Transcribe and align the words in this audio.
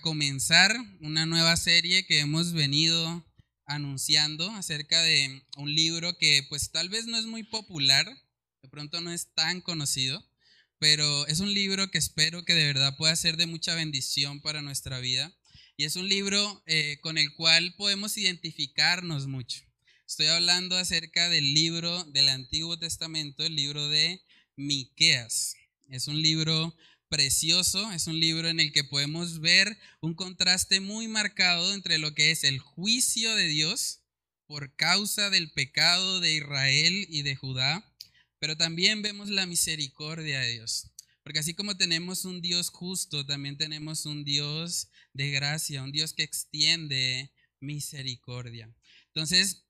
comenzar 0.00 0.74
una 1.00 1.26
nueva 1.26 1.56
serie 1.56 2.04
que 2.06 2.20
hemos 2.20 2.52
venido 2.52 3.24
anunciando 3.66 4.50
acerca 4.50 5.00
de 5.02 5.44
un 5.56 5.74
libro 5.74 6.16
que 6.18 6.44
pues 6.48 6.70
tal 6.72 6.88
vez 6.88 7.06
no 7.06 7.16
es 7.16 7.26
muy 7.26 7.42
popular, 7.44 8.06
de 8.62 8.68
pronto 8.68 9.00
no 9.00 9.12
es 9.12 9.32
tan 9.34 9.60
conocido, 9.60 10.24
pero 10.80 11.26
es 11.26 11.40
un 11.40 11.52
libro 11.52 11.90
que 11.90 11.98
espero 11.98 12.44
que 12.44 12.54
de 12.54 12.64
verdad 12.64 12.96
pueda 12.96 13.14
ser 13.14 13.36
de 13.36 13.46
mucha 13.46 13.74
bendición 13.74 14.40
para 14.40 14.62
nuestra 14.62 14.98
vida 14.98 15.32
y 15.76 15.84
es 15.84 15.94
un 15.94 16.08
libro 16.08 16.62
eh, 16.66 16.98
con 17.02 17.18
el 17.18 17.32
cual 17.34 17.74
podemos 17.76 18.16
identificarnos 18.16 19.26
mucho. 19.26 19.62
Estoy 20.06 20.26
hablando 20.26 20.76
acerca 20.76 21.28
del 21.28 21.52
libro 21.52 22.04
del 22.04 22.30
Antiguo 22.30 22.78
Testamento, 22.78 23.44
el 23.44 23.54
libro 23.54 23.88
de 23.88 24.22
Miqueas. 24.56 25.54
Es 25.90 26.08
un 26.08 26.20
libro 26.20 26.74
precioso, 27.10 27.92
es 27.92 28.06
un 28.06 28.18
libro 28.18 28.48
en 28.48 28.58
el 28.58 28.72
que 28.72 28.82
podemos 28.82 29.40
ver 29.40 29.78
un 30.00 30.14
contraste 30.14 30.80
muy 30.80 31.08
marcado 31.08 31.74
entre 31.74 31.98
lo 31.98 32.14
que 32.14 32.30
es 32.30 32.42
el 32.42 32.58
juicio 32.58 33.34
de 33.34 33.48
Dios 33.48 34.00
por 34.46 34.74
causa 34.76 35.28
del 35.28 35.50
pecado 35.50 36.20
de 36.20 36.36
Israel 36.36 37.06
y 37.10 37.22
de 37.22 37.36
Judá, 37.36 37.89
pero 38.40 38.56
también 38.56 39.02
vemos 39.02 39.28
la 39.28 39.46
misericordia 39.46 40.40
de 40.40 40.54
Dios. 40.54 40.90
Porque 41.22 41.38
así 41.38 41.54
como 41.54 41.76
tenemos 41.76 42.24
un 42.24 42.40
Dios 42.40 42.70
justo, 42.70 43.24
también 43.24 43.56
tenemos 43.56 44.06
un 44.06 44.24
Dios 44.24 44.88
de 45.12 45.30
gracia, 45.30 45.82
un 45.82 45.92
Dios 45.92 46.14
que 46.14 46.22
extiende 46.22 47.30
misericordia. 47.60 48.74
Entonces, 49.08 49.64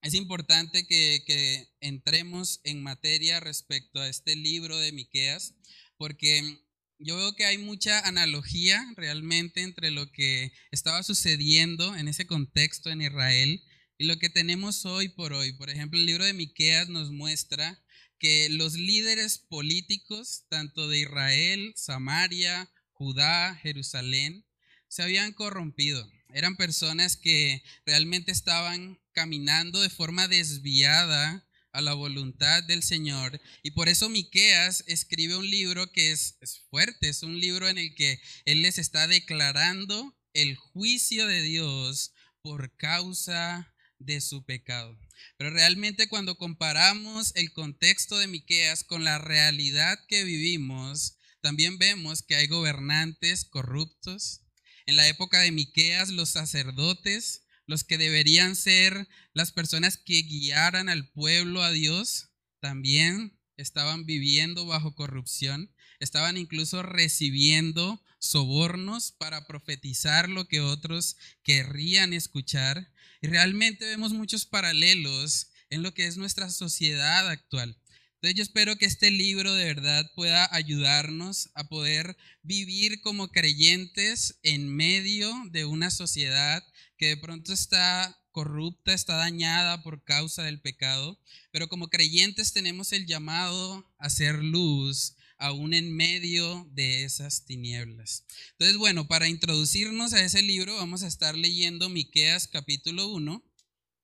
es 0.00 0.14
importante 0.14 0.86
que, 0.86 1.22
que 1.26 1.68
entremos 1.80 2.60
en 2.64 2.82
materia 2.82 3.40
respecto 3.40 4.00
a 4.00 4.08
este 4.08 4.34
libro 4.34 4.78
de 4.78 4.92
Miqueas, 4.92 5.54
porque 5.98 6.58
yo 6.98 7.16
veo 7.16 7.34
que 7.34 7.44
hay 7.44 7.58
mucha 7.58 8.00
analogía 8.00 8.82
realmente 8.96 9.60
entre 9.60 9.90
lo 9.90 10.10
que 10.10 10.52
estaba 10.70 11.02
sucediendo 11.02 11.94
en 11.94 12.08
ese 12.08 12.26
contexto 12.26 12.90
en 12.90 13.02
Israel 13.02 13.62
y 13.98 14.06
lo 14.06 14.18
que 14.18 14.30
tenemos 14.30 14.86
hoy 14.86 15.08
por 15.08 15.32
hoy. 15.32 15.52
Por 15.52 15.68
ejemplo, 15.68 15.98
el 15.98 16.06
libro 16.06 16.24
de 16.24 16.32
Miqueas 16.32 16.88
nos 16.88 17.10
muestra 17.10 17.82
que 18.18 18.48
los 18.50 18.74
líderes 18.74 19.38
políticos, 19.38 20.44
tanto 20.48 20.88
de 20.88 21.00
Israel, 21.00 21.72
Samaria, 21.76 22.70
Judá, 22.92 23.54
Jerusalén, 23.62 24.44
se 24.88 25.02
habían 25.02 25.32
corrompido. 25.32 26.10
Eran 26.30 26.56
personas 26.56 27.16
que 27.16 27.62
realmente 27.86 28.32
estaban 28.32 28.98
caminando 29.12 29.80
de 29.80 29.90
forma 29.90 30.28
desviada 30.28 31.48
a 31.72 31.80
la 31.80 31.94
voluntad 31.94 32.62
del 32.64 32.82
Señor. 32.82 33.40
Y 33.62 33.72
por 33.72 33.88
eso 33.88 34.08
Miqueas 34.08 34.84
escribe 34.86 35.36
un 35.36 35.48
libro 35.48 35.90
que 35.92 36.12
es, 36.12 36.36
fuerte, 36.70 37.08
es 37.08 37.22
un 37.22 37.38
libro 37.40 37.68
en 37.68 37.78
el 37.78 37.94
que 37.94 38.20
él 38.44 38.62
les 38.62 38.78
está 38.78 39.06
declarando 39.06 40.16
el 40.32 40.56
juicio 40.56 41.26
de 41.26 41.42
Dios 41.42 42.12
por 42.42 42.76
causa 42.76 43.74
de 43.98 44.20
su 44.20 44.44
pecado. 44.44 44.98
Pero 45.36 45.50
realmente 45.50 46.08
cuando 46.08 46.36
comparamos 46.36 47.32
el 47.36 47.52
contexto 47.52 48.18
de 48.18 48.26
Miqueas 48.26 48.84
con 48.84 49.04
la 49.04 49.18
realidad 49.18 49.98
que 50.08 50.24
vivimos, 50.24 51.18
también 51.40 51.78
vemos 51.78 52.22
que 52.22 52.34
hay 52.34 52.46
gobernantes 52.46 53.44
corruptos. 53.44 54.42
En 54.86 54.96
la 54.96 55.06
época 55.08 55.40
de 55.40 55.52
Miqueas 55.52 56.10
los 56.10 56.30
sacerdotes 56.30 57.42
los 57.68 57.84
que 57.84 57.98
deberían 57.98 58.56
ser 58.56 59.06
las 59.34 59.52
personas 59.52 59.98
que 59.98 60.22
guiaran 60.22 60.88
al 60.88 61.06
pueblo 61.10 61.62
a 61.62 61.70
Dios, 61.70 62.30
también 62.60 63.38
estaban 63.58 64.06
viviendo 64.06 64.64
bajo 64.64 64.94
corrupción, 64.94 65.70
estaban 66.00 66.38
incluso 66.38 66.82
recibiendo 66.82 68.02
sobornos 68.18 69.12
para 69.12 69.46
profetizar 69.46 70.30
lo 70.30 70.48
que 70.48 70.60
otros 70.60 71.16
querrían 71.42 72.14
escuchar. 72.14 72.90
Y 73.20 73.26
realmente 73.26 73.84
vemos 73.84 74.12
muchos 74.12 74.46
paralelos 74.46 75.48
en 75.70 75.82
lo 75.82 75.92
que 75.92 76.06
es 76.06 76.16
nuestra 76.16 76.50
sociedad 76.50 77.28
actual. 77.28 77.76
Entonces 78.14 78.36
yo 78.36 78.42
espero 78.42 78.76
que 78.76 78.86
este 78.86 79.12
libro 79.12 79.54
de 79.54 79.64
verdad 79.66 80.10
pueda 80.16 80.52
ayudarnos 80.52 81.50
a 81.54 81.68
poder 81.68 82.16
vivir 82.42 83.00
como 83.00 83.28
creyentes 83.28 84.40
en 84.42 84.74
medio 84.74 85.32
de 85.50 85.64
una 85.64 85.90
sociedad 85.90 86.64
que 86.96 87.06
de 87.06 87.16
pronto 87.16 87.52
está 87.52 88.18
corrupta, 88.32 88.92
está 88.92 89.16
dañada 89.16 89.82
por 89.82 90.02
causa 90.02 90.42
del 90.42 90.60
pecado, 90.60 91.20
pero 91.52 91.68
como 91.68 91.88
creyentes 91.88 92.52
tenemos 92.52 92.92
el 92.92 93.06
llamado 93.06 93.88
a 93.98 94.10
ser 94.10 94.42
luz 94.42 95.14
aún 95.38 95.74
en 95.74 95.94
medio 95.94 96.68
de 96.72 97.04
esas 97.04 97.44
tinieblas. 97.44 98.24
Entonces, 98.52 98.76
bueno, 98.76 99.06
para 99.08 99.28
introducirnos 99.28 100.12
a 100.12 100.24
ese 100.24 100.42
libro 100.42 100.76
vamos 100.76 101.02
a 101.02 101.08
estar 101.08 101.36
leyendo 101.36 101.88
Miqueas 101.88 102.48
capítulo 102.48 103.08
1. 103.08 103.44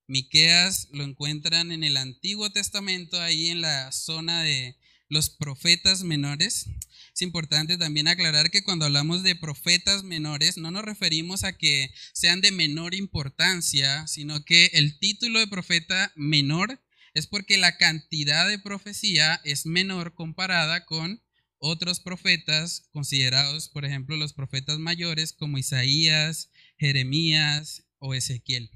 Miqueas 0.07 0.89
lo 0.93 1.05
encuentran 1.05 1.73
en 1.73 1.83
el 1.83 1.97
Antiguo 1.97 2.51
Testamento 2.51 3.21
ahí 3.21 3.49
en 3.49 3.61
la 3.61 3.91
zona 3.91 4.43
de 4.43 4.77
los 5.09 5.31
profetas 5.31 6.03
menores. 6.03 6.67
Es 7.15 7.23
importante 7.23 7.79
también 7.79 8.09
aclarar 8.09 8.51
que 8.51 8.65
cuando 8.65 8.85
hablamos 8.85 9.23
de 9.23 9.37
profetas 9.37 10.03
menores 10.03 10.57
no 10.59 10.71
nos 10.71 10.85
referimos 10.85 11.45
a 11.45 11.57
que 11.57 11.93
sean 12.13 12.41
de 12.41 12.53
menor 12.53 12.95
importancia, 12.95 14.07
sino 14.07 14.45
que 14.45 14.67
el 14.75 14.99
título 14.99 15.39
de 15.39 15.47
profeta 15.47 16.13
menor 16.17 16.81
es 17.15 17.27
porque 17.29 17.57
la 17.57 17.77
cantidad 17.77 18.49
de 18.49 18.59
profecía 18.59 19.41
es 19.45 19.67
menor 19.67 20.15
comparada 20.15 20.85
con 20.85 21.23
otros 21.65 21.99
profetas 21.99 22.83
considerados, 22.93 23.71
por 23.71 23.87
ejemplo, 23.87 24.19
los 24.19 24.35
profetas 24.35 24.79
mayores 24.79 25.33
como 25.33 25.57
Isaías, 25.57 26.51
Jeremías 26.77 27.85
o 27.99 28.13
Ezequiel. 28.13 28.71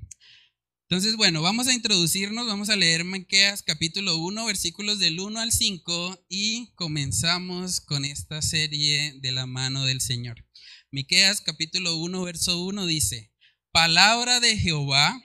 Entonces, 0.89 1.17
bueno, 1.17 1.43
vamos 1.43 1.69
a 1.69 1.75
introducirnos, 1.75 2.47
vamos 2.47 2.71
a 2.71 2.77
leer 2.77 3.05
Miqueas 3.05 3.63
capítulo 3.63 4.17
1, 4.17 4.43
versículos 4.47 4.99
del 4.99 5.21
1 5.21 5.39
al 5.39 5.53
5 5.53 6.25
y 6.31 6.73
comenzamos 6.77 7.83
con 7.83 8.07
esta 8.07 8.41
serie 8.41 9.13
de 9.21 9.33
la 9.33 9.45
mano 9.45 9.85
del 9.85 10.01
Señor. 10.01 10.47
Miqueas 10.91 11.43
capítulo 11.43 11.95
1, 11.97 12.23
verso 12.23 12.65
1 12.65 12.87
dice: 12.87 13.31
Palabra 13.71 14.41
de 14.41 14.57
Jehová 14.57 15.23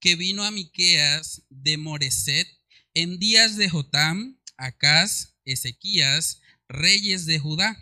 que 0.00 0.16
vino 0.16 0.44
a 0.44 0.50
Miqueas 0.50 1.44
de 1.48 1.78
Moreset 1.78 2.46
en 2.92 3.18
días 3.18 3.56
de 3.56 3.70
Jotam, 3.70 4.38
Acaz, 4.58 5.38
Ezequías, 5.46 6.42
reyes 6.68 7.26
de 7.26 7.38
Judá, 7.38 7.76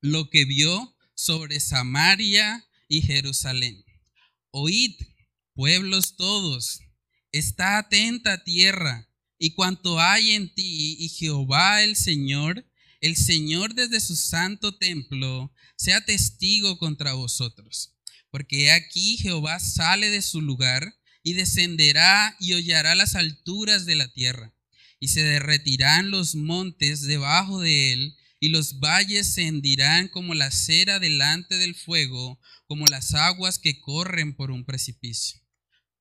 lo 0.00 0.30
que 0.30 0.44
vio 0.44 0.96
sobre 1.14 1.60
Samaria 1.60 2.66
y 2.88 3.02
Jerusalén. 3.02 3.84
Oíd 4.50 4.96
pueblos 5.54 6.16
todos, 6.16 6.80
está 7.32 7.78
atenta 7.78 8.42
tierra 8.44 9.08
y 9.38 9.54
cuanto 9.54 10.00
hay 10.00 10.32
en 10.32 10.54
ti, 10.54 10.96
y 10.98 11.08
Jehová 11.08 11.82
el 11.82 11.96
Señor, 11.96 12.66
el 13.00 13.16
Señor 13.16 13.74
desde 13.74 14.00
su 14.00 14.14
santo 14.14 14.76
templo, 14.76 15.50
sea 15.76 16.04
testigo 16.04 16.76
contra 16.78 17.14
vosotros. 17.14 17.94
Porque 18.30 18.70
aquí 18.70 19.16
Jehová 19.16 19.58
sale 19.58 20.10
de 20.10 20.20
su 20.20 20.42
lugar 20.42 20.94
y 21.22 21.32
descenderá 21.32 22.36
y 22.38 22.52
hollará 22.52 22.94
las 22.94 23.14
alturas 23.14 23.86
de 23.86 23.96
la 23.96 24.12
tierra, 24.12 24.54
y 25.00 25.08
se 25.08 25.22
derretirán 25.24 26.10
los 26.10 26.34
montes 26.34 27.02
debajo 27.02 27.60
de 27.60 27.92
él, 27.92 28.16
y 28.38 28.50
los 28.50 28.78
valles 28.78 29.34
se 29.34 29.46
hendirán 29.46 30.08
como 30.08 30.34
la 30.34 30.50
cera 30.50 30.98
delante 30.98 31.56
del 31.56 31.74
fuego, 31.74 32.38
como 32.66 32.86
las 32.86 33.14
aguas 33.14 33.58
que 33.58 33.80
corren 33.80 34.34
por 34.34 34.50
un 34.50 34.64
precipicio. 34.64 35.40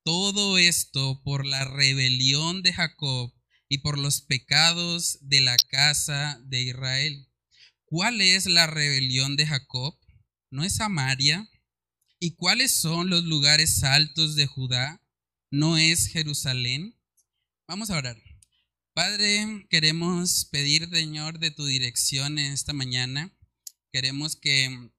Todo 0.04 0.58
esto 0.58 1.22
por 1.24 1.46
la 1.46 1.66
rebelión 1.66 2.62
de 2.62 2.74
Jacob 2.74 3.34
y 3.68 3.80
por 3.80 3.98
los 3.98 4.22
pecados 4.22 5.18
de 5.22 5.42
la 5.42 5.58
casa 5.70 6.40
de 6.46 6.62
Israel. 6.62 7.28
¿Cuál 7.86 8.22
es 8.22 8.46
la 8.46 8.68
rebelión 8.68 9.36
de 9.36 9.48
Jacob? 9.48 9.98
¿No 10.52 10.64
es 10.64 10.76
Samaria? 10.76 11.50
¿Y 12.20 12.36
cuáles 12.36 12.72
son 12.72 13.10
los 13.10 13.24
lugares 13.24 13.84
altos 13.84 14.36
de 14.36 14.46
Judá? 14.46 15.02
¿No 15.52 15.78
es 15.78 16.08
Jerusalén? 16.08 16.96
Vamos 17.68 17.90
a 17.90 17.98
orar. 17.98 18.29
Padre, 19.02 19.66
queremos 19.70 20.44
pedir, 20.52 20.90
Señor, 20.90 21.40
de 21.40 21.52
tu 21.52 21.66
dirección 21.66 22.38
en 22.38 22.52
esta 22.52 22.74
mañana. 22.74 23.34
Queremos 23.94 24.36
que 24.36 24.92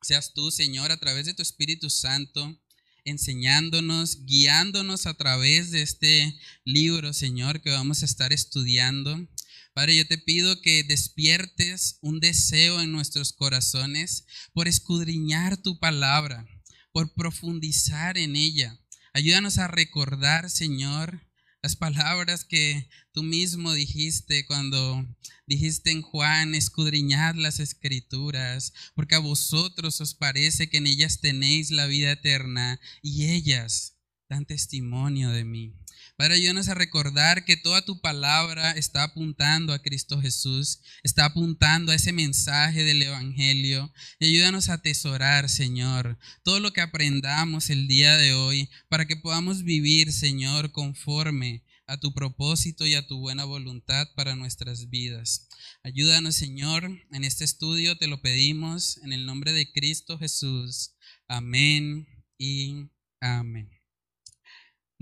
seas 0.00 0.32
tú, 0.32 0.50
Señor, 0.50 0.90
a 0.90 0.96
través 0.96 1.26
de 1.26 1.34
tu 1.34 1.42
Espíritu 1.42 1.90
Santo, 1.90 2.58
enseñándonos, 3.04 4.24
guiándonos 4.24 5.04
a 5.04 5.12
través 5.18 5.70
de 5.70 5.82
este 5.82 6.34
libro, 6.64 7.12
Señor, 7.12 7.60
que 7.60 7.68
vamos 7.68 8.00
a 8.00 8.06
estar 8.06 8.32
estudiando. 8.32 9.28
Padre, 9.74 9.96
yo 9.96 10.06
te 10.06 10.16
pido 10.16 10.62
que 10.62 10.82
despiertes 10.82 11.98
un 12.00 12.20
deseo 12.20 12.80
en 12.80 12.90
nuestros 12.90 13.34
corazones 13.34 14.24
por 14.54 14.66
escudriñar 14.66 15.58
tu 15.58 15.78
palabra, 15.78 16.46
por 16.90 17.12
profundizar 17.12 18.16
en 18.16 18.34
ella. 18.34 18.80
Ayúdanos 19.12 19.58
a 19.58 19.68
recordar, 19.68 20.48
Señor, 20.48 21.20
las 21.62 21.76
palabras 21.76 22.44
que 22.44 22.88
tú 23.12 23.22
mismo 23.22 23.72
dijiste 23.72 24.44
cuando 24.46 25.06
dijiste 25.46 25.92
en 25.92 26.02
Juan, 26.02 26.56
escudriñad 26.56 27.36
las 27.36 27.60
escrituras, 27.60 28.72
porque 28.94 29.14
a 29.14 29.20
vosotros 29.20 30.00
os 30.00 30.14
parece 30.14 30.68
que 30.68 30.78
en 30.78 30.88
ellas 30.88 31.20
tenéis 31.20 31.70
la 31.70 31.86
vida 31.86 32.10
eterna 32.10 32.80
y 33.00 33.30
ellas 33.30 33.96
dan 34.28 34.44
testimonio 34.44 35.30
de 35.30 35.44
mí. 35.44 35.72
Padre, 36.22 36.36
ayúdanos 36.36 36.68
a 36.68 36.74
recordar 36.74 37.44
que 37.44 37.56
toda 37.56 37.84
tu 37.84 38.00
palabra 38.00 38.70
está 38.70 39.02
apuntando 39.02 39.72
a 39.72 39.82
Cristo 39.82 40.20
Jesús, 40.20 40.78
está 41.02 41.24
apuntando 41.24 41.90
a 41.90 41.96
ese 41.96 42.12
mensaje 42.12 42.84
del 42.84 43.02
Evangelio. 43.02 43.92
Y 44.20 44.26
ayúdanos 44.26 44.68
a 44.68 44.74
atesorar, 44.74 45.48
Señor, 45.48 46.20
todo 46.44 46.60
lo 46.60 46.72
que 46.72 46.80
aprendamos 46.80 47.70
el 47.70 47.88
día 47.88 48.16
de 48.18 48.34
hoy 48.34 48.70
para 48.88 49.06
que 49.06 49.16
podamos 49.16 49.64
vivir, 49.64 50.12
Señor, 50.12 50.70
conforme 50.70 51.64
a 51.88 51.98
tu 51.98 52.14
propósito 52.14 52.86
y 52.86 52.94
a 52.94 53.04
tu 53.04 53.18
buena 53.18 53.44
voluntad 53.44 54.06
para 54.14 54.36
nuestras 54.36 54.90
vidas. 54.90 55.48
Ayúdanos, 55.82 56.36
Señor, 56.36 56.88
en 57.10 57.24
este 57.24 57.42
estudio, 57.42 57.98
te 57.98 58.06
lo 58.06 58.22
pedimos 58.22 58.98
en 58.98 59.12
el 59.12 59.26
nombre 59.26 59.52
de 59.52 59.72
Cristo 59.72 60.20
Jesús. 60.20 60.92
Amén 61.26 62.06
y 62.38 62.92
amén. 63.20 63.81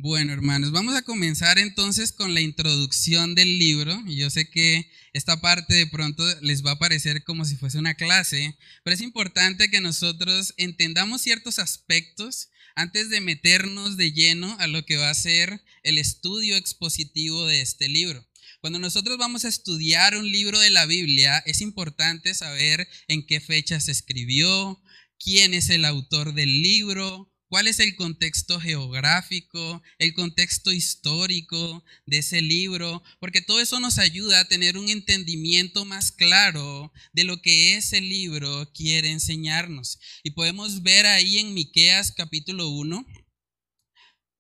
Bueno, 0.03 0.33
hermanos, 0.33 0.73
vamos 0.73 0.95
a 0.95 1.03
comenzar 1.03 1.59
entonces 1.59 2.11
con 2.11 2.33
la 2.33 2.41
introducción 2.41 3.35
del 3.35 3.59
libro. 3.59 4.03
Yo 4.07 4.31
sé 4.31 4.49
que 4.49 4.91
esta 5.13 5.43
parte 5.43 5.75
de 5.75 5.87
pronto 5.87 6.25
les 6.41 6.65
va 6.65 6.71
a 6.71 6.79
parecer 6.79 7.23
como 7.23 7.45
si 7.45 7.57
fuese 7.57 7.77
una 7.77 7.93
clase, 7.93 8.57
pero 8.83 8.95
es 8.95 9.03
importante 9.03 9.71
que 9.71 9.83
nosotros 9.83 10.55
entendamos 10.57 11.21
ciertos 11.21 11.59
aspectos 11.59 12.49
antes 12.77 13.11
de 13.11 13.21
meternos 13.21 13.99
de 13.99 14.13
lleno 14.13 14.57
a 14.59 14.69
lo 14.69 14.87
que 14.87 14.97
va 14.97 15.11
a 15.11 15.15
ser 15.15 15.63
el 15.83 15.99
estudio 15.99 16.57
expositivo 16.57 17.47
de 17.47 17.61
este 17.61 17.91
libro. 17.91 18.27
Cuando 18.63 18.79
nosotros 18.79 19.19
vamos 19.19 19.45
a 19.45 19.49
estudiar 19.49 20.17
un 20.17 20.33
libro 20.33 20.59
de 20.61 20.71
la 20.71 20.87
Biblia, 20.87 21.43
es 21.45 21.61
importante 21.61 22.33
saber 22.33 22.89
en 23.07 23.27
qué 23.27 23.39
fecha 23.39 23.79
se 23.81 23.93
escribió, 23.93 24.83
quién 25.23 25.53
es 25.53 25.69
el 25.69 25.85
autor 25.85 26.33
del 26.33 26.63
libro, 26.63 27.30
cuál 27.51 27.67
es 27.67 27.81
el 27.81 27.97
contexto 27.97 28.61
geográfico, 28.61 29.83
el 29.99 30.15
contexto 30.15 30.73
histórico 30.73 31.85
de 32.07 32.19
ese 32.19 32.41
libro, 32.41 33.03
porque 33.19 33.43
todo 33.43 33.61
eso 33.61 33.81
nos 33.81 33.99
ayuda 33.99 34.39
a 34.39 34.49
tener 34.49 34.79
un 34.79 34.89
entendimiento 34.89 35.85
más 35.85 36.13
claro 36.13 36.93
de 37.13 37.25
lo 37.25 37.43
que 37.43 37.77
ese 37.77 38.01
libro 38.01 38.71
quiere 38.73 39.11
enseñarnos. 39.11 39.99
Y 40.23 40.31
podemos 40.31 40.85
ver 40.85 41.07
ahí 41.07 41.39
en 41.39 41.53
Miqueas 41.53 42.13
capítulo 42.13 42.69
1, 42.69 43.05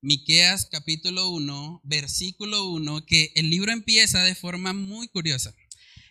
Miqueas 0.02 0.68
capítulo 0.70 1.30
1, 1.30 1.80
versículo 1.82 2.70
1, 2.70 3.04
que 3.06 3.32
el 3.34 3.50
libro 3.50 3.72
empieza 3.72 4.22
de 4.22 4.36
forma 4.36 4.72
muy 4.72 5.08
curiosa. 5.08 5.52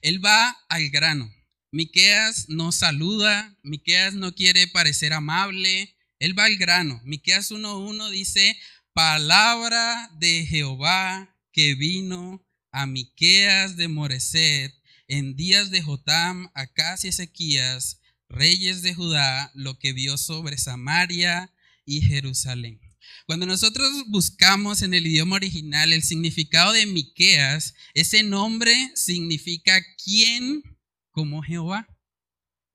Él 0.02 0.24
va 0.24 0.50
al 0.68 0.90
grano. 0.90 1.34
Miqueas 1.72 2.50
no 2.50 2.74
saluda, 2.74 3.58
Miqueas 3.64 4.16
no 4.16 4.36
quiere 4.36 4.68
parecer 4.68 5.14
amable, 5.14 5.96
él 6.20 6.38
va 6.38 6.46
al 6.46 6.58
grano. 6.58 7.02
Miqueas 7.04 7.52
1:1 7.52 8.10
dice, 8.10 8.58
"Palabra 8.94 10.10
de 10.20 10.46
Jehová 10.46 11.36
que 11.52 11.76
vino 11.76 12.46
a 12.72 12.86
Miqueas 12.86 13.78
de 13.78 13.88
Moreset 13.88 14.74
en 15.08 15.36
días 15.36 15.72
de 15.72 15.82
Jotam, 15.82 16.52
Acas 16.54 17.04
y 17.06 17.08
Ezequías, 17.08 18.02
reyes 18.28 18.82
de 18.82 18.94
Judá, 18.94 19.52
lo 19.56 19.80
que 19.80 19.94
vio 19.94 20.18
sobre 20.18 20.58
Samaria 20.58 21.52
y 21.86 22.02
Jerusalén." 22.02 22.80
Cuando 23.26 23.46
nosotros 23.46 23.90
buscamos 24.08 24.82
en 24.82 24.94
el 24.94 25.08
idioma 25.08 25.38
original 25.38 25.94
el 25.94 26.04
significado 26.04 26.74
de 26.74 26.86
Miqueas, 26.86 27.76
ese 27.94 28.24
nombre 28.24 28.92
significa 28.96 29.82
quién 30.04 30.64
como 31.12 31.42
Jehová. 31.42 31.88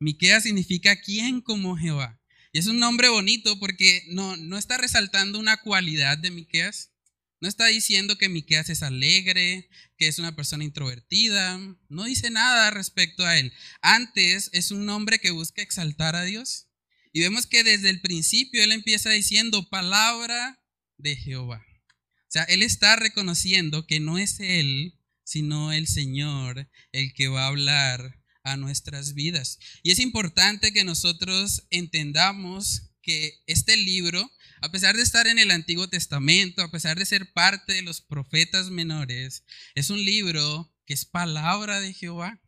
Miqueas 0.01 0.45
significa 0.45 0.97
quién 0.97 1.41
como 1.41 1.77
Jehová. 1.77 2.21
Y 2.55 2.61
es 2.61 2.69
un 2.69 2.79
nombre 2.79 3.09
bonito 3.09 3.59
porque 3.59 4.05
no, 4.11 4.37
no 4.37 4.57
está 4.57 4.77
resaltando 4.77 5.41
una 5.41 5.57
cualidad 5.57 6.17
de 6.17 6.31
Miqueas. 6.31 6.93
No 7.41 7.49
está 7.49 7.67
diciendo 7.67 8.17
que 8.17 8.29
Miqueas 8.29 8.71
es 8.71 8.85
alegre, 8.85 9.69
que 9.99 10.07
es 10.07 10.21
una 10.21 10.37
persona 10.37 10.63
introvertida. 10.63 11.59
No 11.89 12.05
dice 12.05 12.31
nada 12.31 12.71
respecto 12.71 13.27
a 13.27 13.37
él. 13.41 13.53
Antes 13.83 14.51
es 14.53 14.71
un 14.71 14.87
nombre 14.87 15.19
que 15.19 15.33
busca 15.33 15.63
exaltar 15.63 16.15
a 16.15 16.23
Dios. 16.23 16.69
Y 17.13 17.23
vemos 17.23 17.47
que 17.47 17.65
desde 17.65 17.91
el 17.91 18.01
principio 18.01 18.63
él 18.63 18.71
empieza 18.71 19.11
diciendo 19.11 19.69
palabra 19.69 20.63
de 20.97 21.17
Jehová. 21.17 21.67
O 21.89 22.29
sea, 22.29 22.45
él 22.45 22.63
está 22.63 22.95
reconociendo 22.95 23.85
que 23.89 23.99
no 23.99 24.17
es 24.17 24.39
él, 24.39 25.01
sino 25.25 25.73
el 25.73 25.89
Señor 25.89 26.71
el 26.93 27.15
que 27.15 27.27
va 27.27 27.47
a 27.47 27.49
hablar 27.49 28.24
a 28.45 28.57
nuestras 28.57 29.15
vidas. 29.15 29.59
Y 29.83 29.91
es 29.91 29.99
importante 29.99 30.73
que 30.73 30.85
nosotros 30.85 31.67
entendamos 31.71 32.91
que 33.03 33.43
este 33.47 33.77
libro, 33.77 34.31
a 34.61 34.71
pesar 34.71 34.97
de 34.97 35.03
estar 35.03 35.27
en 35.27 35.39
el 35.39 35.51
Antiguo 35.51 35.89
Testamento, 35.89 36.63
a 36.63 36.71
pesar 36.71 36.99
de 36.99 37.07
ser 37.07 37.33
parte 37.33 37.73
de 37.73 37.83
los 37.83 38.01
profetas 38.01 38.71
menores, 38.71 39.45
es 39.75 39.91
un 39.91 40.05
libro 40.05 40.73
que 40.87 40.95
es 40.95 41.05
palabra 41.05 41.81
de 41.81 41.93
Jehová. 41.93 42.41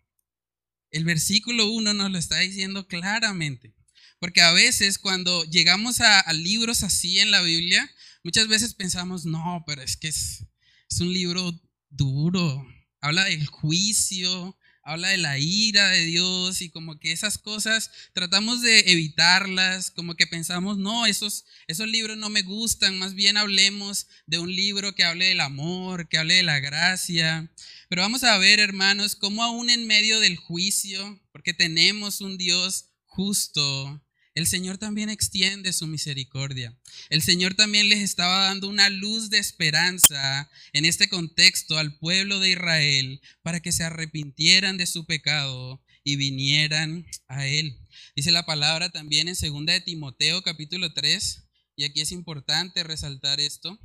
El 0.90 1.04
versículo 1.04 1.70
1 1.70 1.94
nos 1.94 2.10
lo 2.10 2.18
está 2.18 2.38
diciendo 2.38 2.86
claramente. 2.86 3.74
Porque 4.18 4.40
a 4.40 4.52
veces 4.52 4.98
cuando 4.98 5.44
llegamos 5.44 6.00
a, 6.00 6.32
libros 6.32 6.82
así 6.82 7.18
en 7.18 7.30
la 7.30 7.42
Biblia, 7.42 7.90
muchas 8.22 8.48
veces 8.48 8.74
pensamos, 8.74 9.26
no, 9.26 9.62
pero 9.66 9.82
es 9.82 9.96
que 9.96 10.08
es, 10.08 10.44
es 10.90 11.00
un 11.00 11.12
libro 11.12 11.60
duro. 11.90 12.66
Habla 13.00 13.24
del 13.24 13.46
juicio, 13.46 14.56
habla 14.86 15.08
de 15.08 15.16
la 15.16 15.36
ira 15.38 15.88
de 15.88 16.04
Dios 16.04 16.62
y 16.62 16.70
como 16.70 17.00
que 17.00 17.10
esas 17.10 17.38
cosas 17.38 17.90
tratamos 18.14 18.62
de 18.62 18.92
evitarlas, 18.92 19.90
como 19.90 20.14
que 20.14 20.28
pensamos, 20.28 20.78
no, 20.78 21.06
esos, 21.06 21.44
esos 21.66 21.88
libros 21.88 22.16
no 22.16 22.30
me 22.30 22.42
gustan, 22.42 22.96
más 23.00 23.14
bien 23.14 23.36
hablemos 23.36 24.06
de 24.26 24.38
un 24.38 24.54
libro 24.54 24.94
que 24.94 25.02
hable 25.02 25.26
del 25.26 25.40
amor, 25.40 26.08
que 26.08 26.18
hable 26.18 26.34
de 26.34 26.44
la 26.44 26.60
gracia. 26.60 27.50
Pero 27.88 28.02
vamos 28.02 28.22
a 28.22 28.38
ver, 28.38 28.60
hermanos, 28.60 29.16
cómo 29.16 29.42
aún 29.42 29.70
en 29.70 29.88
medio 29.88 30.20
del 30.20 30.36
juicio, 30.36 31.20
porque 31.32 31.52
tenemos 31.52 32.20
un 32.20 32.38
Dios 32.38 32.90
justo, 33.06 34.00
el 34.36 34.46
Señor 34.46 34.76
también 34.76 35.08
extiende 35.08 35.72
su 35.72 35.86
misericordia. 35.86 36.78
El 37.08 37.22
Señor 37.22 37.54
también 37.54 37.88
les 37.88 38.00
estaba 38.00 38.44
dando 38.44 38.68
una 38.68 38.90
luz 38.90 39.30
de 39.30 39.38
esperanza 39.38 40.50
en 40.74 40.84
este 40.84 41.08
contexto 41.08 41.78
al 41.78 41.96
pueblo 41.98 42.38
de 42.38 42.50
Israel 42.50 43.22
para 43.42 43.60
que 43.60 43.72
se 43.72 43.82
arrepintieran 43.82 44.76
de 44.76 44.86
su 44.86 45.06
pecado 45.06 45.82
y 46.04 46.16
vinieran 46.16 47.06
a 47.28 47.46
Él. 47.46 47.80
Dice 48.14 48.30
la 48.30 48.44
palabra 48.44 48.90
también 48.90 49.26
en 49.26 49.36
2 49.40 49.64
de 49.64 49.80
Timoteo 49.80 50.42
capítulo 50.42 50.92
3, 50.92 51.44
y 51.74 51.84
aquí 51.84 52.02
es 52.02 52.12
importante 52.12 52.84
resaltar 52.84 53.40
esto. 53.40 53.80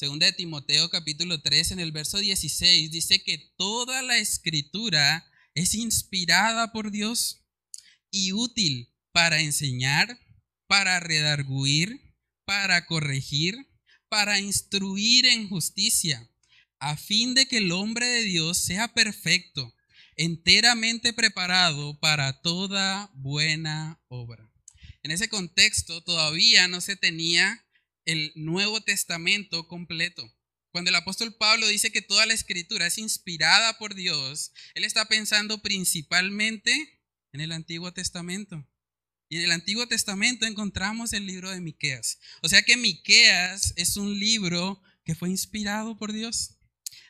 2 0.00 0.18
de 0.18 0.32
Timoteo 0.32 0.90
capítulo 0.90 1.40
3 1.40 1.70
en 1.70 1.78
el 1.78 1.92
verso 1.92 2.18
16 2.18 2.90
dice 2.90 3.22
que 3.22 3.38
toda 3.56 4.02
la 4.02 4.18
escritura 4.18 5.24
es 5.54 5.72
inspirada 5.74 6.72
por 6.72 6.90
Dios 6.90 7.44
y 8.10 8.32
útil 8.32 8.90
para 9.14 9.40
enseñar, 9.40 10.18
para 10.66 10.98
redarguir, 10.98 12.00
para 12.44 12.84
corregir, 12.84 13.56
para 14.08 14.40
instruir 14.40 15.24
en 15.26 15.48
justicia, 15.48 16.28
a 16.80 16.96
fin 16.96 17.32
de 17.34 17.46
que 17.46 17.58
el 17.58 17.70
hombre 17.70 18.06
de 18.06 18.24
Dios 18.24 18.58
sea 18.58 18.92
perfecto, 18.92 19.72
enteramente 20.16 21.12
preparado 21.12 21.96
para 22.00 22.40
toda 22.42 23.12
buena 23.14 24.02
obra. 24.08 24.50
En 25.04 25.12
ese 25.12 25.28
contexto 25.28 26.02
todavía 26.02 26.66
no 26.66 26.80
se 26.80 26.96
tenía 26.96 27.64
el 28.06 28.32
Nuevo 28.34 28.80
Testamento 28.80 29.68
completo. 29.68 30.28
Cuando 30.72 30.90
el 30.90 30.96
apóstol 30.96 31.36
Pablo 31.36 31.68
dice 31.68 31.92
que 31.92 32.02
toda 32.02 32.26
la 32.26 32.34
escritura 32.34 32.88
es 32.88 32.98
inspirada 32.98 33.78
por 33.78 33.94
Dios, 33.94 34.50
él 34.74 34.82
está 34.82 35.04
pensando 35.04 35.62
principalmente 35.62 37.00
en 37.32 37.40
el 37.40 37.52
Antiguo 37.52 37.92
Testamento. 37.92 38.68
Y 39.28 39.36
en 39.36 39.42
el 39.42 39.52
Antiguo 39.52 39.86
Testamento 39.86 40.46
encontramos 40.46 41.12
el 41.12 41.26
libro 41.26 41.50
de 41.50 41.60
Miqueas. 41.60 42.18
O 42.42 42.48
sea 42.48 42.62
que 42.62 42.76
Miqueas 42.76 43.72
es 43.76 43.96
un 43.96 44.18
libro 44.18 44.82
que 45.04 45.14
fue 45.14 45.30
inspirado 45.30 45.96
por 45.96 46.12
Dios. 46.12 46.56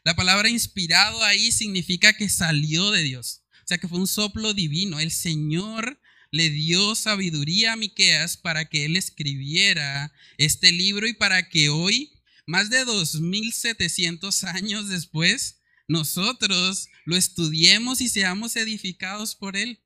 La 0.05 0.15
palabra 0.15 0.49
inspirado 0.49 1.23
ahí 1.25 1.51
significa 1.51 2.13
que 2.13 2.29
salió 2.29 2.91
de 2.91 3.03
Dios. 3.03 3.43
O 3.65 3.67
sea 3.67 3.79
que 3.79 3.89
fue 3.89 3.99
un 3.99 4.07
soplo 4.07 4.53
divino. 4.53 5.01
El 5.01 5.11
Señor 5.11 5.99
le 6.31 6.51
dio 6.51 6.95
sabiduría 6.95 7.73
a 7.73 7.77
Miqueas 7.77 8.37
para 8.37 8.69
que 8.69 8.85
él 8.85 8.97
escribiera 8.97 10.13
este 10.37 10.73
libro 10.73 11.07
y 11.07 11.15
para 11.15 11.49
que 11.49 11.69
hoy, 11.69 12.13
más 12.47 12.71
de 12.71 12.85
2700 12.85 14.45
años 14.45 14.89
después, 14.89 15.61
nosotros 15.87 16.89
lo 17.05 17.17
estudiemos 17.17 18.01
y 18.01 18.09
seamos 18.09 18.57
edificados 18.57 19.35
por 19.35 19.57
él. 19.57 19.81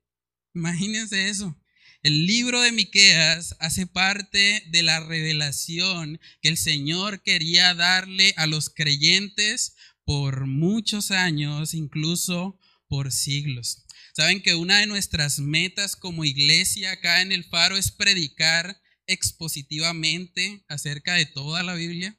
Imagínense 0.53 1.29
eso. 1.29 1.55
El 2.01 2.27
libro 2.27 2.61
de 2.61 2.71
Miqueas 2.71 3.57
hace 3.59 3.85
parte 3.85 4.63
de 4.67 4.83
la 4.83 5.01
revelación 5.01 6.17
que 6.41 6.47
el 6.47 6.55
Señor 6.55 7.21
quería 7.23 7.73
darle 7.73 8.33
a 8.37 8.47
los 8.47 8.69
creyentes 8.69 9.75
por 10.05 10.45
muchos 10.45 11.11
años, 11.11 11.73
incluso 11.73 12.57
por 12.87 13.11
siglos. 13.11 13.83
Saben 14.15 14.41
que 14.41 14.55
una 14.55 14.79
de 14.79 14.87
nuestras 14.87 15.39
metas 15.39 15.97
como 15.97 16.23
iglesia 16.23 16.93
acá 16.93 17.21
en 17.21 17.33
el 17.33 17.43
Faro 17.43 17.75
es 17.75 17.91
predicar 17.91 18.81
expositivamente 19.05 20.63
acerca 20.69 21.15
de 21.15 21.25
toda 21.25 21.63
la 21.63 21.73
Biblia. 21.73 22.15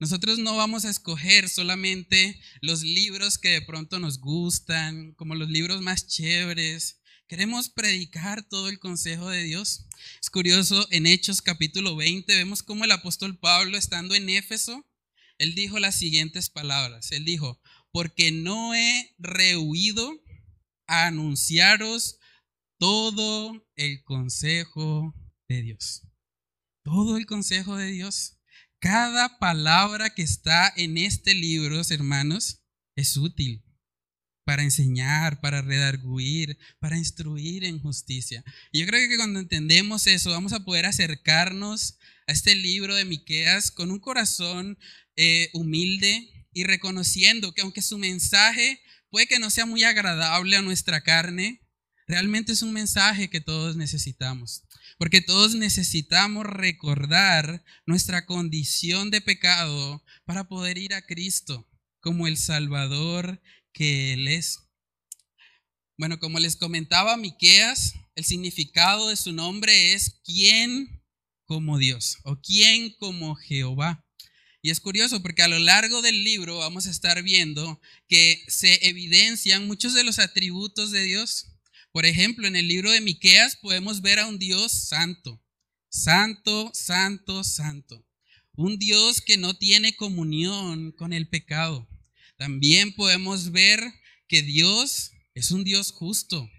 Nosotros 0.00 0.38
no 0.38 0.56
vamos 0.56 0.86
a 0.86 0.90
escoger 0.90 1.50
solamente 1.50 2.40
los 2.62 2.82
libros 2.82 3.36
que 3.36 3.50
de 3.50 3.62
pronto 3.62 3.98
nos 3.98 4.18
gustan, 4.18 5.12
como 5.12 5.34
los 5.34 5.50
libros 5.50 5.82
más 5.82 6.06
chéveres. 6.06 7.02
Queremos 7.26 7.70
predicar 7.70 8.46
todo 8.46 8.68
el 8.68 8.78
consejo 8.78 9.30
de 9.30 9.42
Dios. 9.44 9.86
Es 10.20 10.28
curioso, 10.28 10.86
en 10.90 11.06
Hechos 11.06 11.40
capítulo 11.40 11.96
20 11.96 12.34
vemos 12.34 12.62
cómo 12.62 12.84
el 12.84 12.90
apóstol 12.90 13.38
Pablo, 13.38 13.78
estando 13.78 14.14
en 14.14 14.28
Éfeso, 14.28 14.86
él 15.38 15.54
dijo 15.54 15.78
las 15.78 15.98
siguientes 15.98 16.50
palabras. 16.50 17.12
Él 17.12 17.24
dijo, 17.24 17.62
porque 17.92 18.30
no 18.30 18.74
he 18.74 19.14
rehuido 19.18 20.22
a 20.86 21.06
anunciaros 21.06 22.18
todo 22.78 23.66
el 23.74 24.04
consejo 24.04 25.14
de 25.48 25.62
Dios. 25.62 26.02
Todo 26.82 27.16
el 27.16 27.24
consejo 27.24 27.76
de 27.76 27.90
Dios. 27.90 28.38
Cada 28.80 29.38
palabra 29.38 30.14
que 30.14 30.22
está 30.22 30.70
en 30.76 30.98
este 30.98 31.34
libro, 31.34 31.80
hermanos, 31.88 32.60
es 32.96 33.16
útil 33.16 33.64
para 34.44 34.62
enseñar, 34.62 35.40
para 35.40 35.62
redarguir, 35.62 36.58
para 36.78 36.98
instruir 36.98 37.64
en 37.64 37.80
justicia. 37.80 38.44
Y 38.72 38.80
yo 38.80 38.86
creo 38.86 39.08
que 39.08 39.16
cuando 39.16 39.40
entendemos 39.40 40.06
eso, 40.06 40.30
vamos 40.30 40.52
a 40.52 40.64
poder 40.64 40.86
acercarnos 40.86 41.98
a 42.26 42.32
este 42.32 42.54
libro 42.54 42.94
de 42.94 43.04
Miqueas 43.04 43.70
con 43.70 43.90
un 43.90 43.98
corazón 43.98 44.78
eh, 45.16 45.50
humilde 45.54 46.30
y 46.52 46.64
reconociendo 46.64 47.52
que 47.52 47.62
aunque 47.62 47.82
su 47.82 47.98
mensaje 47.98 48.80
puede 49.10 49.26
que 49.26 49.38
no 49.38 49.50
sea 49.50 49.66
muy 49.66 49.84
agradable 49.84 50.56
a 50.56 50.62
nuestra 50.62 51.02
carne, 51.02 51.60
realmente 52.06 52.52
es 52.52 52.62
un 52.62 52.72
mensaje 52.72 53.30
que 53.30 53.40
todos 53.40 53.76
necesitamos. 53.76 54.64
Porque 54.98 55.20
todos 55.20 55.54
necesitamos 55.54 56.46
recordar 56.46 57.64
nuestra 57.86 58.26
condición 58.26 59.10
de 59.10 59.20
pecado 59.20 60.04
para 60.24 60.48
poder 60.48 60.78
ir 60.78 60.94
a 60.94 61.02
Cristo 61.02 61.68
como 62.00 62.26
el 62.26 62.36
Salvador 62.36 63.40
que 63.74 64.14
Él 64.14 64.28
es. 64.28 64.60
Bueno, 65.98 66.18
como 66.18 66.38
les 66.38 66.56
comentaba 66.56 67.18
Miqueas, 67.18 67.94
el 68.14 68.24
significado 68.24 69.08
de 69.08 69.16
su 69.16 69.32
nombre 69.32 69.92
es 69.92 70.20
quién 70.24 71.02
como 71.44 71.78
Dios 71.78 72.18
o 72.24 72.40
quién 72.40 72.94
como 72.98 73.34
Jehová. 73.34 74.02
Y 74.62 74.70
es 74.70 74.80
curioso 74.80 75.22
porque 75.22 75.42
a 75.42 75.48
lo 75.48 75.58
largo 75.58 76.00
del 76.00 76.24
libro 76.24 76.58
vamos 76.58 76.86
a 76.86 76.90
estar 76.90 77.22
viendo 77.22 77.80
que 78.08 78.42
se 78.48 78.88
evidencian 78.88 79.66
muchos 79.66 79.92
de 79.92 80.04
los 80.04 80.18
atributos 80.18 80.90
de 80.90 81.02
Dios. 81.02 81.48
Por 81.92 82.06
ejemplo, 82.06 82.48
en 82.48 82.56
el 82.56 82.66
libro 82.66 82.90
de 82.90 83.02
Miqueas 83.02 83.56
podemos 83.56 84.00
ver 84.00 84.18
a 84.20 84.26
un 84.26 84.38
Dios 84.38 84.72
santo. 84.72 85.42
Santo, 85.90 86.70
santo, 86.72 87.44
santo. 87.44 88.06
Un 88.56 88.78
Dios 88.78 89.20
que 89.20 89.36
no 89.36 89.54
tiene 89.54 89.96
comunión 89.96 90.92
con 90.92 91.12
el 91.12 91.28
pecado. 91.28 91.88
También 92.36 92.94
podemos 92.94 93.52
ver 93.52 93.80
que 94.28 94.42
Dios 94.42 95.12
es 95.34 95.50
un 95.50 95.64
Dios 95.64 95.92
justo 95.92 96.50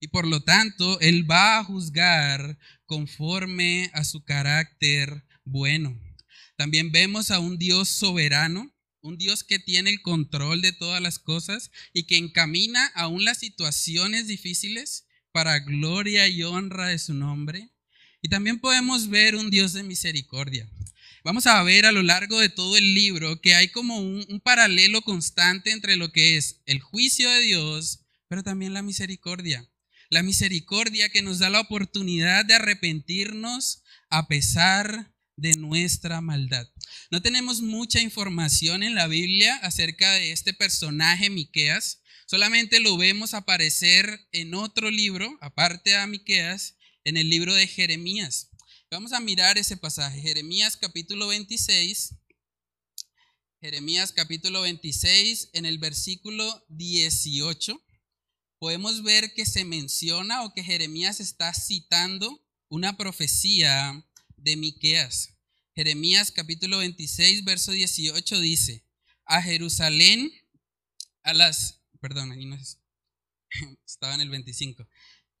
y 0.00 0.08
por 0.08 0.26
lo 0.26 0.42
tanto 0.42 1.00
Él 1.00 1.28
va 1.28 1.58
a 1.58 1.64
juzgar 1.64 2.58
conforme 2.84 3.90
a 3.94 4.04
su 4.04 4.22
carácter 4.22 5.24
bueno. 5.44 5.98
También 6.56 6.92
vemos 6.92 7.30
a 7.30 7.40
un 7.40 7.58
Dios 7.58 7.88
soberano, 7.88 8.72
un 9.00 9.18
Dios 9.18 9.44
que 9.44 9.58
tiene 9.58 9.90
el 9.90 10.02
control 10.02 10.62
de 10.62 10.72
todas 10.72 11.00
las 11.00 11.18
cosas 11.18 11.70
y 11.92 12.04
que 12.04 12.16
encamina 12.16 12.86
aún 12.94 13.24
las 13.24 13.38
situaciones 13.38 14.28
difíciles 14.28 15.06
para 15.32 15.58
gloria 15.58 16.28
y 16.28 16.42
honra 16.42 16.88
de 16.88 16.98
su 16.98 17.14
nombre. 17.14 17.70
Y 18.22 18.28
también 18.28 18.60
podemos 18.60 19.08
ver 19.08 19.34
un 19.34 19.50
Dios 19.50 19.72
de 19.72 19.82
misericordia. 19.82 20.70
Vamos 21.24 21.46
a 21.46 21.62
ver 21.62 21.86
a 21.86 21.92
lo 21.92 22.02
largo 22.02 22.38
de 22.38 22.50
todo 22.50 22.76
el 22.76 22.92
libro 22.92 23.40
que 23.40 23.54
hay 23.54 23.68
como 23.68 23.98
un, 23.98 24.42
paralelo 24.44 25.00
constante 25.00 25.70
entre 25.70 25.96
lo 25.96 26.12
que 26.12 26.36
es 26.36 26.60
el 26.66 26.80
juicio 26.80 27.30
de 27.30 27.40
Dios, 27.40 28.04
pero 28.28 28.42
también 28.42 28.74
la 28.74 28.82
misericordia. 28.82 29.66
La 30.10 30.22
misericordia 30.22 31.08
que 31.08 31.22
nos 31.22 31.38
da 31.38 31.48
la 31.48 31.60
oportunidad 31.60 32.44
de 32.44 32.52
arrepentirnos 32.52 33.82
a 34.10 34.28
pesar 34.28 35.14
de 35.36 35.54
nuestra 35.54 36.20
maldad. 36.20 36.68
No 37.10 37.22
tenemos 37.22 37.62
mucha 37.62 38.02
información 38.02 38.82
en 38.82 38.94
la 38.94 39.06
Biblia 39.06 39.56
acerca 39.62 40.12
de 40.12 40.30
este 40.30 40.52
personaje 40.52 41.30
Miqueas, 41.30 42.02
solamente 42.26 42.80
lo 42.80 42.98
vemos 42.98 43.32
aparecer 43.32 44.28
en 44.32 44.52
otro 44.52 44.90
libro, 44.90 45.38
aparte 45.40 45.96
a 45.96 46.06
Miqueas, 46.06 46.76
en 47.02 47.16
el 47.16 47.30
libro 47.30 47.54
de 47.54 47.66
Jeremías. 47.66 48.50
Vamos 48.94 49.12
a 49.12 49.18
mirar 49.18 49.58
ese 49.58 49.76
pasaje, 49.76 50.20
Jeremías 50.20 50.76
capítulo 50.76 51.26
26. 51.26 52.14
Jeremías 53.60 54.12
capítulo 54.12 54.60
26 54.60 55.50
en 55.52 55.66
el 55.66 55.78
versículo 55.78 56.64
18 56.68 57.84
podemos 58.60 59.02
ver 59.02 59.34
que 59.34 59.46
se 59.46 59.64
menciona 59.64 60.44
o 60.44 60.54
que 60.54 60.62
Jeremías 60.62 61.18
está 61.18 61.52
citando 61.52 62.46
una 62.68 62.96
profecía 62.96 64.06
de 64.36 64.54
Miqueas. 64.54 65.38
Jeremías 65.74 66.30
capítulo 66.30 66.78
26, 66.78 67.42
verso 67.42 67.72
18 67.72 68.38
dice, 68.38 68.86
a 69.24 69.42
Jerusalén, 69.42 70.30
a 71.24 71.34
las, 71.34 71.80
perdón, 72.00 72.30
ahí 72.30 72.44
no 72.46 72.54
es, 72.54 72.78
estaba 73.84 74.14
en 74.14 74.20
el 74.20 74.30
25. 74.30 74.86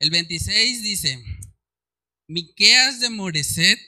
El 0.00 0.10
26 0.10 0.82
dice, 0.82 1.24
Miqueas 2.26 3.00
de 3.00 3.10
Moreset 3.10 3.78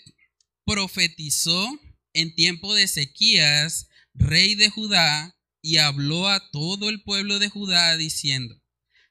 profetizó 0.67 1.81
en 2.13 2.35
tiempo 2.35 2.75
de 2.75 2.83
Ezequías, 2.83 3.89
rey 4.13 4.55
de 4.55 4.69
Judá, 4.69 5.39
y 5.63 5.79
habló 5.79 6.29
a 6.29 6.51
todo 6.51 6.91
el 6.91 7.03
pueblo 7.03 7.39
de 7.39 7.49
Judá 7.49 7.97
diciendo, 7.97 8.63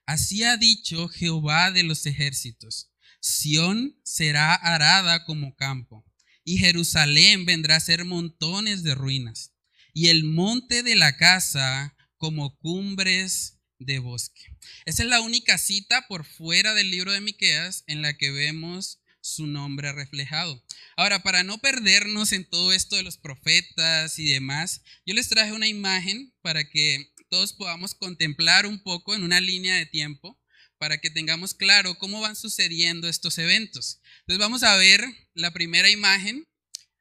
Así 0.05 0.43
ha 0.43 0.57
dicho 0.57 1.07
Jehová 1.07 1.71
de 1.71 1.81
los 1.81 2.05
ejércitos, 2.05 2.91
Sión 3.19 3.99
será 4.03 4.53
arada 4.53 5.25
como 5.25 5.55
campo, 5.55 6.05
y 6.43 6.59
Jerusalén 6.59 7.45
vendrá 7.45 7.77
a 7.77 7.79
ser 7.79 8.05
montones 8.05 8.83
de 8.83 8.93
ruinas, 8.93 9.55
y 9.91 10.09
el 10.09 10.23
monte 10.23 10.83
de 10.83 10.95
la 10.95 11.17
casa 11.17 11.95
como 12.17 12.55
cumbres 12.59 13.57
de 13.79 13.97
bosque. 13.97 14.55
Esa 14.85 15.01
es 15.01 15.09
la 15.09 15.21
única 15.21 15.57
cita 15.57 16.05
por 16.07 16.25
fuera 16.25 16.75
del 16.75 16.91
libro 16.91 17.11
de 17.11 17.21
Miqueas 17.21 17.83
en 17.87 18.03
la 18.03 18.15
que 18.17 18.29
vemos 18.29 18.99
su 19.25 19.47
nombre 19.47 19.91
reflejado. 19.91 20.63
Ahora, 20.95 21.23
para 21.23 21.43
no 21.43 21.57
perdernos 21.57 22.31
en 22.31 22.45
todo 22.45 22.71
esto 22.71 22.95
de 22.95 23.03
los 23.03 23.17
profetas 23.17 24.19
y 24.19 24.29
demás, 24.29 24.83
yo 25.05 25.15
les 25.15 25.29
traje 25.29 25.51
una 25.51 25.67
imagen 25.67 26.33
para 26.41 26.69
que 26.69 27.11
todos 27.29 27.53
podamos 27.53 27.95
contemplar 27.95 28.67
un 28.67 28.83
poco 28.83 29.15
en 29.15 29.23
una 29.23 29.41
línea 29.41 29.75
de 29.75 29.87
tiempo 29.87 30.39
para 30.77 30.99
que 30.99 31.09
tengamos 31.09 31.55
claro 31.55 31.97
cómo 31.97 32.21
van 32.21 32.35
sucediendo 32.35 33.09
estos 33.09 33.39
eventos. 33.39 33.99
Entonces 34.19 34.39
vamos 34.39 34.61
a 34.61 34.75
ver 34.75 35.03
la 35.33 35.51
primera 35.51 35.89
imagen. 35.89 36.47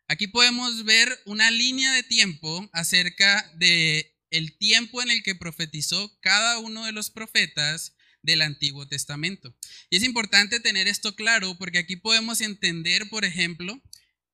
Aquí 0.08 0.26
podemos 0.26 0.84
ver 0.84 1.20
una 1.26 1.50
línea 1.50 1.92
de 1.92 2.02
tiempo 2.04 2.68
acerca 2.72 3.52
de 3.56 4.16
el 4.30 4.56
tiempo 4.56 5.02
en 5.02 5.10
el 5.10 5.22
que 5.22 5.34
profetizó 5.34 6.18
cada 6.20 6.58
uno 6.58 6.86
de 6.86 6.92
los 6.92 7.10
profetas 7.10 7.94
del 8.24 8.42
Antiguo 8.42 8.88
Testamento. 8.88 9.54
Y 9.90 9.96
es 9.98 10.02
importante 10.02 10.58
tener 10.58 10.88
esto 10.88 11.14
claro 11.14 11.56
porque 11.58 11.78
aquí 11.78 11.96
podemos 11.96 12.40
entender, 12.40 13.08
por 13.08 13.24
ejemplo, 13.24 13.80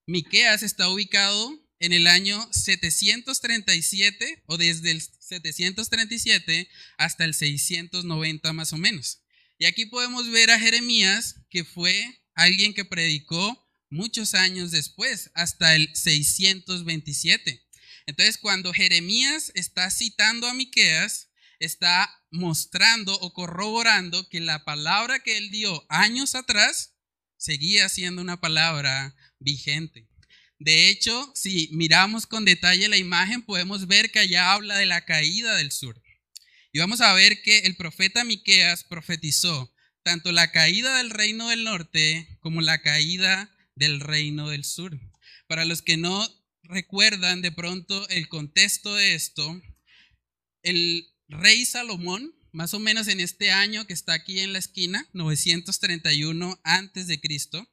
Miqueas 0.06 0.62
está 0.62 0.88
ubicado 0.88 1.61
en 1.80 1.92
el 1.92 2.06
año 2.06 2.49
737 2.52 4.44
o 4.47 4.56
desde 4.56 4.92
el 4.92 5.02
737 5.02 6.68
hasta 6.99 7.25
el 7.25 7.35
690 7.35 8.52
más 8.52 8.73
o 8.73 8.78
menos. 8.78 9.23
Y 9.59 9.66
aquí 9.66 9.87
podemos 9.87 10.30
ver 10.30 10.50
a 10.50 10.59
Jeremías, 10.59 11.37
que 11.50 11.64
fue 11.64 12.23
alguien 12.35 12.73
que 12.73 12.85
predicó 12.85 13.68
muchos 13.90 14.35
años 14.35 14.70
después, 14.70 15.30
hasta 15.35 15.75
el 15.75 15.94
627. 15.94 17.66
Entonces, 18.06 18.38
cuando 18.38 18.73
Jeremías 18.73 19.52
está 19.54 19.90
citando 19.90 20.47
a 20.47 20.54
Miqueas, 20.54 21.29
está 21.61 22.11
mostrando 22.31 23.14
o 23.21 23.33
corroborando 23.33 24.29
que 24.29 24.40
la 24.40 24.64
palabra 24.64 25.21
que 25.21 25.37
él 25.37 25.50
dio 25.50 25.87
años 25.88 26.35
atrás 26.35 26.97
seguía 27.37 27.88
siendo 27.88 28.21
una 28.23 28.40
palabra 28.40 29.14
vigente. 29.38 30.09
De 30.59 30.88
hecho, 30.88 31.33
si 31.35 31.71
miramos 31.73 32.26
con 32.26 32.45
detalle 32.45 32.88
la 32.88 32.97
imagen, 32.97 33.43
podemos 33.43 33.87
ver 33.87 34.11
que 34.11 34.19
allá 34.19 34.52
habla 34.52 34.76
de 34.76 34.87
la 34.87 35.05
caída 35.05 35.57
del 35.57 35.71
sur. 35.71 36.02
Y 36.73 36.79
vamos 36.79 37.00
a 37.00 37.12
ver 37.14 37.43
que 37.43 37.61
el 37.61 37.76
profeta 37.76 38.25
Miqueas 38.25 38.85
profetizó 38.85 39.73
tanto 40.02 40.33
la 40.33 40.50
caída 40.52 40.99
del 40.99 41.11
reino 41.11 41.49
del 41.49 41.64
norte 41.64 42.38
como 42.40 42.61
la 42.61 42.81
caída 42.83 43.55
del 43.75 44.00
reino 44.00 44.49
del 44.49 44.64
sur. 44.64 44.99
Para 45.47 45.64
los 45.64 45.83
que 45.83 45.97
no 45.97 46.26
recuerdan 46.62 47.43
de 47.43 47.52
pronto 47.52 48.09
el 48.09 48.29
contexto 48.29 48.95
de 48.95 49.14
esto, 49.14 49.61
el 50.62 51.10
rey 51.30 51.64
Salomón, 51.64 52.34
más 52.52 52.75
o 52.75 52.78
menos 52.78 53.08
en 53.08 53.20
este 53.20 53.52
año 53.52 53.87
que 53.87 53.92
está 53.92 54.12
aquí 54.12 54.40
en 54.40 54.52
la 54.52 54.58
esquina, 54.58 55.08
931 55.12 56.60
antes 56.64 57.06
de 57.06 57.20
Cristo, 57.20 57.68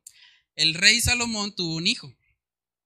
el 0.55 0.73
rey 0.73 1.01
Salomón 1.01 1.55
tuvo 1.55 1.75
un 1.75 1.87
hijo. 1.87 2.15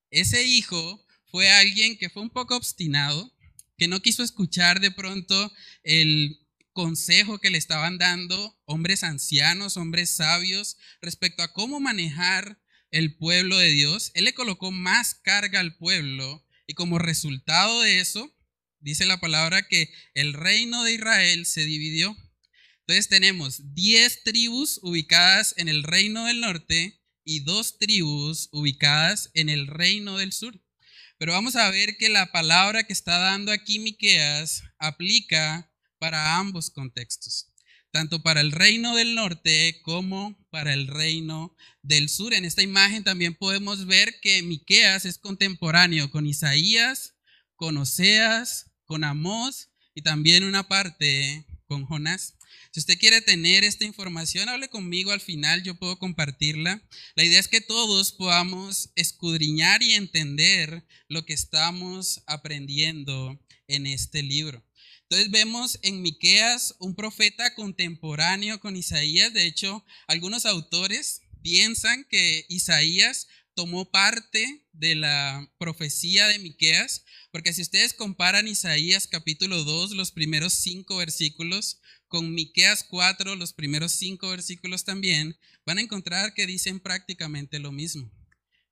Ese 0.10 0.44
hijo 0.44 1.06
fue 1.26 1.50
alguien 1.50 1.98
que 1.98 2.10
fue 2.10 2.22
un 2.22 2.30
poco 2.30 2.56
obstinado, 2.56 3.34
que 3.78 3.88
no 3.88 4.02
quiso 4.02 4.24
escuchar 4.24 4.80
de 4.80 4.92
pronto 4.92 5.52
el 5.84 6.40
consejo 6.74 7.40
que 7.40 7.50
le 7.50 7.58
estaban 7.58 7.98
dando 7.98 8.58
hombres 8.66 9.04
ancianos, 9.04 9.78
hombres 9.78 10.10
sabios, 10.10 10.78
respecto 11.02 11.44
a 11.44 11.54
cómo 11.54 11.80
manejar 11.80 12.60
el 12.92 13.16
pueblo 13.18 13.58
de 13.58 13.70
Dios. 13.70 14.12
Él 14.14 14.26
le 14.26 14.34
colocó 14.34 14.72
más 14.72 15.16
carga 15.16 15.60
al 15.60 15.76
pueblo 15.78 16.46
y 16.68 16.74
como 16.74 17.00
resultado 17.00 17.82
de 17.82 18.00
eso, 18.00 18.34
dice 18.82 19.06
la 19.06 19.20
palabra 19.20 19.68
que 19.68 19.92
el 20.14 20.34
reino 20.34 20.84
de 20.84 20.94
Israel 20.94 21.46
se 21.46 21.64
dividió. 21.66 22.16
Entonces 22.82 23.08
tenemos 23.08 23.74
10 23.74 24.24
tribus 24.24 24.80
ubicadas 24.84 25.54
en 25.58 25.70
el 25.70 25.84
reino 25.84 26.26
del 26.26 26.42
norte 26.42 27.02
y 27.24 27.42
dos 27.42 27.78
tribus 27.78 28.50
ubicadas 28.52 29.30
en 29.34 29.50
el 29.50 29.68
reino 29.68 30.18
del 30.18 30.34
sur. 30.34 30.60
Pero 31.18 31.34
vamos 31.34 31.56
a 31.56 31.70
ver 31.70 31.98
que 31.98 32.10
la 32.10 32.32
palabra 32.32 32.84
que 32.84 32.94
está 32.94 33.20
dando 33.20 33.52
aquí 33.52 33.78
Miqueas 33.80 34.64
aplica 34.80 35.72
para 36.00 36.38
ambos 36.38 36.72
contextos, 36.72 37.54
tanto 37.92 38.24
para 38.24 38.42
el 38.42 38.52
reino 38.52 38.96
del 38.96 39.14
norte 39.14 39.80
como 39.84 40.36
para 40.50 40.74
el 40.74 40.88
reino 40.88 41.56
del 41.84 42.10
sur. 42.10 42.34
En 42.34 42.44
esta 42.44 42.64
imagen 42.64 43.04
también 43.04 43.36
podemos 43.36 43.86
ver 43.86 44.20
que 44.20 44.42
Miqueas 44.42 45.06
es 45.06 45.20
contemporáneo 45.20 46.10
con 46.10 46.26
Isaías, 46.26 47.14
con 47.56 47.78
Oseas, 47.78 48.71
con 48.92 49.06
Amós 49.06 49.70
y 49.96 50.02
también 50.02 50.44
una 50.44 50.68
parte 50.68 51.46
con 51.66 51.86
Jonás. 51.86 52.36
Si 52.74 52.82
usted 52.82 53.00
quiere 53.00 53.22
tener 53.22 53.64
esta 53.64 53.86
información, 53.86 54.50
hable 54.50 54.68
conmigo 54.68 55.12
al 55.12 55.22
final, 55.22 55.64
yo 55.64 55.76
puedo 55.80 55.98
compartirla. 55.98 56.86
La 57.16 57.24
idea 57.24 57.40
es 57.40 57.48
que 57.48 57.62
todos 57.62 58.12
podamos 58.12 58.92
escudriñar 58.96 59.82
y 59.82 59.94
entender 59.94 60.86
lo 61.08 61.26
que 61.26 61.32
estamos 61.32 62.22
aprendiendo 62.28 63.40
en 63.70 63.88
este 63.88 64.24
libro. 64.24 64.62
Entonces 65.04 65.32
vemos 65.32 65.80
en 65.84 66.02
Miqueas 66.02 66.76
un 66.80 66.94
profeta 66.94 67.56
contemporáneo 67.56 68.60
con 68.60 68.76
Isaías. 68.76 69.32
De 69.32 69.46
hecho, 69.46 69.86
algunos 70.08 70.46
autores 70.46 71.22
piensan 71.42 72.06
que 72.10 72.46
Isaías 72.50 73.30
tomó 73.54 73.90
parte 73.90 74.66
de 74.74 74.96
la 74.96 75.50
profecía 75.58 76.28
de 76.28 76.40
Miqueas, 76.40 77.06
porque 77.32 77.54
si 77.54 77.62
ustedes 77.62 77.94
comparan 77.94 78.48
Isaías 78.48 79.08
capítulo 79.08 79.64
2, 79.64 79.92
los 79.92 80.12
primeros 80.12 80.54
cinco 80.54 80.98
versículos, 80.98 81.80
con 82.08 82.34
Miqueas 82.34 82.84
4, 82.84 83.36
los 83.36 83.54
primeros 83.54 83.94
cinco 83.94 84.30
versículos 84.30 84.84
también, 84.84 85.38
van 85.66 85.78
a 85.78 85.82
encontrar 85.82 86.34
que 86.34 86.46
dicen 86.46 86.82
prácticamente 86.82 87.60
lo 87.60 87.72
mismo. 87.72 88.12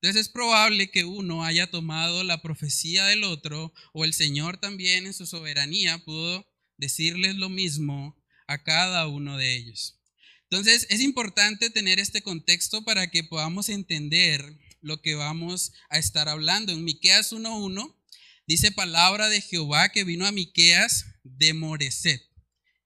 Entonces 0.01 0.27
es 0.27 0.29
probable 0.29 0.91
que 0.91 1.05
uno 1.05 1.43
haya 1.43 1.69
tomado 1.69 2.23
la 2.23 2.41
profecía 2.41 3.05
del 3.05 3.23
otro 3.23 3.73
o 3.93 4.05
el 4.05 4.13
Señor 4.13 4.57
también 4.57 5.05
en 5.05 5.13
su 5.13 5.25
soberanía 5.25 5.97
pudo 5.99 6.45
decirles 6.77 7.35
lo 7.35 7.49
mismo 7.49 8.17
a 8.47 8.63
cada 8.63 9.07
uno 9.07 9.37
de 9.37 9.55
ellos. 9.55 9.99
Entonces 10.43 10.87
es 10.89 11.01
importante 11.01 11.69
tener 11.69 11.99
este 11.99 12.21
contexto 12.21 12.83
para 12.83 13.11
que 13.11 13.23
podamos 13.23 13.69
entender 13.69 14.57
lo 14.81 15.01
que 15.01 15.15
vamos 15.15 15.73
a 15.89 15.97
estar 15.97 16.29
hablando. 16.29 16.71
En 16.71 16.83
Miqueas 16.83 17.33
1:1 17.33 17.98
dice 18.49 18.71
palabra 18.71 19.29
de 19.29 19.41
Jehová 19.41 19.89
que 19.89 20.03
vino 20.03 20.25
a 20.25 20.31
Miqueas 20.31 21.05
de 21.21 21.53
Moreset. 21.53 22.27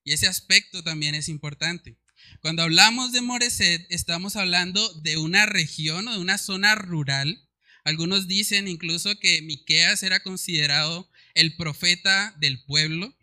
Y 0.04 0.12
ese 0.12 0.26
aspecto 0.26 0.84
también 0.84 1.14
es 1.14 1.30
importante. 1.30 1.96
Cuando 2.42 2.62
hablamos 2.62 3.12
de 3.12 3.22
Moreset, 3.22 3.86
estamos 3.88 4.36
hablando 4.36 4.92
de 5.00 5.16
una 5.16 5.46
región 5.46 6.06
o 6.06 6.12
de 6.12 6.18
una 6.18 6.36
zona 6.36 6.74
rural. 6.74 7.48
Algunos 7.82 8.28
dicen 8.28 8.68
incluso 8.68 9.18
que 9.18 9.40
Miqueas 9.40 10.02
era 10.02 10.20
considerado 10.20 11.10
el 11.32 11.56
profeta 11.56 12.36
del 12.38 12.62
pueblo 12.64 13.16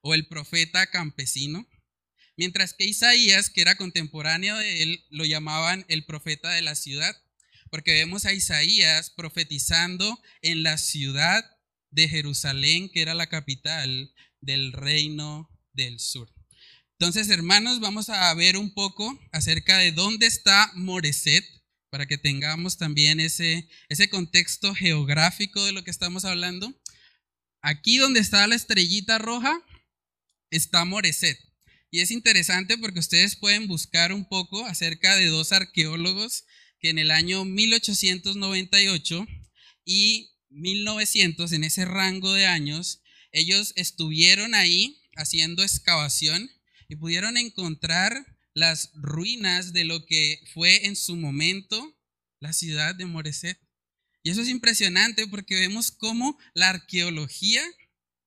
o 0.00 0.14
el 0.14 0.26
profeta 0.26 0.88
campesino, 0.88 1.68
mientras 2.36 2.74
que 2.74 2.84
Isaías, 2.84 3.48
que 3.48 3.60
era 3.60 3.76
contemporáneo 3.76 4.56
de 4.56 4.82
él, 4.82 5.04
lo 5.10 5.24
llamaban 5.24 5.84
el 5.86 6.04
profeta 6.04 6.50
de 6.50 6.62
la 6.62 6.74
ciudad, 6.74 7.16
porque 7.70 7.92
vemos 7.92 8.24
a 8.24 8.32
Isaías 8.32 9.10
profetizando 9.10 10.20
en 10.42 10.64
la 10.64 10.78
ciudad 10.78 11.55
de 11.96 12.08
Jerusalén, 12.08 12.90
que 12.90 13.00
era 13.00 13.14
la 13.14 13.26
capital 13.26 14.12
del 14.42 14.72
reino 14.72 15.50
del 15.72 15.98
sur. 15.98 16.30
Entonces, 16.98 17.30
hermanos, 17.30 17.80
vamos 17.80 18.10
a 18.10 18.32
ver 18.34 18.58
un 18.58 18.72
poco 18.74 19.18
acerca 19.32 19.78
de 19.78 19.92
dónde 19.92 20.26
está 20.26 20.70
Moreset, 20.74 21.44
para 21.90 22.04
que 22.04 22.18
tengamos 22.18 22.76
también 22.76 23.18
ese, 23.18 23.66
ese 23.88 24.10
contexto 24.10 24.74
geográfico 24.74 25.64
de 25.64 25.72
lo 25.72 25.84
que 25.84 25.90
estamos 25.90 26.26
hablando. 26.26 26.78
Aquí 27.62 27.96
donde 27.96 28.20
está 28.20 28.46
la 28.46 28.56
estrellita 28.56 29.16
roja 29.18 29.58
está 30.50 30.84
Moreset. 30.84 31.38
Y 31.90 32.00
es 32.00 32.10
interesante 32.10 32.76
porque 32.76 32.98
ustedes 32.98 33.36
pueden 33.36 33.68
buscar 33.68 34.12
un 34.12 34.28
poco 34.28 34.66
acerca 34.66 35.16
de 35.16 35.26
dos 35.26 35.52
arqueólogos 35.52 36.44
que 36.78 36.90
en 36.90 36.98
el 36.98 37.10
año 37.10 37.46
1898 37.46 39.26
y 39.86 40.35
1900, 40.56 41.52
en 41.52 41.64
ese 41.64 41.84
rango 41.84 42.32
de 42.32 42.46
años, 42.46 43.02
ellos 43.32 43.72
estuvieron 43.76 44.54
ahí 44.54 45.02
haciendo 45.14 45.62
excavación 45.62 46.50
y 46.88 46.96
pudieron 46.96 47.36
encontrar 47.36 48.36
las 48.54 48.90
ruinas 48.94 49.72
de 49.72 49.84
lo 49.84 50.06
que 50.06 50.40
fue 50.54 50.86
en 50.86 50.96
su 50.96 51.16
momento 51.16 51.94
la 52.40 52.52
ciudad 52.52 52.94
de 52.94 53.06
Moreset. 53.06 53.60
Y 54.22 54.30
eso 54.30 54.42
es 54.42 54.48
impresionante 54.48 55.26
porque 55.26 55.56
vemos 55.56 55.90
cómo 55.90 56.38
la 56.54 56.70
arqueología 56.70 57.62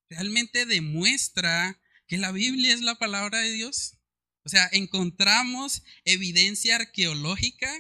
realmente 0.10 0.66
demuestra 0.66 1.82
que 2.08 2.18
la 2.18 2.32
Biblia 2.32 2.74
es 2.74 2.82
la 2.82 2.96
palabra 2.96 3.40
de 3.40 3.52
Dios. 3.52 3.98
O 4.44 4.50
sea, 4.50 4.70
encontramos 4.72 5.84
evidencia 6.06 6.76
arqueológica 6.76 7.72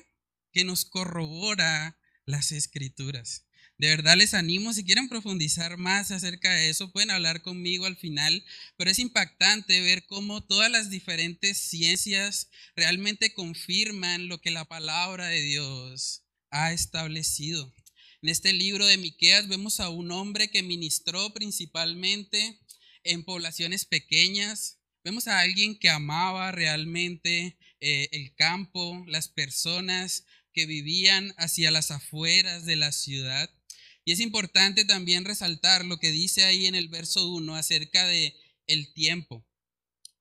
que 0.51 0.63
nos 0.63 0.85
corrobora 0.85 1.99
las 2.25 2.51
escrituras. 2.51 3.45
De 3.79 3.87
verdad 3.87 4.17
les 4.17 4.33
animo, 4.33 4.73
si 4.73 4.83
quieren 4.83 5.07
profundizar 5.07 5.77
más 5.77 6.11
acerca 6.11 6.53
de 6.53 6.69
eso, 6.69 6.91
pueden 6.91 7.11
hablar 7.11 7.41
conmigo 7.41 7.85
al 7.85 7.95
final, 7.95 8.43
pero 8.75 8.91
es 8.91 8.99
impactante 8.99 9.79
ver 9.79 10.05
cómo 10.05 10.43
todas 10.43 10.69
las 10.69 10.89
diferentes 10.89 11.57
ciencias 11.57 12.49
realmente 12.75 13.33
confirman 13.33 14.27
lo 14.27 14.41
que 14.41 14.51
la 14.51 14.65
palabra 14.65 15.27
de 15.27 15.39
Dios 15.39 16.25
ha 16.51 16.73
establecido. 16.73 17.73
En 18.21 18.27
este 18.27 18.51
libro 18.51 18.85
de 18.85 18.97
Miqueas 18.97 19.47
vemos 19.47 19.79
a 19.79 19.87
un 19.87 20.11
hombre 20.11 20.51
que 20.51 20.61
ministró 20.61 21.33
principalmente 21.33 22.59
en 23.05 23.23
poblaciones 23.23 23.85
pequeñas. 23.85 24.79
Vemos 25.05 25.29
a 25.29 25.39
alguien 25.39 25.79
que 25.79 25.87
amaba 25.87 26.51
realmente 26.51 27.57
eh, 27.79 28.09
el 28.11 28.35
campo, 28.35 29.05
las 29.07 29.29
personas 29.29 30.25
que 30.51 30.65
vivían 30.65 31.33
hacia 31.37 31.71
las 31.71 31.91
afueras 31.91 32.65
de 32.65 32.75
la 32.75 32.91
ciudad. 32.91 33.49
Y 34.05 34.11
es 34.11 34.19
importante 34.19 34.85
también 34.85 35.25
resaltar 35.25 35.85
lo 35.85 35.99
que 35.99 36.11
dice 36.11 36.45
ahí 36.45 36.65
en 36.65 36.75
el 36.75 36.87
verso 36.87 37.27
1 37.27 37.55
acerca 37.55 38.05
de 38.07 38.35
el 38.67 38.93
tiempo. 38.93 39.45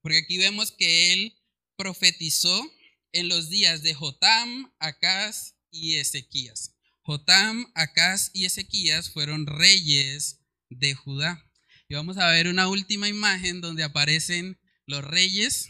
Porque 0.03 0.19
aquí 0.19 0.39
vemos 0.39 0.73
que 0.73 1.13
él 1.13 1.39
profetizó 1.77 2.71
en 3.13 3.29
los 3.29 3.49
días 3.49 3.83
de 3.83 3.95
Jotam, 3.95 4.73
Acaz 4.79 5.55
y 5.71 5.95
Ezequías. 5.95 6.75
Jotam, 7.03 7.71
Acaz 7.75 8.31
y 8.35 8.45
Ezequías 8.45 9.11
fueron 9.11 9.47
reyes 9.47 10.41
de 10.69 10.95
Judá. 10.95 11.51
Y 11.89 11.95
vamos 11.95 12.19
a 12.19 12.31
ver 12.31 12.49
una 12.49 12.69
última 12.69 13.09
imagen 13.09 13.61
donde 13.61 13.83
aparecen 13.83 14.61
los 14.87 15.03
reyes. 15.03 15.69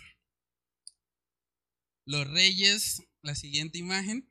Los 2.04 2.26
reyes, 2.28 3.02
la 3.22 3.34
siguiente 3.34 3.78
imagen. 3.78 4.28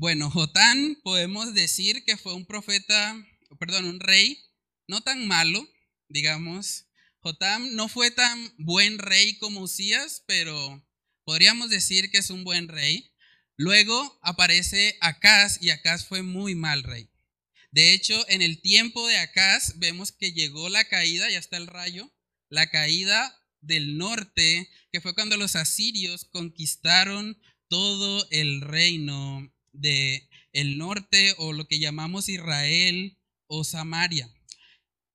Bueno, 0.00 0.30
Jotán 0.30 0.96
podemos 1.02 1.54
decir 1.54 2.04
que 2.04 2.16
fue 2.16 2.32
un 2.32 2.46
profeta, 2.46 3.16
perdón, 3.58 3.84
un 3.84 3.98
rey 3.98 4.38
no 4.86 5.00
tan 5.00 5.26
malo, 5.26 5.68
digamos. 6.08 6.86
Jotán 7.18 7.74
no 7.74 7.88
fue 7.88 8.12
tan 8.12 8.54
buen 8.58 9.00
rey 9.00 9.36
como 9.38 9.62
Usías, 9.62 10.22
pero 10.28 10.86
podríamos 11.24 11.68
decir 11.68 12.12
que 12.12 12.18
es 12.18 12.30
un 12.30 12.44
buen 12.44 12.68
rey. 12.68 13.12
Luego 13.56 14.20
aparece 14.22 14.96
Acaz 15.00 15.60
y 15.60 15.70
Acaz 15.70 16.06
fue 16.06 16.22
muy 16.22 16.54
mal 16.54 16.84
rey. 16.84 17.10
De 17.72 17.92
hecho, 17.92 18.24
en 18.28 18.40
el 18.40 18.62
tiempo 18.62 19.04
de 19.08 19.18
Acaz 19.18 19.80
vemos 19.80 20.12
que 20.12 20.30
llegó 20.30 20.68
la 20.68 20.84
caída, 20.84 21.28
ya 21.28 21.40
está 21.40 21.56
el 21.56 21.66
rayo, 21.66 22.08
la 22.48 22.70
caída 22.70 23.36
del 23.62 23.98
norte, 23.98 24.70
que 24.92 25.00
fue 25.00 25.16
cuando 25.16 25.36
los 25.36 25.56
asirios 25.56 26.24
conquistaron 26.24 27.42
todo 27.66 28.28
el 28.30 28.60
reino 28.60 29.52
de 29.72 30.28
el 30.52 30.78
norte 30.78 31.34
o 31.38 31.52
lo 31.52 31.66
que 31.66 31.78
llamamos 31.78 32.28
Israel 32.28 33.18
o 33.46 33.64
Samaria. 33.64 34.32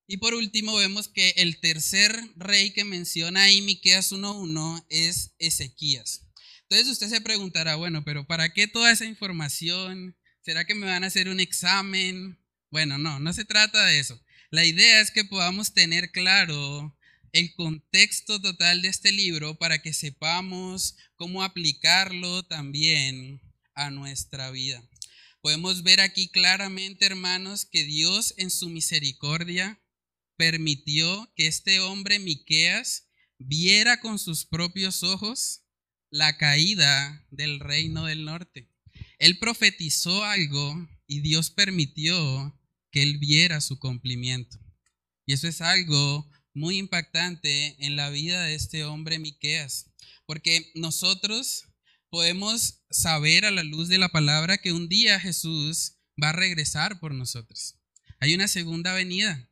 Y 0.07 0.17
por 0.17 0.33
último 0.33 0.75
vemos 0.75 1.07
que 1.07 1.29
el 1.37 1.59
tercer 1.59 2.13
rey 2.35 2.71
que 2.71 2.83
menciona 2.83 3.43
ahí 3.43 3.61
Miqueas 3.61 4.11
1:1 4.11 4.85
es 4.89 5.33
Ezequías. 5.39 6.27
Entonces 6.63 6.87
usted 6.87 7.09
se 7.09 7.21
preguntará, 7.21 7.75
bueno, 7.75 8.03
pero 8.03 8.25
¿para 8.25 8.53
qué 8.53 8.67
toda 8.67 8.91
esa 8.91 9.05
información? 9.05 10.17
¿Será 10.41 10.65
que 10.65 10.75
me 10.75 10.87
van 10.87 11.03
a 11.03 11.07
hacer 11.07 11.29
un 11.29 11.39
examen? 11.39 12.39
Bueno, 12.69 12.97
no, 12.97 13.19
no 13.19 13.31
se 13.33 13.45
trata 13.45 13.85
de 13.85 13.99
eso. 13.99 14.19
La 14.49 14.65
idea 14.65 14.99
es 14.99 15.11
que 15.11 15.23
podamos 15.23 15.73
tener 15.73 16.11
claro 16.11 16.97
el 17.31 17.53
contexto 17.55 18.41
total 18.41 18.81
de 18.81 18.89
este 18.89 19.11
libro 19.11 19.57
para 19.57 19.81
que 19.81 19.93
sepamos 19.93 20.95
cómo 21.15 21.43
aplicarlo 21.43 22.43
también 22.43 23.41
a 23.75 23.89
nuestra 23.91 24.51
vida. 24.51 24.83
Podemos 25.41 25.83
ver 25.83 25.99
aquí 25.99 26.29
claramente, 26.29 27.05
hermanos, 27.05 27.65
que 27.65 27.83
Dios 27.83 28.33
en 28.37 28.49
su 28.49 28.69
misericordia 28.69 29.81
permitió 30.37 31.31
que 31.35 31.47
este 31.47 31.79
hombre 31.79 32.19
Miqueas 32.19 33.09
viera 33.37 33.99
con 33.99 34.19
sus 34.19 34.45
propios 34.45 35.03
ojos 35.03 35.63
la 36.09 36.37
caída 36.37 37.25
del 37.31 37.59
reino 37.59 38.05
del 38.05 38.23
norte. 38.23 38.69
Él 39.19 39.39
profetizó 39.39 40.23
algo 40.23 40.87
y 41.07 41.21
Dios 41.21 41.49
permitió 41.49 42.57
que 42.91 43.01
él 43.01 43.17
viera 43.17 43.61
su 43.61 43.79
cumplimiento. 43.79 44.57
Y 45.25 45.33
eso 45.33 45.47
es 45.47 45.61
algo 45.61 46.29
muy 46.53 46.77
impactante 46.77 47.75
en 47.85 47.95
la 47.95 48.09
vida 48.09 48.43
de 48.43 48.55
este 48.55 48.83
hombre 48.83 49.19
Miqueas, 49.19 49.91
porque 50.25 50.71
nosotros 50.75 51.65
podemos 52.13 52.83
saber 52.91 53.43
a 53.43 53.49
la 53.49 53.63
luz 53.63 53.89
de 53.89 53.97
la 53.97 54.07
palabra 54.07 54.59
que 54.59 54.71
un 54.71 54.87
día 54.87 55.19
Jesús 55.19 55.93
va 56.21 56.29
a 56.29 56.33
regresar 56.33 56.99
por 56.99 57.11
nosotros. 57.11 57.73
Hay 58.19 58.35
una 58.35 58.47
segunda 58.47 58.93
venida, 58.93 59.49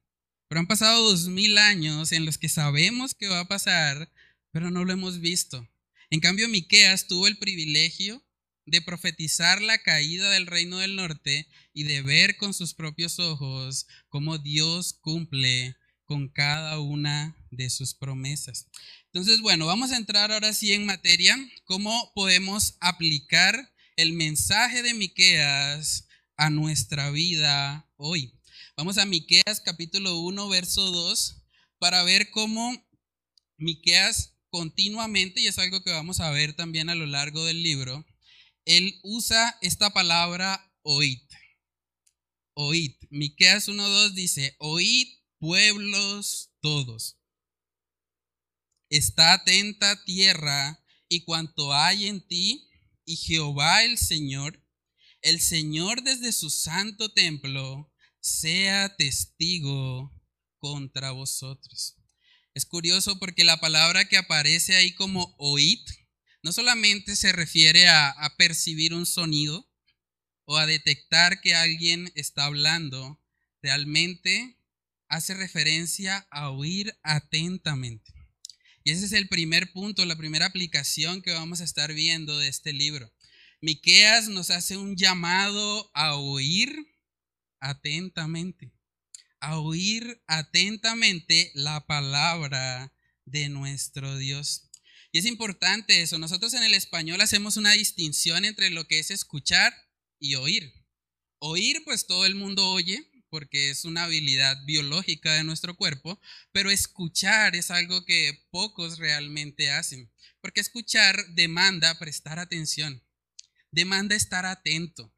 pero 0.47 0.59
han 0.59 0.67
pasado 0.67 1.09
dos 1.09 1.27
mil 1.27 1.57
años 1.57 2.11
en 2.11 2.23
los 2.23 2.37
que 2.37 2.49
sabemos 2.49 3.15
que 3.15 3.29
va 3.29 3.39
a 3.39 3.47
pasar, 3.47 4.11
pero 4.51 4.69
no 4.69 4.85
lo 4.85 4.93
hemos 4.93 5.21
visto. 5.21 5.67
En 6.11 6.19
cambio, 6.19 6.47
Miqueas 6.49 7.07
tuvo 7.07 7.27
el 7.27 7.39
privilegio 7.39 8.23
de 8.67 8.83
profetizar 8.83 9.59
la 9.59 9.79
caída 9.79 10.29
del 10.29 10.45
reino 10.45 10.77
del 10.77 10.95
norte 10.95 11.47
y 11.73 11.85
de 11.85 12.03
ver 12.03 12.37
con 12.37 12.53
sus 12.53 12.75
propios 12.75 13.17
ojos 13.17 13.87
cómo 14.07 14.37
Dios 14.37 14.93
cumple 14.93 15.75
con 16.05 16.29
cada 16.29 16.79
una 16.79 17.35
de 17.49 17.71
sus 17.71 17.95
promesas. 17.95 18.67
Entonces, 19.13 19.41
bueno, 19.41 19.65
vamos 19.65 19.91
a 19.91 19.97
entrar 19.97 20.31
ahora 20.31 20.53
sí 20.53 20.71
en 20.71 20.85
materia, 20.85 21.37
cómo 21.65 22.13
podemos 22.15 22.77
aplicar 22.79 23.73
el 23.97 24.13
mensaje 24.13 24.83
de 24.83 24.93
Miqueas 24.93 26.07
a 26.37 26.49
nuestra 26.49 27.11
vida 27.11 27.91
hoy. 27.97 28.33
Vamos 28.77 28.97
a 28.97 29.05
Miqueas 29.05 29.59
capítulo 29.65 30.17
1, 30.19 30.47
verso 30.47 30.91
2 30.91 31.43
para 31.77 32.03
ver 32.03 32.29
cómo 32.29 32.73
Miqueas 33.57 34.37
continuamente, 34.49 35.41
y 35.41 35.47
es 35.47 35.59
algo 35.59 35.83
que 35.83 35.91
vamos 35.91 36.21
a 36.21 36.31
ver 36.31 36.53
también 36.53 36.89
a 36.89 36.95
lo 36.95 37.05
largo 37.05 37.43
del 37.43 37.61
libro, 37.61 38.05
él 38.63 38.97
usa 39.03 39.57
esta 39.61 39.89
palabra 39.89 40.73
oíd. 40.83 41.19
Oíd. 42.53 42.95
Miqueas 43.09 43.67
1.2 43.67 44.13
dice, 44.13 44.55
oíd 44.57 45.09
pueblos 45.37 46.51
todos. 46.61 47.20
Está 48.91 49.31
atenta 49.31 50.03
tierra 50.03 50.83
y 51.07 51.23
cuanto 51.23 51.73
hay 51.73 52.07
en 52.07 52.27
ti, 52.27 52.67
y 53.05 53.15
Jehová 53.15 53.85
el 53.85 53.97
Señor, 53.97 54.61
el 55.21 55.39
Señor 55.39 56.03
desde 56.03 56.33
su 56.33 56.49
santo 56.49 57.13
templo, 57.13 57.89
sea 58.19 58.93
testigo 58.97 60.13
contra 60.59 61.11
vosotros. 61.11 61.95
Es 62.53 62.65
curioso 62.65 63.17
porque 63.17 63.45
la 63.45 63.61
palabra 63.61 64.09
que 64.09 64.17
aparece 64.17 64.75
ahí 64.75 64.93
como 64.93 65.35
oíd 65.37 65.79
no 66.43 66.51
solamente 66.51 67.15
se 67.15 67.31
refiere 67.31 67.87
a, 67.87 68.13
percibir 68.37 68.93
un 68.93 69.05
sonido 69.05 69.71
o 70.43 70.57
a 70.57 70.65
detectar 70.65 71.39
que 71.39 71.55
alguien 71.55 72.11
está 72.15 72.43
hablando, 72.43 73.23
realmente 73.61 74.57
hace 75.07 75.33
referencia 75.33 76.27
a 76.29 76.49
oír 76.49 76.93
atentamente. 77.03 78.10
Y 78.83 78.91
ese 78.91 79.05
es 79.05 79.11
el 79.11 79.27
primer 79.27 79.71
punto, 79.71 80.05
la 80.05 80.15
primera 80.15 80.45
aplicación 80.45 81.21
que 81.21 81.31
vamos 81.31 81.61
a 81.61 81.63
estar 81.63 81.93
viendo 81.93 82.37
de 82.39 82.47
este 82.47 82.73
libro. 82.73 83.11
Miqueas 83.61 84.27
nos 84.27 84.49
hace 84.49 84.77
un 84.77 84.95
llamado 84.95 85.91
a 85.93 86.15
oír 86.15 86.75
atentamente 87.59 88.73
a 89.41 89.57
oír 89.59 90.23
atentamente 90.27 91.51
la 91.55 91.85
palabra 91.87 92.93
de 93.25 93.49
nuestro 93.49 94.17
Dios. 94.17 94.69
Y 95.11 95.17
es 95.17 95.25
importante 95.25 96.01
eso. 96.01 96.17
Nosotros 96.19 96.53
en 96.53 96.63
el 96.63 96.75
español 96.75 97.19
hacemos 97.19 97.57
una 97.57 97.73
distinción 97.73 98.45
entre 98.45 98.69
lo 98.69 98.87
que 98.87 98.99
es 98.99 99.11
escuchar 99.11 99.73
y 100.19 100.35
oír. 100.35 100.71
Oír, 101.39 101.81
pues 101.83 102.05
todo 102.05 102.25
el 102.27 102.35
mundo 102.35 102.69
oye, 102.69 103.10
porque 103.31 103.71
es 103.71 103.83
una 103.85 104.03
habilidad 104.03 104.63
biológica 104.65 105.33
de 105.33 105.43
nuestro 105.43 105.75
cuerpo, 105.75 106.21
pero 106.51 106.69
escuchar 106.69 107.55
es 107.55 107.71
algo 107.71 108.05
que 108.05 108.45
pocos 108.51 108.99
realmente 108.99 109.71
hacen, 109.71 110.11
porque 110.41 110.61
escuchar 110.61 111.25
demanda 111.29 111.97
prestar 111.97 112.37
atención, 112.37 113.03
demanda 113.71 114.15
estar 114.15 114.45
atento, 114.45 115.11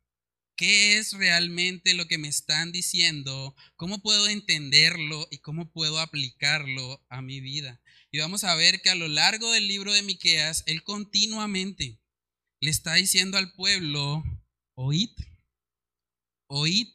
¿Qué 0.55 0.99
es 0.99 1.13
realmente 1.13 1.95
lo 1.95 2.07
que 2.07 2.19
me 2.19 2.27
están 2.27 2.71
diciendo? 2.71 3.55
¿Cómo 3.75 4.03
puedo 4.03 4.27
entenderlo 4.27 5.27
y 5.31 5.39
cómo 5.39 5.71
puedo 5.71 5.99
aplicarlo 5.99 7.03
a 7.09 7.23
mi 7.23 7.41
vida? 7.41 7.81
Y 8.11 8.19
vamos 8.19 8.43
a 8.43 8.53
ver 8.55 8.81
que 8.81 8.91
a 8.91 8.95
lo 8.95 9.07
largo 9.07 9.51
del 9.51 9.67
libro 9.67 9.91
de 9.93 10.03
Miqueas, 10.03 10.63
él 10.67 10.83
continuamente 10.83 11.99
le 12.59 12.69
está 12.69 12.93
diciendo 12.93 13.37
al 13.39 13.51
pueblo, 13.53 14.23
oíd, 14.75 15.09
oíd. 16.47 16.89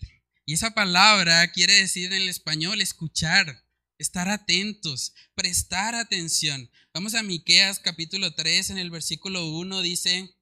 Y 0.48 0.54
esa 0.54 0.70
palabra 0.70 1.52
quiere 1.52 1.74
decir 1.74 2.10
en 2.10 2.22
el 2.22 2.28
español 2.30 2.80
escuchar, 2.80 3.66
estar 3.98 4.30
atentos, 4.30 5.12
prestar 5.34 5.94
atención. 5.94 6.70
Vamos 6.94 7.14
a 7.14 7.22
Miqueas 7.22 7.80
capítulo 7.80 8.34
3 8.34 8.70
en 8.70 8.78
el 8.78 8.90
versículo 8.90 9.46
1 9.50 9.82
dice, 9.82 10.34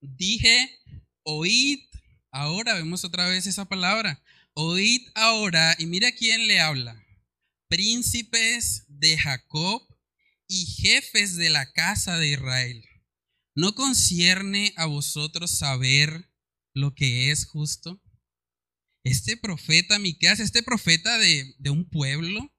dije, 0.00 0.80
oíd 1.24 1.78
Ahora 2.30 2.72
vemos 2.72 3.04
otra 3.04 3.28
vez 3.28 3.46
esa 3.46 3.66
palabra. 3.66 4.24
Oíd 4.54 5.02
ahora, 5.14 5.76
y 5.78 5.84
mira 5.84 6.10
quién 6.12 6.48
le 6.48 6.60
habla. 6.60 7.04
Príncipes 7.68 8.84
de 8.88 9.18
Jacob 9.18 9.86
y 10.48 10.64
jefes 10.64 11.36
de 11.36 11.50
la 11.50 11.70
casa 11.70 12.16
de 12.16 12.28
Israel. 12.28 12.82
¿No 13.54 13.74
concierne 13.74 14.72
a 14.78 14.86
vosotros 14.86 15.50
saber 15.50 16.32
lo 16.72 16.94
que 16.94 17.30
es 17.30 17.44
justo? 17.44 18.00
Este 19.04 19.36
profeta 19.36 19.98
Miqueas, 19.98 20.40
este 20.40 20.62
profeta 20.62 21.18
de, 21.18 21.54
un 21.70 21.88
pueblo, 21.88 22.52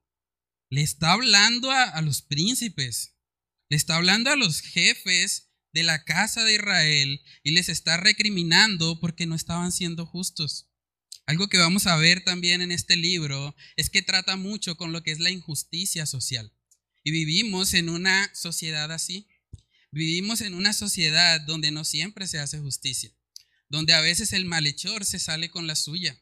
le 0.70 0.82
está 0.82 1.12
hablando 1.12 1.72
a 1.72 2.02
los 2.02 2.22
príncipes, 2.22 3.16
le 3.70 3.78
está 3.78 3.96
hablando 3.96 4.30
a 4.30 4.36
los 4.36 4.62
jefes 4.62 5.50
de 5.74 5.84
la 5.84 6.04
casa 6.06 6.44
de 6.44 6.56
Israel 6.56 7.22
y 7.44 7.52
les 7.52 7.68
está 7.68 7.98
recriminando 7.98 9.00
porque 9.00 9.26
no 9.26 9.36
estaban 9.36 9.72
siendo 9.72 10.06
justos. 10.06 10.70
Algo 11.26 11.50
que 11.50 11.58
vamos 11.58 11.88
a 11.88 11.98
ver 11.98 12.24
también 12.24 12.62
en 12.62 12.72
este 12.72 12.96
libro 12.96 13.56
es 13.76 13.90
que 13.90 14.02
trata 14.02 14.38
mucho 14.38 14.78
con 14.78 14.92
lo 14.92 15.02
que 15.02 15.12
es 15.12 15.20
la 15.20 15.32
injusticia 15.32 16.06
social. 16.06 16.54
Y 17.04 17.12
vivimos 17.12 17.74
en 17.74 17.90
una 17.90 18.34
sociedad 18.34 18.92
así. 18.92 19.28
Vivimos 19.92 20.42
en 20.42 20.54
una 20.54 20.74
sociedad 20.74 21.42
donde 21.42 21.72
no 21.72 21.84
siempre 21.84 22.28
se 22.28 22.40
hace 22.40 22.60
justicia, 22.60 23.12
donde 23.70 23.94
a 23.94 24.02
veces 24.02 24.34
el 24.34 24.46
malhechor 24.46 25.06
se 25.06 25.20
sale 25.20 25.50
con 25.50 25.68
la 25.68 25.76
suya, 25.76 26.22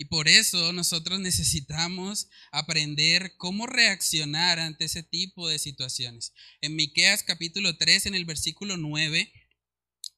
y 0.00 0.06
por 0.06 0.28
eso 0.28 0.72
nosotros 0.72 1.20
necesitamos 1.20 2.30
aprender 2.52 3.36
cómo 3.36 3.66
reaccionar 3.66 4.58
ante 4.58 4.86
ese 4.86 5.02
tipo 5.02 5.46
de 5.46 5.58
situaciones. 5.58 6.32
En 6.62 6.74
Miqueas 6.74 7.22
capítulo 7.22 7.76
3 7.76 8.06
en 8.06 8.14
el 8.14 8.24
versículo 8.24 8.78
9 8.78 9.30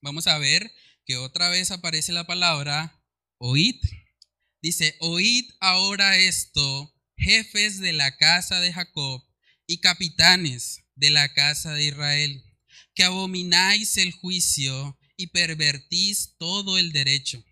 vamos 0.01 0.29
a 0.29 0.38
ver 0.38 0.73
que 1.05 1.16
otra 1.16 1.49
vez 1.49 1.73
aparece 1.73 2.12
la 2.12 2.29
palabra 2.29 3.03
oíd. 3.38 3.75
Dice, 4.62 4.95
"Oíd 5.01 5.51
ahora 5.59 6.16
esto, 6.16 6.95
jefes 7.16 7.81
de 7.81 7.92
la 7.92 8.16
casa 8.16 8.61
de 8.61 8.73
Jacob 8.73 9.27
y 9.66 9.79
capitanes 9.79 10.85
de 10.95 11.11
la 11.11 11.35
casa 11.35 11.75
de 11.75 11.87
Israel, 11.87 12.45
que 12.95 13.03
abomináis 13.03 13.97
el 13.97 14.12
juicio 14.12 14.97
y 15.16 15.27
pervertís 15.27 16.37
todo 16.38 16.79
el 16.79 16.92
derecho." 16.92 17.45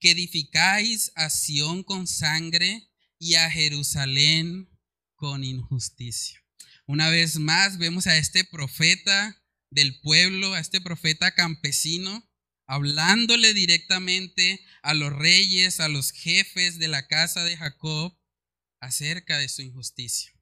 Que 0.00 0.10
edificáis 0.10 1.12
a 1.14 1.30
Sión 1.30 1.82
con 1.82 2.06
sangre 2.06 2.90
y 3.18 3.34
a 3.34 3.50
Jerusalén 3.50 4.68
con 5.14 5.44
injusticia. 5.44 6.42
Una 6.86 7.08
vez 7.08 7.38
más 7.38 7.78
vemos 7.78 8.06
a 8.06 8.16
este 8.16 8.44
profeta 8.44 9.42
del 9.70 10.00
pueblo, 10.00 10.54
a 10.54 10.60
este 10.60 10.80
profeta 10.80 11.34
campesino, 11.34 12.28
hablándole 12.66 13.54
directamente 13.54 14.64
a 14.82 14.94
los 14.94 15.12
reyes, 15.12 15.80
a 15.80 15.88
los 15.88 16.12
jefes 16.12 16.78
de 16.78 16.88
la 16.88 17.06
casa 17.06 17.44
de 17.44 17.56
Jacob 17.56 18.16
acerca 18.80 19.38
de 19.38 19.48
su 19.48 19.62
injusticia. 19.62 20.32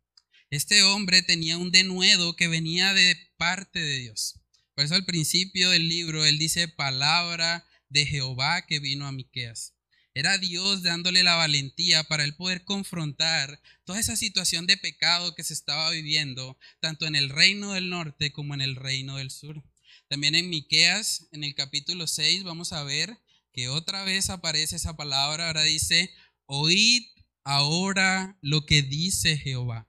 Este 0.50 0.82
hombre 0.82 1.22
tenía 1.22 1.58
un 1.58 1.72
denuedo 1.72 2.36
que 2.36 2.48
venía 2.48 2.92
de 2.94 3.16
parte 3.36 3.80
de 3.80 3.98
Dios. 3.98 4.40
Por 4.74 4.84
eso 4.84 4.94
al 4.94 5.04
principio 5.04 5.70
del 5.70 5.88
libro 5.88 6.24
él 6.24 6.38
dice 6.38 6.68
palabra 6.68 7.66
de 7.94 8.04
Jehová 8.04 8.66
que 8.66 8.80
vino 8.80 9.06
a 9.06 9.12
Miqueas. 9.12 9.72
Era 10.14 10.36
Dios 10.36 10.82
dándole 10.82 11.22
la 11.22 11.36
valentía 11.36 12.02
para 12.02 12.24
él 12.24 12.34
poder 12.34 12.64
confrontar 12.64 13.60
toda 13.84 14.00
esa 14.00 14.16
situación 14.16 14.66
de 14.66 14.76
pecado 14.76 15.34
que 15.36 15.44
se 15.44 15.54
estaba 15.54 15.90
viviendo, 15.90 16.58
tanto 16.80 17.06
en 17.06 17.14
el 17.14 17.30
reino 17.30 17.72
del 17.72 17.90
norte 17.90 18.32
como 18.32 18.52
en 18.52 18.60
el 18.60 18.74
reino 18.74 19.16
del 19.16 19.30
sur. 19.30 19.62
También 20.08 20.34
en 20.34 20.50
Miqueas, 20.50 21.28
en 21.30 21.44
el 21.44 21.54
capítulo 21.54 22.08
6, 22.08 22.42
vamos 22.42 22.72
a 22.72 22.82
ver 22.82 23.16
que 23.52 23.68
otra 23.68 24.02
vez 24.02 24.28
aparece 24.28 24.74
esa 24.74 24.96
palabra, 24.96 25.46
ahora 25.46 25.62
dice, 25.62 26.12
oíd 26.46 27.04
ahora 27.44 28.36
lo 28.42 28.66
que 28.66 28.82
dice 28.82 29.38
Jehová. 29.38 29.88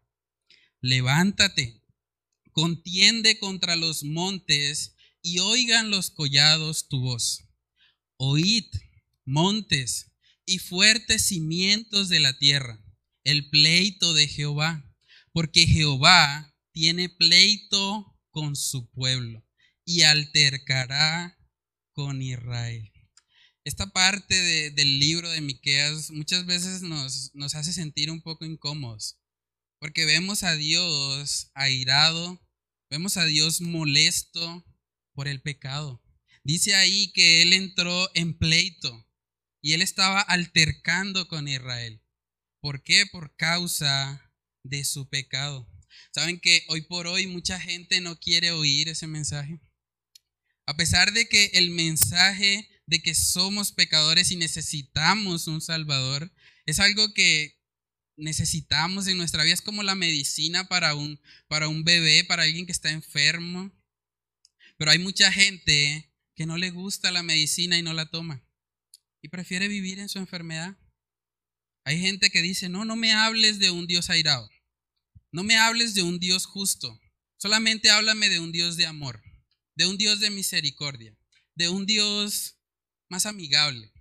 Levántate, 0.80 1.82
contiende 2.52 3.40
contra 3.40 3.76
los 3.76 4.04
montes 4.04 4.96
y 5.24 5.40
oigan 5.40 5.90
los 5.90 6.12
collados 6.12 6.88
tu 6.88 7.00
voz. 7.00 7.45
Oíd, 8.18 8.66
montes, 9.26 10.12
y 10.46 10.60
fuertes 10.60 11.28
cimientos 11.28 12.10
de 12.10 12.20
la 12.20 12.38
tierra, 12.38 12.80
el 13.24 13.50
pleito 13.50 14.14
de 14.14 14.28
Jehová, 14.28 14.86
porque 15.32 15.66
Jehová 15.66 16.56
tiene 16.72 17.10
pleito 17.10 18.16
con 18.30 18.56
su 18.56 18.90
pueblo 18.92 19.44
y 19.86 20.04
altercará 20.04 21.38
con 21.94 22.22
Israel. 22.22 22.92
Esta 23.64 23.92
parte 23.92 24.72
del 24.72 25.00
libro 25.00 25.30
de 25.32 25.42
Miqueas 25.42 26.12
muchas 26.12 26.46
veces 26.46 26.84
nos, 26.84 27.32
nos 27.34 27.56
hace 27.56 27.74
sentir 27.74 28.12
un 28.12 28.22
poco 28.22 28.46
incómodos, 28.46 29.18
porque 29.80 30.06
vemos 30.06 30.44
a 30.44 30.56
Dios 30.56 31.50
airado, 31.56 32.40
vemos 32.92 33.18
a 33.18 33.26
Dios 33.26 33.62
molesto 33.62 34.64
por 35.14 35.28
el 35.28 35.42
pecado. 35.42 36.05
Dice 36.46 36.76
ahí 36.76 37.12
que 37.12 37.42
Él 37.42 37.52
entró 37.52 38.10
en 38.14 38.38
pleito, 38.38 39.06
y 39.66 39.74
él 39.74 39.82
estaba 39.82 40.22
altercando 40.22 41.28
con 41.28 41.48
Israel. 41.48 42.00
¿Por 42.62 42.84
qué? 42.84 43.08
Por 43.08 43.36
causa 43.36 44.32
de 44.64 44.86
su 44.86 45.10
pecado. 45.10 45.68
¿Saben 46.14 46.40
que 46.40 46.64
hoy 46.68 46.82
por 46.82 47.08
hoy 47.08 47.26
mucha 47.26 47.60
gente 47.60 48.00
no 48.00 48.20
quiere 48.20 48.52
oír 48.52 48.90
ese 48.90 49.08
mensaje? 49.08 49.60
A 50.68 50.78
pesar 50.78 51.14
de 51.14 51.28
que 51.28 51.46
el 51.56 51.72
mensaje 51.72 52.70
de 52.86 53.02
que 53.02 53.16
somos 53.16 53.72
pecadores 53.72 54.30
y 54.30 54.36
necesitamos 54.36 55.48
un 55.48 55.62
Salvador 55.62 56.32
es 56.68 56.80
algo 56.80 57.12
que 57.16 57.60
necesitamos 58.18 59.08
en 59.08 59.18
nuestra 59.18 59.44
vida, 59.44 59.56
es 59.56 59.64
como 59.64 59.82
la 59.82 59.96
medicina 59.96 60.68
para 60.68 60.94
un, 60.94 61.20
para 61.48 61.70
un 61.70 61.84
bebé, 61.84 62.24
para 62.24 62.44
alguien 62.44 62.68
que 62.68 62.72
está 62.72 62.92
enfermo. 62.92 63.72
Pero 64.78 64.92
hay 64.92 65.00
mucha 65.00 65.32
gente 65.32 66.14
que 66.36 66.46
no 66.46 66.58
le 66.58 66.70
gusta 66.70 67.12
la 67.12 67.24
medicina 67.24 67.78
y 67.78 67.82
no 67.82 67.94
la 67.94 68.10
toma 68.10 68.46
y 69.26 69.30
prefiere 69.30 69.68
vivir 69.68 69.98
en 69.98 70.08
su 70.08 70.20
enfermedad. 70.20 70.78
Hay 71.84 72.00
gente 72.00 72.30
que 72.30 72.44
dice, 72.44 72.70
no, 72.70 72.86
no 72.86 72.96
me 72.96 73.12
hables 73.12 73.58
de 73.58 73.72
un 73.72 73.88
Dios 73.88 74.12
airado, 74.12 74.48
no 75.32 75.44
me 75.44 75.58
hables 75.58 75.96
de 75.96 76.04
un 76.04 76.20
Dios 76.20 76.46
justo, 76.46 77.00
solamente 77.38 77.90
háblame 77.90 78.30
de 78.30 78.40
un 78.40 78.52
Dios 78.52 78.78
de 78.78 78.86
amor, 78.86 79.24
de 79.76 79.88
un 79.88 79.98
Dios 79.98 80.20
de 80.20 80.30
misericordia, 80.30 81.18
de 81.56 81.70
un 81.70 81.88
Dios 81.88 82.60
más 83.10 83.26
amigable. 83.26 83.92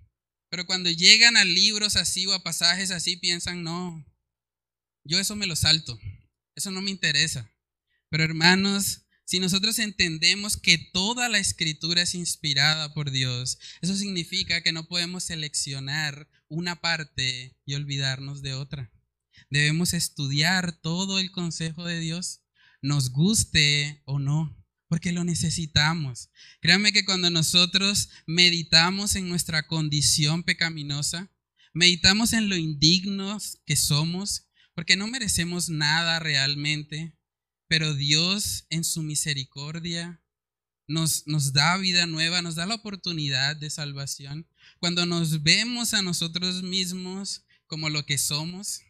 Pero 0.49 0.67
cuando 0.67 0.91
llegan 0.91 1.37
a 1.37 1.45
libros 1.45 1.95
así 1.95 2.27
o 2.27 2.33
a 2.33 2.43
pasajes 2.43 2.91
así, 2.91 3.17
piensan, 3.17 3.63
no, 3.63 4.05
yo 5.03 5.19
eso 5.19 5.35
me 5.35 5.47
lo 5.47 5.55
salto, 5.55 5.99
eso 6.55 6.69
no 6.69 6.81
me 6.81 6.91
interesa. 6.91 7.51
Pero 8.09 8.23
hermanos, 8.23 9.04
si 9.25 9.39
nosotros 9.39 9.79
entendemos 9.79 10.55
que 10.55 10.77
toda 10.77 11.29
la 11.29 11.39
escritura 11.39 12.03
es 12.03 12.13
inspirada 12.13 12.93
por 12.93 13.09
Dios, 13.09 13.57
eso 13.81 13.95
significa 13.95 14.61
que 14.61 14.71
no 14.71 14.87
podemos 14.87 15.23
seleccionar 15.23 16.29
una 16.47 16.79
parte 16.79 17.57
y 17.65 17.73
olvidarnos 17.73 18.43
de 18.43 18.53
otra. 18.53 18.91
Debemos 19.49 19.93
estudiar 19.93 20.79
todo 20.79 21.19
el 21.19 21.31
consejo 21.31 21.85
de 21.85 21.99
Dios, 21.99 22.41
nos 22.81 23.11
guste 23.11 24.03
o 24.05 24.19
no, 24.19 24.55
porque 24.87 25.11
lo 25.11 25.23
necesitamos. 25.23 26.29
Créanme 26.61 26.93
que 26.93 27.05
cuando 27.05 27.31
nosotros 27.31 28.09
meditamos 28.27 29.15
en 29.15 29.27
nuestra 29.27 29.65
condición 29.65 30.43
pecaminosa, 30.43 31.31
meditamos 31.73 32.33
en 32.33 32.47
lo 32.47 32.55
indignos 32.55 33.59
que 33.65 33.75
somos, 33.75 34.49
porque 34.75 34.97
no 34.97 35.07
merecemos 35.07 35.69
nada 35.69 36.19
realmente, 36.19 37.17
pero 37.67 37.93
Dios 37.93 38.65
en 38.69 38.83
su 38.83 39.01
misericordia 39.01 40.21
nos, 40.87 41.25
nos 41.27 41.53
da 41.53 41.77
vida 41.77 42.05
nueva, 42.05 42.41
nos 42.41 42.55
da 42.55 42.65
la 42.65 42.75
oportunidad 42.75 43.55
de 43.55 43.69
salvación. 43.69 44.47
Cuando 44.79 45.05
nos 45.05 45.43
vemos 45.43 45.93
a 45.93 46.01
nosotros 46.01 46.61
mismos 46.63 47.45
como 47.67 47.89
lo 47.89 48.05
que 48.05 48.17
somos, 48.17 48.81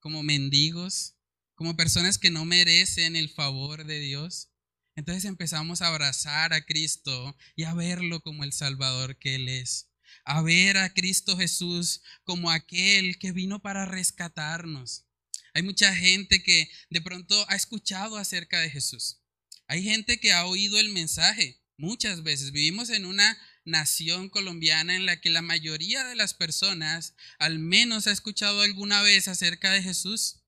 como 0.00 0.22
mendigos, 0.22 1.14
como 1.54 1.76
personas 1.76 2.18
que 2.18 2.30
no 2.30 2.44
merecen 2.44 3.16
el 3.16 3.28
favor 3.30 3.84
de 3.84 4.00
Dios, 4.00 4.50
entonces 4.96 5.24
empezamos 5.24 5.82
a 5.82 5.88
abrazar 5.88 6.52
a 6.52 6.64
Cristo 6.64 7.36
y 7.56 7.64
a 7.64 7.74
verlo 7.74 8.20
como 8.20 8.44
el 8.44 8.52
Salvador 8.52 9.18
que 9.18 9.36
Él 9.36 9.48
es. 9.48 9.90
A 10.24 10.42
ver 10.42 10.76
a 10.78 10.92
Cristo 10.92 11.36
Jesús 11.36 12.02
como 12.24 12.50
aquel 12.50 13.18
que 13.18 13.32
vino 13.32 13.60
para 13.60 13.86
rescatarnos. 13.86 15.04
Hay 15.54 15.62
mucha 15.62 15.94
gente 15.94 16.42
que 16.42 16.68
de 16.90 17.00
pronto 17.00 17.46
ha 17.48 17.54
escuchado 17.54 18.16
acerca 18.16 18.60
de 18.60 18.70
Jesús. 18.70 19.20
Hay 19.68 19.84
gente 19.84 20.18
que 20.18 20.32
ha 20.32 20.46
oído 20.46 20.78
el 20.78 20.88
mensaje 20.88 21.62
muchas 21.76 22.24
veces. 22.24 22.50
Vivimos 22.50 22.90
en 22.90 23.06
una 23.06 23.38
nación 23.64 24.28
colombiana 24.28 24.96
en 24.96 25.06
la 25.06 25.20
que 25.20 25.30
la 25.30 25.42
mayoría 25.42 26.04
de 26.04 26.16
las 26.16 26.34
personas 26.34 27.14
al 27.38 27.60
menos 27.60 28.08
ha 28.08 28.12
escuchado 28.12 28.60
alguna 28.60 29.02
vez 29.02 29.28
acerca 29.28 29.70
de 29.72 29.82
Jesús. 29.82 30.42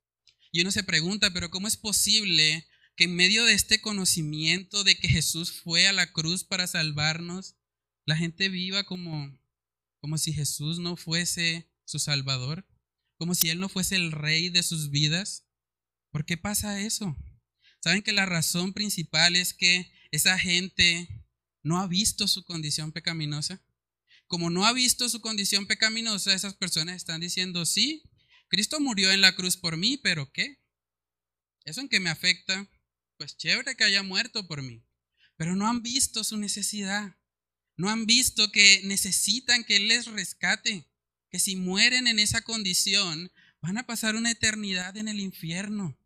Y 0.50 0.60
uno 0.62 0.72
se 0.72 0.82
pregunta, 0.82 1.32
pero 1.32 1.50
¿cómo 1.50 1.68
es 1.68 1.76
posible 1.76 2.66
que 2.96 3.04
en 3.04 3.14
medio 3.14 3.44
de 3.44 3.52
este 3.54 3.80
conocimiento 3.80 4.82
de 4.82 4.98
que 4.98 5.08
Jesús 5.08 5.52
fue 5.52 5.86
a 5.86 5.92
la 5.92 6.12
cruz 6.12 6.44
para 6.44 6.66
salvarnos, 6.66 7.54
la 8.06 8.16
gente 8.16 8.48
viva 8.48 8.84
como, 8.84 9.38
como 10.00 10.18
si 10.18 10.32
Jesús 10.32 10.78
no 10.80 10.96
fuese 10.96 11.70
su 11.84 12.00
Salvador? 12.00 12.66
Como 13.16 13.34
si 13.34 13.50
Él 13.50 13.58
no 13.58 13.68
fuese 13.68 13.96
el 13.96 14.12
rey 14.12 14.48
de 14.50 14.62
sus 14.62 14.90
vidas. 14.90 15.46
¿Por 16.10 16.24
qué 16.24 16.36
pasa 16.36 16.80
eso? 16.80 17.16
Saben 17.80 18.02
que 18.02 18.12
la 18.12 18.26
razón 18.26 18.72
principal 18.72 19.36
es 19.36 19.54
que 19.54 19.92
esa 20.10 20.38
gente 20.38 21.26
no 21.62 21.78
ha 21.80 21.86
visto 21.86 22.28
su 22.28 22.44
condición 22.44 22.92
pecaminosa. 22.92 23.62
Como 24.26 24.50
no 24.50 24.66
ha 24.66 24.72
visto 24.72 25.08
su 25.08 25.20
condición 25.20 25.66
pecaminosa, 25.66 26.34
esas 26.34 26.54
personas 26.54 26.96
están 26.96 27.20
diciendo, 27.20 27.64
sí, 27.64 28.02
Cristo 28.48 28.80
murió 28.80 29.12
en 29.12 29.20
la 29.20 29.34
cruz 29.34 29.56
por 29.56 29.76
mí, 29.76 29.98
pero 29.98 30.32
¿qué? 30.32 30.60
¿Eso 31.64 31.80
en 31.80 31.88
qué 31.88 32.00
me 32.00 32.10
afecta? 32.10 32.68
Pues 33.18 33.36
chévere 33.36 33.76
que 33.76 33.84
haya 33.84 34.02
muerto 34.02 34.46
por 34.46 34.62
mí. 34.62 34.84
Pero 35.36 35.56
no 35.56 35.68
han 35.68 35.82
visto 35.82 36.24
su 36.24 36.36
necesidad. 36.36 37.16
No 37.76 37.90
han 37.90 38.06
visto 38.06 38.50
que 38.52 38.82
necesitan 38.84 39.64
que 39.64 39.76
Él 39.76 39.88
les 39.88 40.06
rescate 40.06 40.88
que 41.36 41.40
si 41.40 41.54
mueren 41.54 42.06
en 42.06 42.18
esa 42.18 42.40
condición, 42.40 43.30
van 43.60 43.76
a 43.76 43.86
pasar 43.86 44.16
una 44.16 44.30
eternidad 44.30 44.96
en 44.96 45.06
el 45.06 45.20
infierno. 45.20 46.00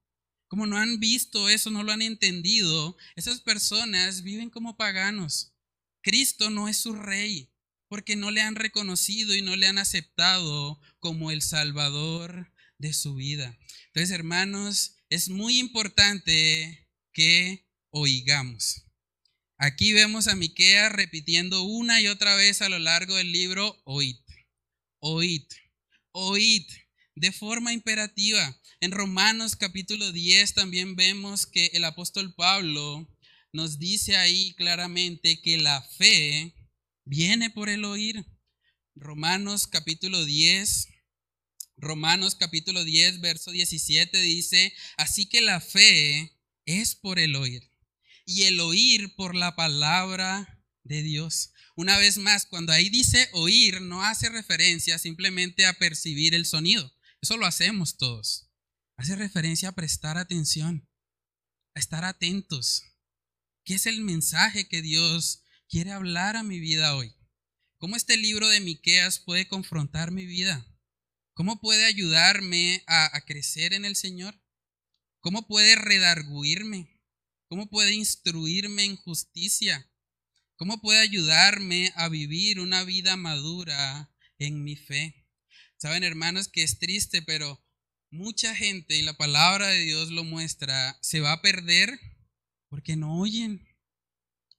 Como 0.48 0.66
no 0.66 0.76
han 0.76 0.98
visto 0.98 1.48
eso, 1.48 1.70
no 1.70 1.84
lo 1.84 1.92
han 1.92 2.02
entendido, 2.02 2.96
esas 3.14 3.40
personas 3.40 4.24
viven 4.24 4.50
como 4.50 4.76
paganos. 4.76 5.52
Cristo 6.02 6.50
no 6.50 6.66
es 6.66 6.78
su 6.78 6.94
rey, 6.94 7.48
porque 7.86 8.16
no 8.16 8.32
le 8.32 8.40
han 8.40 8.56
reconocido 8.56 9.36
y 9.36 9.42
no 9.42 9.54
le 9.54 9.68
han 9.68 9.78
aceptado 9.78 10.80
como 10.98 11.30
el 11.30 11.42
Salvador 11.42 12.52
de 12.78 12.92
su 12.92 13.14
vida. 13.14 13.56
Entonces, 13.86 14.10
hermanos, 14.10 14.96
es 15.10 15.28
muy 15.28 15.60
importante 15.60 16.88
que 17.12 17.68
oigamos. 17.90 18.82
Aquí 19.58 19.92
vemos 19.92 20.26
a 20.26 20.34
Miquea 20.34 20.88
repitiendo 20.88 21.62
una 21.62 22.00
y 22.00 22.08
otra 22.08 22.34
vez 22.34 22.62
a 22.62 22.68
lo 22.68 22.80
largo 22.80 23.14
del 23.14 23.30
libro, 23.30 23.80
oíd 23.84 24.16
oíd, 25.00 25.44
oíd 26.12 26.66
de 27.14 27.32
forma 27.32 27.72
imperativa. 27.72 28.56
En 28.80 28.92
Romanos 28.92 29.56
capítulo 29.56 30.12
10 30.12 30.54
también 30.54 30.96
vemos 30.96 31.46
que 31.46 31.66
el 31.74 31.84
apóstol 31.84 32.34
Pablo 32.34 33.08
nos 33.52 33.78
dice 33.78 34.16
ahí 34.16 34.54
claramente 34.54 35.40
que 35.40 35.58
la 35.58 35.82
fe 35.82 36.54
viene 37.04 37.50
por 37.50 37.68
el 37.68 37.84
oír. 37.84 38.24
Romanos 38.94 39.66
capítulo 39.66 40.24
10, 40.24 40.88
Romanos 41.76 42.34
capítulo 42.34 42.84
10, 42.84 43.20
verso 43.20 43.50
17 43.50 44.20
dice, 44.20 44.74
así 44.98 45.26
que 45.26 45.40
la 45.40 45.60
fe 45.60 46.38
es 46.66 46.94
por 46.94 47.18
el 47.18 47.36
oír 47.36 47.70
y 48.26 48.42
el 48.44 48.60
oír 48.60 49.14
por 49.16 49.34
la 49.34 49.56
palabra 49.56 50.62
de 50.84 51.02
Dios. 51.02 51.52
Una 51.76 51.98
vez 51.98 52.18
más, 52.18 52.46
cuando 52.46 52.72
ahí 52.72 52.90
dice 52.90 53.28
oír, 53.32 53.80
no 53.80 54.02
hace 54.04 54.28
referencia 54.28 54.98
simplemente 54.98 55.66
a 55.66 55.74
percibir 55.74 56.34
el 56.34 56.46
sonido. 56.46 56.92
Eso 57.20 57.36
lo 57.36 57.46
hacemos 57.46 57.96
todos. 57.96 58.50
Hace 58.96 59.16
referencia 59.16 59.70
a 59.70 59.74
prestar 59.74 60.18
atención, 60.18 60.88
a 61.74 61.80
estar 61.80 62.04
atentos. 62.04 62.82
¿Qué 63.64 63.74
es 63.74 63.86
el 63.86 64.00
mensaje 64.02 64.68
que 64.68 64.82
Dios 64.82 65.44
quiere 65.68 65.92
hablar 65.92 66.36
a 66.36 66.42
mi 66.42 66.58
vida 66.60 66.96
hoy? 66.96 67.14
¿Cómo 67.78 67.96
este 67.96 68.16
libro 68.16 68.48
de 68.48 68.60
Miqueas 68.60 69.18
puede 69.18 69.48
confrontar 69.48 70.10
mi 70.10 70.26
vida? 70.26 70.66
¿Cómo 71.32 71.60
puede 71.60 71.86
ayudarme 71.86 72.84
a, 72.86 73.18
crecer 73.24 73.72
en 73.72 73.86
el 73.86 73.96
Señor? 73.96 74.38
¿Cómo 75.20 75.46
puede 75.46 75.76
redarguirme? 75.76 77.00
¿Cómo 77.48 77.70
puede 77.70 77.94
instruirme 77.94 78.84
en 78.84 78.96
justicia? 78.96 79.89
¿Cómo 80.60 80.82
puede 80.82 81.00
ayudarme 81.00 81.90
a 81.96 82.10
vivir 82.10 82.60
una 82.60 82.84
vida 82.84 83.16
madura 83.16 84.12
en 84.38 84.62
mi 84.62 84.76
fe? 84.76 85.26
Saben, 85.78 86.04
hermanos, 86.04 86.48
que 86.48 86.62
es 86.62 86.78
triste, 86.78 87.22
pero 87.22 87.64
mucha 88.10 88.54
gente, 88.54 88.94
y 88.94 89.00
la 89.00 89.14
palabra 89.16 89.68
de 89.68 89.80
Dios 89.80 90.10
lo 90.10 90.22
muestra, 90.22 90.98
se 91.00 91.20
va 91.20 91.32
a 91.32 91.40
perder 91.40 91.98
porque 92.68 92.94
no 92.94 93.20
oyen. 93.20 93.66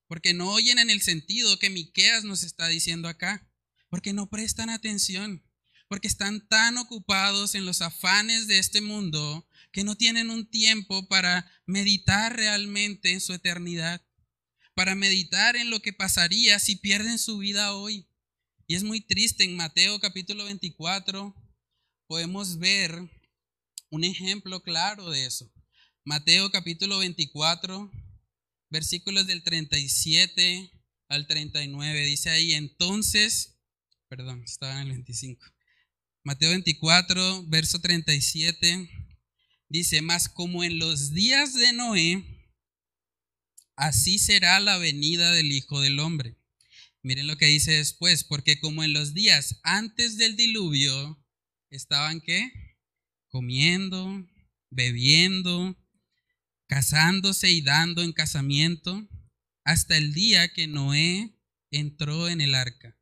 Porque 0.08 0.34
no 0.34 0.52
oyen 0.52 0.80
en 0.80 0.90
el 0.90 1.04
sentido 1.04 1.60
que 1.60 1.70
Miqueas 1.70 2.24
nos 2.24 2.42
está 2.42 2.68
diciendo 2.68 3.08
acá. 3.08 3.48
Porque 3.88 4.12
no 4.12 4.28
prestan 4.28 4.72
atención. 4.72 5.46
Porque 5.88 6.08
están 6.08 6.48
tan 6.48 6.80
ocupados 6.80 7.54
en 7.54 7.68
los 7.68 7.84
afanes 7.84 8.48
de 8.48 8.58
este 8.58 8.82
mundo 8.82 9.48
que 9.72 9.84
no 9.84 9.96
tienen 9.96 10.32
un 10.32 10.50
tiempo 10.50 11.08
para 11.08 11.46
meditar 11.68 12.36
realmente 12.36 13.12
en 13.12 13.22
su 13.22 13.34
eternidad. 13.34 14.02
Para 14.74 14.96
meditar 14.96 15.56
en 15.56 15.70
lo 15.70 15.82
que 15.82 15.94
pasaría 15.94 16.60
si 16.60 16.76
pierden 16.76 17.20
su 17.20 17.38
vida 17.38 17.74
hoy. 17.74 18.08
Y 18.68 18.76
es 18.76 18.84
muy 18.84 19.02
triste, 19.02 19.44
en 19.44 19.56
Mateo 19.56 20.00
capítulo 20.00 20.46
24 20.46 21.36
podemos 22.08 22.58
ver 22.60 23.10
un 23.90 24.04
ejemplo 24.04 24.64
claro 24.64 25.10
de 25.10 25.26
eso. 25.26 25.52
Mateo 26.04 26.50
capítulo 26.52 26.98
24, 27.00 27.92
versículos 28.70 29.28
del 29.28 29.44
37 29.44 30.72
al 31.10 31.28
39. 31.28 32.06
Dice 32.06 32.30
ahí, 32.30 32.54
entonces, 32.54 33.60
perdón, 34.08 34.44
estaba 34.44 34.82
en 34.82 34.88
el 34.88 34.94
25. 34.94 35.46
Mateo 36.24 36.50
24, 36.50 37.46
verso 37.48 37.80
37, 37.80 38.90
dice, 39.70 40.02
más 40.02 40.30
como 40.30 40.64
en 40.64 40.80
los 40.80 41.14
días 41.14 41.54
de 41.54 41.74
Noé, 41.74 42.41
así 43.82 44.20
será 44.20 44.60
la 44.60 44.78
venida 44.78 45.32
del 45.34 45.52
Hijo 45.52 45.82
del 45.82 46.00
Hombre. 46.00 46.38
Miren 47.02 47.26
lo 47.26 47.36
que 47.36 47.48
dice 47.48 47.72
después, 47.72 48.24
porque 48.24 48.60
como 48.60 48.84
en 48.84 48.94
los 48.94 49.16
días 49.16 49.60
antes 49.64 50.18
del 50.18 50.36
diluvio, 50.36 51.20
estaban 51.72 52.22
qué? 52.22 52.52
Comiendo, 53.30 54.24
bebiendo, 54.70 55.76
casándose 56.68 57.50
y 57.50 57.62
dando 57.62 58.04
en 58.04 58.14
casamiento 58.14 59.10
hasta 59.64 59.98
el 59.98 60.14
día 60.14 60.54
que 60.54 60.68
Noé 60.68 61.36
entró 61.72 62.30
en 62.30 62.40
el 62.40 62.54
arca 62.54 62.96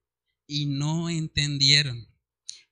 y 0.47 0.65
no 0.65 1.09
entendieron. 1.09 2.07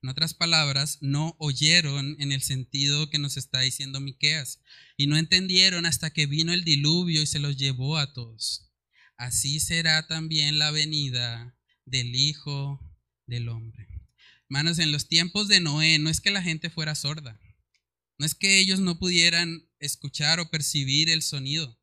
En 0.01 0.09
otras 0.09 0.33
palabras, 0.33 0.99
no 1.01 1.35
oyeron 1.39 2.15
en 2.19 2.31
el 2.31 2.41
sentido 2.41 3.09
que 3.09 3.19
nos 3.19 3.35
está 3.35 3.59
diciendo 3.59 3.99
Miqueas 3.99 4.61
y 4.97 5.07
no 5.07 5.15
entendieron 5.15 5.85
hasta 5.85 6.09
que 6.09 6.25
vino 6.25 6.51
el 6.51 6.63
diluvio 6.63 7.21
y 7.21 7.27
se 7.27 7.39
los 7.39 7.55
llevó 7.55 7.97
a 7.97 8.13
todos. 8.13 8.73
Así 9.15 9.59
será 9.59 10.07
también 10.07 10.59
la 10.59 10.71
venida 10.71 11.55
del 11.85 12.15
Hijo 12.15 12.79
del 13.27 13.47
Hombre. 13.49 13.87
Hermanos, 14.49 14.79
en 14.79 14.91
los 14.91 15.07
tiempos 15.07 15.47
de 15.47 15.59
Noé 15.59 15.99
no 15.99 16.09
es 16.09 16.19
que 16.19 16.31
la 16.31 16.41
gente 16.41 16.69
fuera 16.69 16.95
sorda, 16.95 17.39
no 18.17 18.25
es 18.25 18.33
que 18.33 18.59
ellos 18.59 18.79
no 18.79 18.97
pudieran 18.97 19.69
escuchar 19.79 20.39
o 20.39 20.49
percibir 20.49 21.09
el 21.09 21.21
sonido. 21.21 21.79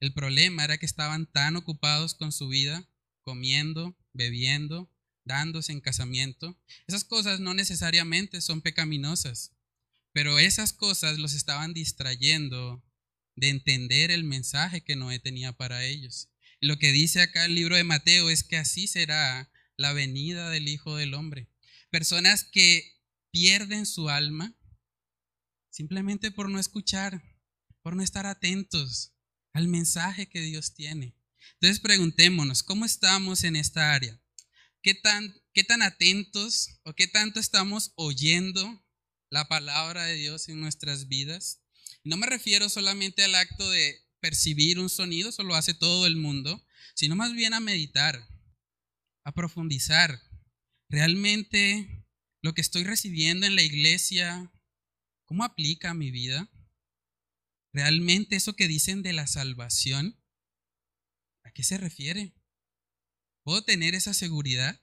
El 0.00 0.12
problema 0.12 0.64
era 0.64 0.78
que 0.78 0.86
estaban 0.86 1.30
tan 1.30 1.56
ocupados 1.56 2.14
con 2.14 2.32
su 2.32 2.48
vida, 2.48 2.88
comiendo, 3.22 3.96
bebiendo, 4.12 4.92
dándose 5.24 5.72
en 5.72 5.80
casamiento. 5.80 6.60
Esas 6.86 7.04
cosas 7.04 7.40
no 7.40 7.54
necesariamente 7.54 8.40
son 8.40 8.62
pecaminosas, 8.62 9.55
pero 10.16 10.38
esas 10.38 10.72
cosas 10.72 11.18
los 11.18 11.34
estaban 11.34 11.74
distrayendo 11.74 12.82
de 13.34 13.50
entender 13.50 14.10
el 14.10 14.24
mensaje 14.24 14.82
que 14.82 14.96
Noé 14.96 15.18
tenía 15.18 15.52
para 15.52 15.84
ellos. 15.84 16.30
Lo 16.58 16.78
que 16.78 16.90
dice 16.90 17.20
acá 17.20 17.44
el 17.44 17.54
libro 17.54 17.76
de 17.76 17.84
Mateo 17.84 18.30
es 18.30 18.42
que 18.42 18.56
así 18.56 18.86
será 18.86 19.52
la 19.76 19.92
venida 19.92 20.48
del 20.48 20.68
Hijo 20.68 20.96
del 20.96 21.12
Hombre. 21.12 21.50
Personas 21.90 22.44
que 22.44 22.98
pierden 23.30 23.84
su 23.84 24.08
alma 24.08 24.56
simplemente 25.68 26.30
por 26.30 26.48
no 26.48 26.58
escuchar, 26.58 27.22
por 27.82 27.94
no 27.94 28.02
estar 28.02 28.24
atentos 28.24 29.12
al 29.52 29.68
mensaje 29.68 30.30
que 30.30 30.40
Dios 30.40 30.72
tiene. 30.72 31.14
Entonces 31.60 31.78
preguntémonos, 31.78 32.62
¿cómo 32.62 32.86
estamos 32.86 33.44
en 33.44 33.54
esta 33.54 33.92
área? 33.92 34.18
¿Qué 34.80 34.94
tan, 34.94 35.34
qué 35.52 35.62
tan 35.62 35.82
atentos 35.82 36.80
o 36.84 36.94
qué 36.94 37.06
tanto 37.06 37.38
estamos 37.38 37.92
oyendo 37.96 38.82
la 39.30 39.48
palabra 39.48 40.04
de 40.04 40.14
Dios 40.14 40.48
en 40.48 40.60
nuestras 40.60 41.08
vidas? 41.08 41.62
No 42.04 42.16
me 42.16 42.26
refiero 42.26 42.68
solamente 42.68 43.24
al 43.24 43.34
acto 43.34 43.68
de 43.70 44.06
percibir 44.20 44.78
un 44.78 44.88
sonido, 44.88 45.30
eso 45.30 45.42
lo 45.42 45.54
hace 45.54 45.74
todo 45.74 46.06
el 46.06 46.16
mundo, 46.16 46.64
sino 46.94 47.16
más 47.16 47.32
bien 47.32 47.54
a 47.54 47.60
meditar, 47.60 48.28
a 49.24 49.32
profundizar. 49.32 50.20
¿Realmente 50.88 52.06
lo 52.42 52.54
que 52.54 52.60
estoy 52.60 52.84
recibiendo 52.84 53.46
en 53.46 53.56
la 53.56 53.62
iglesia, 53.62 54.52
cómo 55.24 55.44
aplica 55.44 55.90
a 55.90 55.94
mi 55.94 56.10
vida? 56.10 56.50
¿Realmente 57.72 58.36
eso 58.36 58.54
que 58.54 58.68
dicen 58.68 59.02
de 59.02 59.12
la 59.12 59.26
salvación? 59.26 60.18
¿A 61.44 61.50
qué 61.50 61.62
se 61.62 61.76
refiere? 61.76 62.34
¿Puedo 63.42 63.62
tener 63.62 63.94
esa 63.94 64.14
seguridad? 64.14 64.80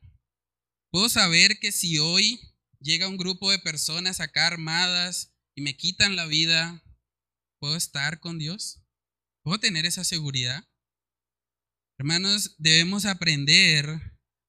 ¿Puedo 0.89 1.09
saber 1.09 1.59
que 1.59 1.71
si 1.71 1.97
hoy 1.97 2.52
llega 2.83 3.07
un 3.07 3.17
grupo 3.17 3.49
de 3.49 3.59
personas 3.59 4.19
acá 4.19 4.47
armadas 4.47 5.33
y 5.55 5.61
me 5.61 5.75
quitan 5.75 6.15
la 6.15 6.25
vida, 6.25 6.83
¿puedo 7.59 7.75
estar 7.77 8.19
con 8.19 8.37
Dios? 8.37 8.81
¿Puedo 9.41 9.59
tener 9.59 9.85
esa 9.85 10.03
seguridad? 10.03 10.67
Hermanos, 11.97 12.55
debemos 12.57 13.05
aprender 13.05 13.87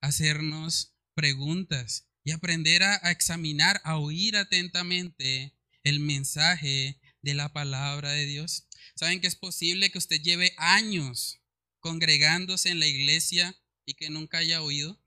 a 0.01 0.09
hacernos 0.09 0.97
preguntas 1.14 2.09
y 2.25 2.33
aprender 2.33 2.83
a, 2.83 2.97
examinar, 3.11 3.81
a 3.85 3.99
oír 3.99 4.37
atentamente 4.37 5.57
el 5.85 6.01
mensaje 6.01 7.01
de 7.23 7.35
la 7.35 7.53
palabra 7.53 8.11
de 8.11 8.27
Dios. 8.27 8.66
¿Saben 8.97 9.20
que 9.20 9.29
es 9.29 9.37
posible 9.37 9.90
que 9.90 9.99
usted 9.99 10.20
lleve 10.20 10.55
años 10.57 11.40
congregándose 11.81 12.70
en 12.70 12.81
la 12.81 12.87
iglesia 12.87 13.57
y 13.85 13.94
que 13.94 14.11
nunca 14.11 14.38
haya 14.38 14.62
oído? 14.62 15.01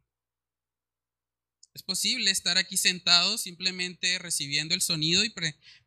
Es 1.78 1.84
posible 1.84 2.32
estar 2.32 2.58
aquí 2.58 2.76
sentado 2.76 3.38
simplemente 3.38 4.18
recibiendo 4.18 4.74
el 4.74 4.82
sonido 4.82 5.24
y 5.24 5.32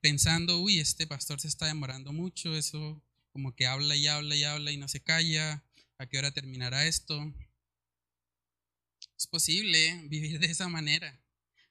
pensando, 0.01 0.61
uy, 0.61 0.79
este 0.79 1.05
pastor 1.05 1.41
se 1.41 1.49
está 1.49 1.67
demorando 1.67 2.13
mucho, 2.13 2.55
eso 2.55 3.03
como 3.33 3.57
que 3.57 3.67
habla 3.67 3.97
y 3.97 4.07
habla 4.07 4.37
y 4.37 4.45
habla 4.45 4.71
y 4.71 4.77
no 4.77 4.87
se 4.87 5.03
calla, 5.03 5.65
¿a 5.99 6.07
qué 6.07 6.19
hora 6.19 6.31
terminará 6.31 6.87
esto? 6.87 7.35
Es 9.19 9.27
posible 9.27 10.01
vivir 10.05 10.39
de 10.39 10.47
esa 10.47 10.69
manera, 10.69 11.21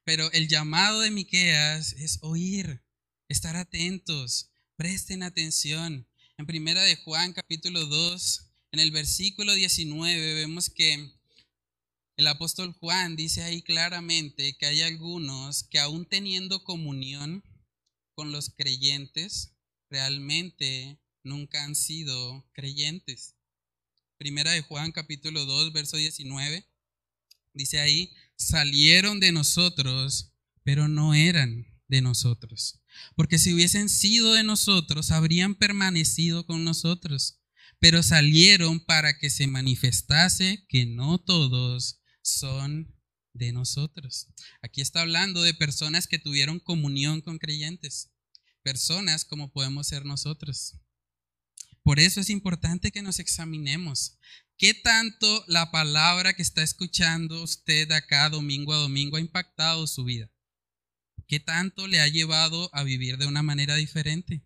pero 0.04 0.30
el 0.34 0.50
llamado 0.50 1.00
de 1.00 1.12
Miqueas 1.12 1.94
es 1.94 2.20
oír, 2.22 2.84
estar 3.30 3.56
atentos, 3.56 4.52
presten 4.76 5.24
atención. 5.24 6.10
En 6.38 6.46
primera 6.46 6.84
de 6.84 6.98
Juan 6.98 7.32
capítulo 7.32 7.86
2, 7.86 8.52
en 8.74 8.82
el 8.82 8.92
versículo 8.92 9.54
19 9.54 10.34
vemos 10.34 10.70
que 10.70 11.10
el 12.20 12.28
apóstol 12.28 12.74
Juan 12.74 13.16
dice 13.16 13.44
ahí 13.44 13.62
claramente 13.62 14.58
que 14.58 14.66
hay 14.66 14.82
algunos 14.82 15.64
que 15.64 15.80
aún 15.80 16.06
teniendo 16.06 16.66
comunión 16.66 17.46
con 18.14 18.34
los 18.34 18.50
creyentes, 18.50 19.54
realmente 19.90 21.00
nunca 21.24 21.64
han 21.64 21.76
sido 21.76 22.46
creyentes. 22.52 23.36
Primera 24.18 24.52
de 24.52 24.60
Juan 24.62 24.92
capítulo 24.92 25.46
2, 25.46 25.72
verso 25.72 25.96
19, 25.96 26.68
dice 27.54 27.80
ahí, 27.80 28.12
salieron 28.36 29.22
de 29.22 29.32
nosotros, 29.32 30.34
pero 30.66 30.90
no 30.90 31.14
eran 31.14 31.68
de 31.88 32.02
nosotros. 32.02 32.82
Porque 33.16 33.40
si 33.40 33.54
hubiesen 33.54 33.88
sido 33.88 34.34
de 34.34 34.44
nosotros, 34.44 35.12
habrían 35.12 35.56
permanecido 35.56 36.46
con 36.46 36.66
nosotros. 36.66 37.40
Pero 37.80 38.04
salieron 38.04 38.82
para 38.82 39.18
que 39.18 39.30
se 39.30 39.48
manifestase 39.48 40.66
que 40.68 40.86
no 40.86 41.18
todos 41.18 41.99
son 42.30 42.96
de 43.34 43.52
nosotros. 43.52 44.28
Aquí 44.62 44.82
está 44.82 45.02
hablando 45.02 45.42
de 45.44 45.54
personas 45.54 46.08
que 46.08 46.20
tuvieron 46.20 46.60
comunión 46.60 47.22
con 47.22 47.38
creyentes, 47.38 48.12
personas 48.64 49.26
como 49.26 49.52
podemos 49.52 49.88
ser 49.88 50.06
nosotros. 50.06 50.76
Por 51.84 52.00
eso 52.00 52.20
es 52.20 52.30
importante 52.30 52.92
que 52.92 53.02
nos 53.02 53.20
examinemos. 53.20 54.18
¿Qué 54.58 54.74
tanto 54.74 55.44
la 55.48 55.72
palabra 55.72 56.34
que 56.34 56.42
está 56.42 56.62
escuchando 56.64 57.42
usted 57.44 57.90
acá 57.92 58.30
domingo 58.30 58.74
a 58.74 58.78
domingo 58.78 59.18
ha 59.18 59.22
impactado 59.22 59.88
su 59.88 60.04
vida? 60.04 60.30
¿Qué 61.28 61.40
tanto 61.40 61.88
le 61.88 62.00
ha 62.02 62.08
llevado 62.08 62.70
a 62.74 62.84
vivir 62.84 63.18
de 63.18 63.26
una 63.26 63.44
manera 63.44 63.76
diferente? 63.76 64.44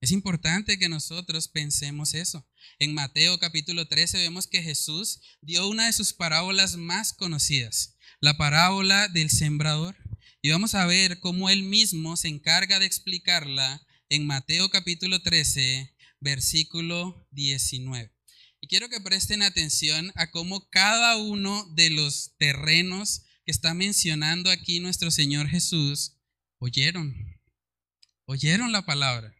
Es 0.00 0.12
importante 0.12 0.78
que 0.78 0.88
nosotros 0.88 1.48
pensemos 1.48 2.14
eso. 2.14 2.46
En 2.78 2.94
Mateo 2.94 3.38
capítulo 3.40 3.88
13 3.88 4.18
vemos 4.18 4.46
que 4.46 4.62
Jesús 4.62 5.20
dio 5.40 5.68
una 5.68 5.86
de 5.86 5.92
sus 5.92 6.12
parábolas 6.12 6.76
más 6.76 7.12
conocidas, 7.12 7.96
la 8.20 8.36
parábola 8.36 9.08
del 9.08 9.28
sembrador. 9.28 9.96
Y 10.40 10.50
vamos 10.50 10.76
a 10.76 10.86
ver 10.86 11.18
cómo 11.18 11.50
él 11.50 11.64
mismo 11.64 12.16
se 12.16 12.28
encarga 12.28 12.78
de 12.78 12.86
explicarla 12.86 13.84
en 14.08 14.24
Mateo 14.24 14.70
capítulo 14.70 15.20
13, 15.20 15.92
versículo 16.20 17.26
19. 17.32 18.12
Y 18.60 18.68
quiero 18.68 18.88
que 18.88 19.00
presten 19.00 19.42
atención 19.42 20.12
a 20.14 20.30
cómo 20.30 20.68
cada 20.70 21.16
uno 21.16 21.66
de 21.74 21.90
los 21.90 22.36
terrenos 22.38 23.22
que 23.44 23.50
está 23.50 23.74
mencionando 23.74 24.48
aquí 24.50 24.78
nuestro 24.78 25.10
Señor 25.10 25.48
Jesús 25.48 26.18
oyeron. 26.58 27.16
Oyeron 28.26 28.70
la 28.70 28.86
palabra. 28.86 29.37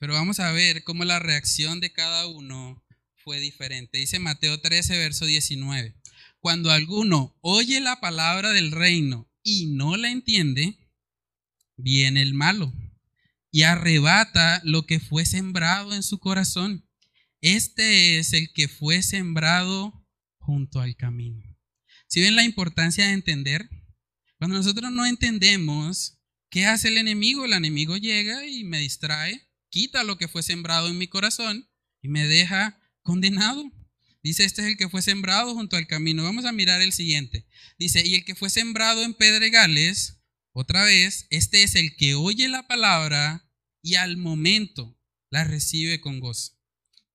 Pero 0.00 0.14
vamos 0.14 0.40
a 0.40 0.50
ver 0.50 0.82
cómo 0.82 1.04
la 1.04 1.18
reacción 1.18 1.78
de 1.78 1.92
cada 1.92 2.26
uno 2.26 2.82
fue 3.16 3.38
diferente. 3.38 3.98
Dice 3.98 4.18
Mateo 4.18 4.58
13, 4.58 4.96
verso 4.96 5.26
19. 5.26 5.94
Cuando 6.40 6.70
alguno 6.70 7.36
oye 7.42 7.80
la 7.80 8.00
palabra 8.00 8.52
del 8.52 8.72
reino 8.72 9.30
y 9.42 9.66
no 9.66 9.98
la 9.98 10.10
entiende, 10.10 10.78
viene 11.76 12.22
el 12.22 12.32
malo 12.32 12.72
y 13.50 13.64
arrebata 13.64 14.62
lo 14.64 14.86
que 14.86 15.00
fue 15.00 15.26
sembrado 15.26 15.94
en 15.94 16.02
su 16.02 16.18
corazón. 16.18 16.88
Este 17.42 18.18
es 18.18 18.32
el 18.32 18.54
que 18.54 18.68
fue 18.68 19.02
sembrado 19.02 20.02
junto 20.38 20.80
al 20.80 20.96
camino. 20.96 21.44
Si 22.06 22.22
ven 22.22 22.36
la 22.36 22.44
importancia 22.44 23.06
de 23.06 23.12
entender, 23.12 23.68
cuando 24.38 24.56
nosotros 24.56 24.90
no 24.90 25.04
entendemos 25.04 26.18
qué 26.48 26.64
hace 26.64 26.88
el 26.88 26.96
enemigo, 26.96 27.44
el 27.44 27.52
enemigo 27.52 27.98
llega 27.98 28.46
y 28.46 28.64
me 28.64 28.78
distrae 28.78 29.49
quita 29.70 30.04
lo 30.04 30.18
que 30.18 30.28
fue 30.28 30.42
sembrado 30.42 30.88
en 30.88 30.98
mi 30.98 31.08
corazón 31.08 31.68
y 32.02 32.08
me 32.08 32.26
deja 32.26 32.78
condenado. 33.02 33.70
Dice, 34.22 34.44
este 34.44 34.62
es 34.62 34.68
el 34.68 34.76
que 34.76 34.90
fue 34.90 35.00
sembrado 35.00 35.54
junto 35.54 35.76
al 35.76 35.86
camino. 35.86 36.22
Vamos 36.22 36.44
a 36.44 36.52
mirar 36.52 36.82
el 36.82 36.92
siguiente. 36.92 37.46
Dice, 37.78 38.06
y 38.06 38.14
el 38.14 38.24
que 38.24 38.34
fue 38.34 38.50
sembrado 38.50 39.02
en 39.02 39.14
pedregales, 39.14 40.20
otra 40.52 40.84
vez, 40.84 41.26
este 41.30 41.62
es 41.62 41.74
el 41.74 41.96
que 41.96 42.14
oye 42.14 42.48
la 42.48 42.66
palabra 42.66 43.48
y 43.82 43.94
al 43.94 44.16
momento 44.16 44.98
la 45.30 45.44
recibe 45.44 46.00
con 46.00 46.20
gozo. 46.20 46.58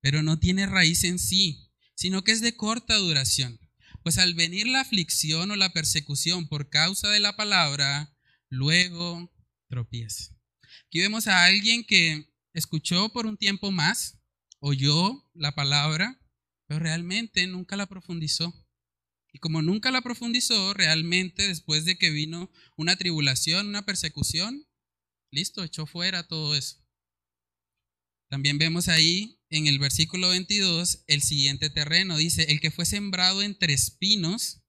Pero 0.02 0.24
no 0.24 0.40
tiene 0.40 0.66
raíz 0.66 1.04
en 1.04 1.20
sí, 1.20 1.70
sino 1.94 2.24
que 2.24 2.32
es 2.32 2.42
de 2.42 2.56
corta 2.56 2.96
duración. 2.96 3.60
Pues 4.02 4.18
al 4.18 4.34
venir 4.34 4.68
la 4.68 4.82
aflicción 4.82 5.52
o 5.52 5.56
la 5.56 5.74
persecución 5.74 6.48
por 6.48 6.70
causa 6.70 7.10
de 7.10 7.20
la 7.20 7.36
palabra, 7.36 8.16
luego 8.50 9.32
tropieza. 9.68 10.36
Aquí 10.88 11.00
vemos 11.00 11.28
a 11.28 11.46
alguien 11.46 11.84
que 11.84 12.30
escuchó 12.56 13.10
por 13.10 13.26
un 13.26 13.38
tiempo 13.38 13.70
más, 13.70 14.18
oyó 14.60 15.30
la 15.34 15.54
palabra, 15.54 16.20
pero 16.68 16.80
realmente 16.80 17.46
nunca 17.46 17.76
la 17.76 17.86
profundizó. 17.86 18.54
Y 19.32 19.40
como 19.40 19.62
nunca 19.62 19.92
la 19.92 20.02
profundizó, 20.02 20.74
realmente 20.74 21.48
después 21.48 21.84
de 21.84 21.98
que 21.98 22.10
vino 22.10 22.50
una 22.78 22.96
tribulación, 22.96 23.68
una 23.68 23.86
persecución, 23.86 24.66
listo, 25.32 25.64
echó 25.64 25.86
fuera 25.86 26.28
todo 26.28 26.56
eso. 26.56 26.78
También 28.30 28.58
vemos 28.58 28.88
ahí 28.88 29.38
en 29.50 29.68
el 29.68 29.78
versículo 29.78 30.30
22 30.30 31.04
el 31.08 31.22
siguiente 31.22 31.70
terreno. 31.70 32.18
Dice, 32.18 32.44
el 32.44 32.62
que 32.62 32.72
fue 32.72 32.86
sembrado 32.86 33.44
entre 33.44 33.74
espinos, 33.74 34.62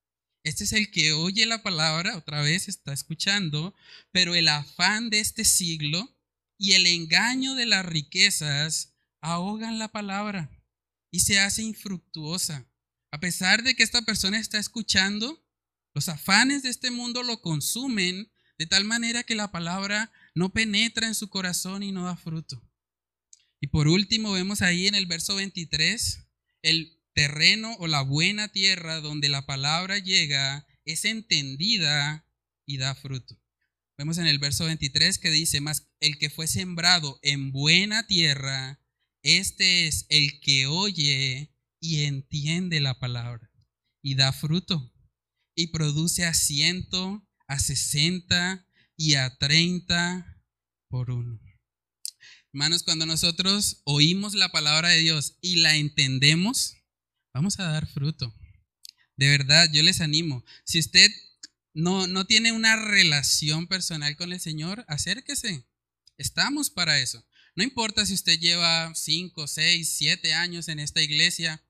este 0.42 0.64
es 0.64 0.72
el 0.72 0.90
que 0.90 1.12
oye 1.12 1.46
la 1.46 1.62
palabra, 1.62 2.16
otra 2.16 2.42
vez 2.42 2.66
está 2.66 2.92
escuchando, 2.92 3.74
pero 4.10 4.34
el 4.34 4.48
afán 4.48 5.08
de 5.08 5.20
este 5.20 5.44
siglo 5.44 6.15
y 6.58 6.72
el 6.72 6.86
engaño 6.86 7.54
de 7.54 7.66
las 7.66 7.84
riquezas 7.84 8.94
ahogan 9.20 9.78
la 9.78 9.88
palabra 9.88 10.50
y 11.10 11.20
se 11.20 11.38
hace 11.38 11.62
infructuosa. 11.62 12.66
A 13.10 13.20
pesar 13.20 13.62
de 13.62 13.74
que 13.74 13.82
esta 13.82 14.02
persona 14.02 14.38
está 14.38 14.58
escuchando, 14.58 15.42
los 15.94 16.08
afanes 16.08 16.62
de 16.62 16.70
este 16.70 16.90
mundo 16.90 17.22
lo 17.22 17.40
consumen 17.40 18.30
de 18.58 18.66
tal 18.66 18.84
manera 18.84 19.22
que 19.22 19.34
la 19.34 19.50
palabra 19.50 20.12
no 20.34 20.52
penetra 20.52 21.06
en 21.06 21.14
su 21.14 21.28
corazón 21.28 21.82
y 21.82 21.92
no 21.92 22.04
da 22.04 22.16
fruto. 22.16 22.62
Y 23.60 23.68
por 23.68 23.88
último 23.88 24.32
vemos 24.32 24.62
ahí 24.62 24.86
en 24.86 24.94
el 24.94 25.06
verso 25.06 25.36
23 25.36 26.26
el 26.62 27.00
terreno 27.14 27.74
o 27.78 27.86
la 27.86 28.02
buena 28.02 28.48
tierra 28.48 29.00
donde 29.00 29.28
la 29.28 29.46
palabra 29.46 29.98
llega 29.98 30.66
es 30.84 31.04
entendida 31.04 32.26
y 32.66 32.76
da 32.76 32.94
fruto. 32.94 33.40
Vemos 33.96 34.18
en 34.18 34.26
el 34.26 34.38
verso 34.38 34.66
23 34.66 35.18
que 35.18 35.30
dice, 35.30 35.60
más 35.60 35.85
el 36.00 36.18
que 36.18 36.30
fue 36.30 36.46
sembrado 36.46 37.18
en 37.22 37.52
buena 37.52 38.06
tierra, 38.06 38.80
este 39.22 39.86
es 39.86 40.06
el 40.08 40.40
que 40.40 40.66
oye 40.66 41.54
y 41.80 42.04
entiende 42.04 42.80
la 42.80 42.98
palabra 42.98 43.50
y 44.02 44.14
da 44.14 44.32
fruto 44.32 44.92
y 45.54 45.68
produce 45.68 46.24
a 46.24 46.34
ciento, 46.34 47.26
a 47.48 47.58
sesenta 47.58 48.66
y 48.96 49.14
a 49.14 49.36
treinta 49.38 50.42
por 50.88 51.10
uno. 51.10 51.40
Hermanos, 52.52 52.82
cuando 52.82 53.04
nosotros 53.04 53.82
oímos 53.84 54.34
la 54.34 54.50
palabra 54.50 54.88
de 54.90 54.98
Dios 54.98 55.36
y 55.40 55.56
la 55.56 55.76
entendemos, 55.76 56.76
vamos 57.34 57.58
a 57.58 57.64
dar 57.64 57.86
fruto. 57.86 58.34
De 59.16 59.28
verdad, 59.28 59.68
yo 59.72 59.82
les 59.82 60.00
animo. 60.00 60.44
Si 60.64 60.78
usted 60.78 61.10
no, 61.74 62.06
no 62.06 62.26
tiene 62.26 62.52
una 62.52 62.76
relación 62.76 63.66
personal 63.66 64.16
con 64.16 64.32
el 64.32 64.40
Señor, 64.40 64.84
acérquese. 64.88 65.66
Estamos 66.18 66.70
para 66.70 67.00
eso. 67.00 67.24
No 67.54 67.62
importa 67.62 68.04
si 68.04 68.14
usted 68.14 68.38
lleva 68.38 68.94
5, 68.94 69.46
6, 69.46 69.94
7 69.96 70.34
años 70.34 70.68
en 70.68 70.78
esta 70.78 71.02
iglesia. 71.02 71.62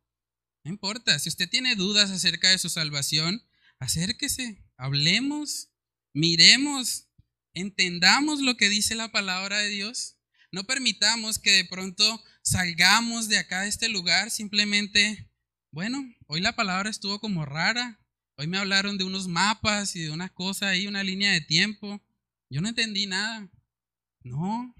No 0.64 0.70
importa. 0.70 1.18
Si 1.18 1.28
usted 1.28 1.48
tiene 1.48 1.76
dudas 1.76 2.10
acerca 2.10 2.50
de 2.50 2.58
su 2.58 2.68
salvación, 2.68 3.42
acérquese. 3.78 4.64
Hablemos, 4.76 5.70
miremos, 6.12 7.06
entendamos 7.54 8.40
lo 8.40 8.56
que 8.56 8.68
dice 8.68 8.94
la 8.94 9.12
palabra 9.12 9.58
de 9.58 9.68
Dios. 9.68 10.16
No 10.52 10.64
permitamos 10.64 11.38
que 11.38 11.52
de 11.52 11.64
pronto 11.64 12.22
salgamos 12.42 13.28
de 13.28 13.38
acá, 13.38 13.62
de 13.62 13.68
este 13.68 13.88
lugar, 13.88 14.30
simplemente, 14.30 15.30
bueno, 15.70 16.04
hoy 16.26 16.40
la 16.40 16.54
palabra 16.54 16.90
estuvo 16.90 17.20
como 17.20 17.44
rara, 17.44 17.98
Hoy 18.38 18.48
me 18.48 18.58
hablaron 18.58 18.98
de 18.98 19.04
unos 19.04 19.28
mapas 19.28 19.96
y 19.96 20.02
de 20.02 20.10
una 20.10 20.28
cosa 20.28 20.68
ahí, 20.68 20.86
una 20.86 21.02
línea 21.02 21.32
de 21.32 21.40
tiempo. 21.40 22.02
Yo 22.50 22.60
no 22.60 22.68
entendí 22.68 23.06
nada. 23.06 23.48
No, 24.26 24.74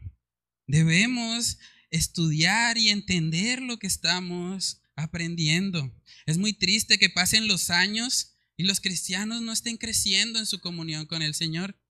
debemos 0.66 1.59
estudiar 1.90 2.78
y 2.78 2.88
entender 2.88 3.62
lo 3.62 3.78
que 3.78 3.86
estamos 3.86 4.82
aprendiendo. 4.97 5.94
Es 6.26 6.36
muy 6.36 6.53
triste 6.53 6.99
que 6.99 7.11
pasen 7.11 7.47
los 7.47 7.70
años 7.70 8.34
y 8.57 8.64
los 8.64 8.80
cristianos 8.80 9.42
no 9.42 9.53
estén 9.53 9.76
creciendo 9.76 10.40
en 10.40 10.47
su 10.47 10.59
comunión 10.61 11.07
con 11.07 11.22
el 11.22 11.32
Señor. 11.32 11.80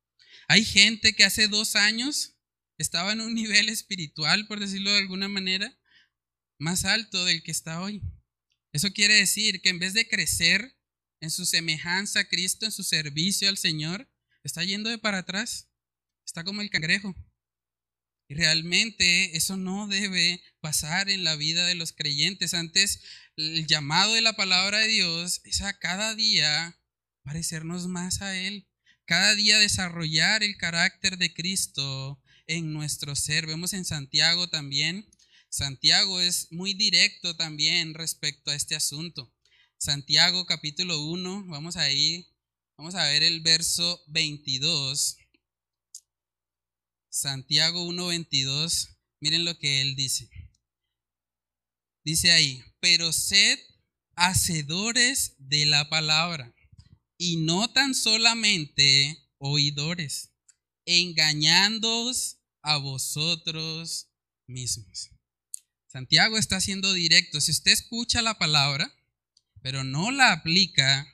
Hay 0.48 0.66
gente 0.66 1.14
que 1.14 1.24
hace 1.24 1.48
dos 1.48 1.76
años 1.76 2.36
estaba 2.76 3.12
en 3.14 3.22
un 3.22 3.34
nivel 3.34 3.70
espiritual, 3.70 4.46
por 4.46 4.60
decirlo 4.60 4.92
de 4.92 4.98
alguna 4.98 5.28
manera, 5.28 5.78
más 6.58 6.84
alto 6.84 7.24
del 7.24 7.42
que 7.42 7.52
está 7.52 7.80
hoy. 7.80 8.02
Eso 8.74 8.92
quiere 8.92 9.14
decir 9.14 9.62
que 9.62 9.70
en 9.70 9.78
vez 9.78 9.94
de 9.94 10.06
crecer, 10.06 10.76
en 11.22 11.30
su 11.30 11.46
semejanza 11.46 12.20
a 12.20 12.28
Cristo, 12.28 12.66
en 12.66 12.72
su 12.72 12.84
servicio 12.84 13.48
al 13.48 13.56
Señor, 13.56 14.12
está 14.44 14.62
yendo 14.62 14.90
de 14.90 14.98
para 14.98 15.18
atrás. 15.18 15.70
Está 16.26 16.44
como 16.44 16.60
el 16.60 16.68
cangrejo. 16.68 17.14
Y 18.28 18.34
realmente 18.34 19.36
eso 19.36 19.56
no 19.56 19.86
debe 19.86 20.42
pasar 20.60 21.08
en 21.10 21.22
la 21.22 21.36
vida 21.36 21.66
de 21.66 21.76
los 21.76 21.92
creyentes. 21.92 22.54
Antes, 22.54 23.02
el 23.36 23.66
llamado 23.66 24.14
de 24.14 24.20
la 24.20 24.34
palabra 24.34 24.78
de 24.78 24.88
Dios 24.88 25.40
es 25.44 25.62
a 25.62 25.78
cada 25.78 26.14
día 26.14 26.78
parecernos 27.22 27.86
más 27.86 28.22
a 28.22 28.36
Él. 28.36 28.66
Cada 29.04 29.34
día 29.36 29.58
desarrollar 29.58 30.42
el 30.42 30.56
carácter 30.56 31.18
de 31.18 31.32
Cristo 31.32 32.20
en 32.46 32.72
nuestro 32.72 33.14
ser. 33.14 33.46
Vemos 33.46 33.72
en 33.72 33.84
Santiago 33.84 34.48
también. 34.48 35.08
Santiago 35.48 36.20
es 36.20 36.50
muy 36.50 36.74
directo 36.74 37.36
también 37.36 37.94
respecto 37.94 38.50
a 38.50 38.54
este 38.54 38.74
asunto. 38.74 39.32
Santiago 39.78 40.46
capítulo 40.46 41.00
1, 41.04 41.44
vamos 41.46 41.76
a 41.76 41.90
ir, 41.90 42.26
vamos 42.76 42.94
a 42.94 43.06
ver 43.06 43.22
el 43.22 43.40
verso 43.40 44.02
22. 44.08 45.18
Santiago 47.16 47.82
1, 47.82 48.08
22, 48.08 48.90
miren 49.20 49.46
lo 49.46 49.58
que 49.58 49.80
él 49.80 49.96
dice. 49.96 50.28
Dice 52.04 52.30
ahí, 52.30 52.62
pero 52.78 53.10
sed 53.10 53.58
hacedores 54.16 55.34
de 55.38 55.64
la 55.64 55.88
palabra 55.88 56.54
y 57.16 57.38
no 57.38 57.72
tan 57.72 57.94
solamente 57.94 59.30
oidores, 59.38 60.34
engañándoos 60.84 62.36
a 62.60 62.76
vosotros 62.76 64.10
mismos. 64.46 65.08
Santiago 65.86 66.36
está 66.36 66.60
siendo 66.60 66.92
directo. 66.92 67.40
Si 67.40 67.50
usted 67.50 67.72
escucha 67.72 68.20
la 68.20 68.36
palabra, 68.36 68.94
pero 69.62 69.84
no 69.84 70.10
la 70.10 70.32
aplica, 70.32 71.10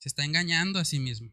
se 0.00 0.08
está 0.08 0.24
engañando 0.24 0.80
a 0.80 0.84
sí 0.84 0.98
mismo. 0.98 1.32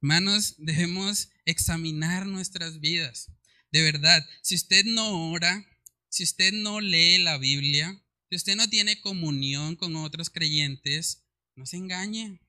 Hermanos, 0.00 0.54
debemos 0.58 1.30
examinar 1.44 2.26
nuestras 2.26 2.78
vidas. 2.78 3.32
De 3.72 3.82
verdad, 3.82 4.24
si 4.42 4.54
usted 4.54 4.84
no 4.84 5.32
ora, 5.32 5.66
si 6.08 6.22
usted 6.22 6.52
no 6.52 6.80
lee 6.80 7.18
la 7.18 7.36
Biblia, 7.36 8.00
si 8.30 8.36
usted 8.36 8.54
no 8.54 8.68
tiene 8.68 9.00
comunión 9.00 9.74
con 9.74 9.96
otros 9.96 10.30
creyentes, 10.30 11.24
no 11.56 11.66
se 11.66 11.78
engañe. 11.78 12.40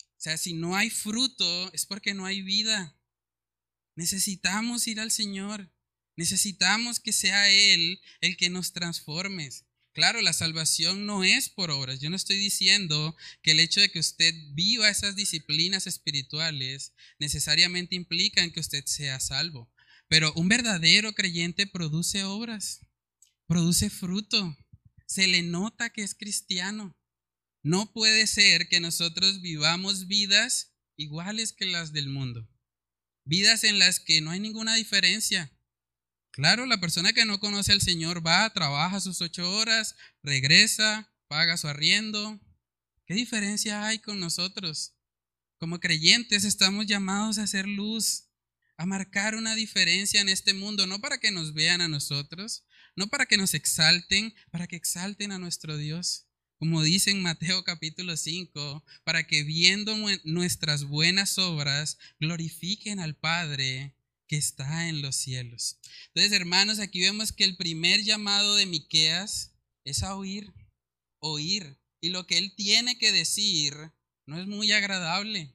O 0.00 0.20
sea, 0.24 0.36
si 0.36 0.54
no 0.54 0.74
hay 0.74 0.90
fruto, 0.90 1.72
es 1.72 1.86
porque 1.86 2.12
no 2.12 2.26
hay 2.26 2.42
vida. 2.42 2.98
Necesitamos 3.94 4.88
ir 4.88 4.98
al 4.98 5.12
Señor. 5.12 5.72
Necesitamos 6.16 6.98
que 6.98 7.12
sea 7.12 7.50
Él 7.50 8.00
el 8.20 8.36
que 8.36 8.50
nos 8.50 8.72
transforme. 8.72 9.48
Claro, 9.94 10.20
la 10.22 10.32
salvación 10.32 11.06
no 11.06 11.22
es 11.22 11.48
por 11.48 11.70
obras. 11.70 12.00
Yo 12.00 12.10
no 12.10 12.16
estoy 12.16 12.36
diciendo 12.36 13.16
que 13.42 13.52
el 13.52 13.60
hecho 13.60 13.80
de 13.80 13.90
que 13.90 14.00
usted 14.00 14.34
viva 14.52 14.90
esas 14.90 15.14
disciplinas 15.14 15.86
espirituales 15.86 16.92
necesariamente 17.20 17.94
implica 17.94 18.46
que 18.50 18.58
usted 18.58 18.84
sea 18.86 19.20
salvo. 19.20 19.72
Pero 20.08 20.32
un 20.34 20.48
verdadero 20.48 21.12
creyente 21.12 21.68
produce 21.68 22.24
obras, 22.24 22.80
produce 23.46 23.88
fruto, 23.88 24.56
se 25.06 25.28
le 25.28 25.42
nota 25.42 25.90
que 25.90 26.02
es 26.02 26.16
cristiano. 26.16 26.98
No 27.62 27.92
puede 27.92 28.26
ser 28.26 28.68
que 28.68 28.80
nosotros 28.80 29.42
vivamos 29.42 30.08
vidas 30.08 30.74
iguales 30.96 31.52
que 31.52 31.66
las 31.66 31.92
del 31.92 32.08
mundo, 32.08 32.48
vidas 33.24 33.62
en 33.62 33.78
las 33.78 34.00
que 34.00 34.20
no 34.20 34.32
hay 34.32 34.40
ninguna 34.40 34.74
diferencia. 34.74 35.52
Claro, 36.34 36.66
la 36.66 36.80
persona 36.80 37.12
que 37.12 37.24
no 37.24 37.38
conoce 37.38 37.70
al 37.70 37.80
Señor 37.80 38.26
va, 38.26 38.52
trabaja 38.52 38.98
sus 38.98 39.20
ocho 39.20 39.48
horas, 39.54 39.94
regresa, 40.20 41.08
paga 41.28 41.56
su 41.56 41.68
arriendo. 41.68 42.40
¿Qué 43.06 43.14
diferencia 43.14 43.86
hay 43.86 44.00
con 44.00 44.18
nosotros? 44.18 44.94
Como 45.58 45.78
creyentes 45.78 46.42
estamos 46.42 46.86
llamados 46.86 47.38
a 47.38 47.44
hacer 47.44 47.68
luz, 47.68 48.24
a 48.76 48.84
marcar 48.84 49.36
una 49.36 49.54
diferencia 49.54 50.20
en 50.20 50.28
este 50.28 50.54
mundo, 50.54 50.88
no 50.88 51.00
para 51.00 51.18
que 51.18 51.30
nos 51.30 51.54
vean 51.54 51.80
a 51.80 51.86
nosotros, 51.86 52.64
no 52.96 53.06
para 53.06 53.26
que 53.26 53.36
nos 53.36 53.54
exalten, 53.54 54.34
para 54.50 54.66
que 54.66 54.74
exalten 54.74 55.30
a 55.30 55.38
nuestro 55.38 55.76
Dios. 55.76 56.26
Como 56.58 56.82
dice 56.82 57.12
en 57.12 57.22
Mateo 57.22 57.62
capítulo 57.62 58.16
5, 58.16 58.84
para 59.04 59.24
que 59.24 59.44
viendo 59.44 59.96
nuestras 60.24 60.82
buenas 60.82 61.38
obras 61.38 61.96
glorifiquen 62.18 62.98
al 62.98 63.14
Padre 63.14 63.94
que 64.26 64.36
está 64.36 64.88
en 64.88 65.02
los 65.02 65.16
cielos. 65.16 65.78
Entonces, 66.08 66.32
hermanos, 66.32 66.78
aquí 66.78 67.00
vemos 67.00 67.32
que 67.32 67.44
el 67.44 67.56
primer 67.56 68.02
llamado 68.02 68.56
de 68.56 68.66
Miqueas 68.66 69.52
es 69.84 70.02
a 70.02 70.16
oír, 70.16 70.52
oír. 71.18 71.78
Y 72.00 72.10
lo 72.10 72.26
que 72.26 72.38
él 72.38 72.54
tiene 72.54 72.98
que 72.98 73.12
decir 73.12 73.74
no 74.26 74.40
es 74.40 74.46
muy 74.46 74.72
agradable. 74.72 75.54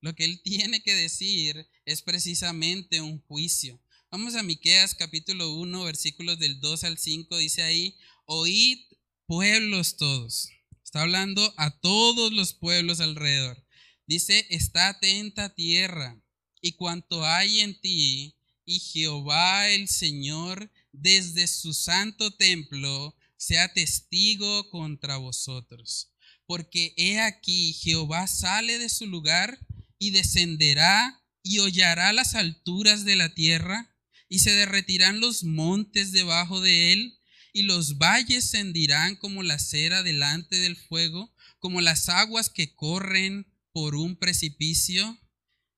Lo 0.00 0.14
que 0.14 0.24
él 0.24 0.42
tiene 0.42 0.82
que 0.82 0.94
decir 0.94 1.68
es 1.84 2.02
precisamente 2.02 3.00
un 3.00 3.20
juicio. 3.22 3.82
Vamos 4.10 4.34
a 4.36 4.42
Miqueas 4.42 4.94
capítulo 4.94 5.54
1, 5.54 5.84
versículos 5.84 6.38
del 6.38 6.60
2 6.60 6.84
al 6.84 6.98
5, 6.98 7.36
dice 7.36 7.62
ahí, 7.62 7.96
oíd 8.24 8.78
pueblos 9.26 9.96
todos. 9.96 10.50
Está 10.82 11.02
hablando 11.02 11.52
a 11.58 11.78
todos 11.80 12.32
los 12.32 12.54
pueblos 12.54 13.00
alrededor. 13.00 13.62
Dice, 14.06 14.46
está 14.48 14.88
atenta 14.88 15.54
tierra 15.54 16.18
y 16.60 16.72
cuanto 16.72 17.24
hay 17.24 17.60
en 17.60 17.80
ti, 17.80 18.36
y 18.64 18.80
Jehová 18.80 19.68
el 19.70 19.88
Señor 19.88 20.70
desde 20.92 21.46
su 21.46 21.72
santo 21.72 22.30
templo 22.32 23.16
sea 23.38 23.72
testigo 23.72 24.68
contra 24.68 25.16
vosotros. 25.16 26.10
Porque 26.46 26.92
he 26.96 27.20
aquí 27.20 27.72
Jehová 27.72 28.26
sale 28.26 28.78
de 28.78 28.88
su 28.88 29.06
lugar 29.06 29.58
y 29.98 30.10
descenderá 30.10 31.22
y 31.42 31.60
hollará 31.60 32.12
las 32.12 32.34
alturas 32.34 33.04
de 33.04 33.16
la 33.16 33.32
tierra 33.34 33.94
y 34.28 34.40
se 34.40 34.52
derretirán 34.52 35.20
los 35.20 35.44
montes 35.44 36.12
debajo 36.12 36.60
de 36.60 36.92
él 36.92 37.18
y 37.52 37.62
los 37.62 37.96
valles 37.96 38.50
se 38.50 38.60
hendirán 38.60 39.16
como 39.16 39.42
la 39.42 39.58
cera 39.58 40.02
delante 40.02 40.56
del 40.56 40.76
fuego, 40.76 41.34
como 41.58 41.80
las 41.80 42.08
aguas 42.08 42.50
que 42.50 42.74
corren 42.74 43.46
por 43.72 43.94
un 43.94 44.16
precipicio 44.16 45.18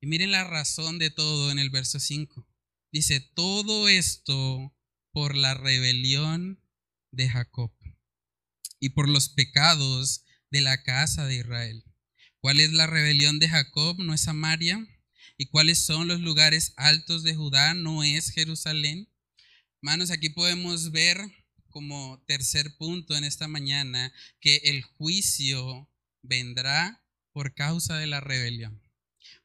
y 0.01 0.07
miren 0.07 0.31
la 0.31 0.45
razón 0.45 0.99
de 0.99 1.11
todo 1.11 1.51
en 1.51 1.59
el 1.59 1.69
verso 1.69 2.01
5. 2.01 2.47
Dice, 2.91 3.21
todo 3.21 3.89
esto 3.89 4.75
por 5.13 5.37
la 5.37 5.55
rebelión 5.55 6.63
de 7.13 7.29
Jacob 7.29 7.71
y 8.81 8.91
por 8.91 9.09
los 9.09 9.29
pecados 9.29 10.25
de 10.51 10.63
la 10.63 10.83
casa 10.83 11.27
de 11.27 11.37
Israel. 11.37 11.85
¿Cuál 12.39 12.61
es 12.61 12.73
la 12.73 12.87
rebelión 12.87 13.39
de 13.39 13.51
Jacob? 13.51 13.99
¿No 13.99 14.15
es 14.15 14.23
Samaria? 14.23 14.87
¿Y 15.37 15.47
cuáles 15.47 15.85
son 15.85 16.09
los 16.09 16.21
lugares 16.21 16.73
altos 16.77 17.23
de 17.23 17.35
Judá? 17.35 17.75
¿No 17.75 18.03
es 18.03 18.31
Jerusalén? 18.31 19.09
Hermanos, 19.83 20.11
aquí 20.11 20.31
podemos 20.31 20.93
ver 20.93 21.19
como 21.69 22.25
tercer 22.27 22.75
punto 22.79 23.17
en 23.17 23.25
esta 23.25 23.49
mañana 23.49 24.13
que 24.41 24.57
el 24.65 24.83
juicio 24.83 25.91
vendrá 26.23 27.05
por 27.33 27.55
causa 27.55 27.97
de 27.99 28.07
la 28.07 28.21
rebelión 28.21 28.90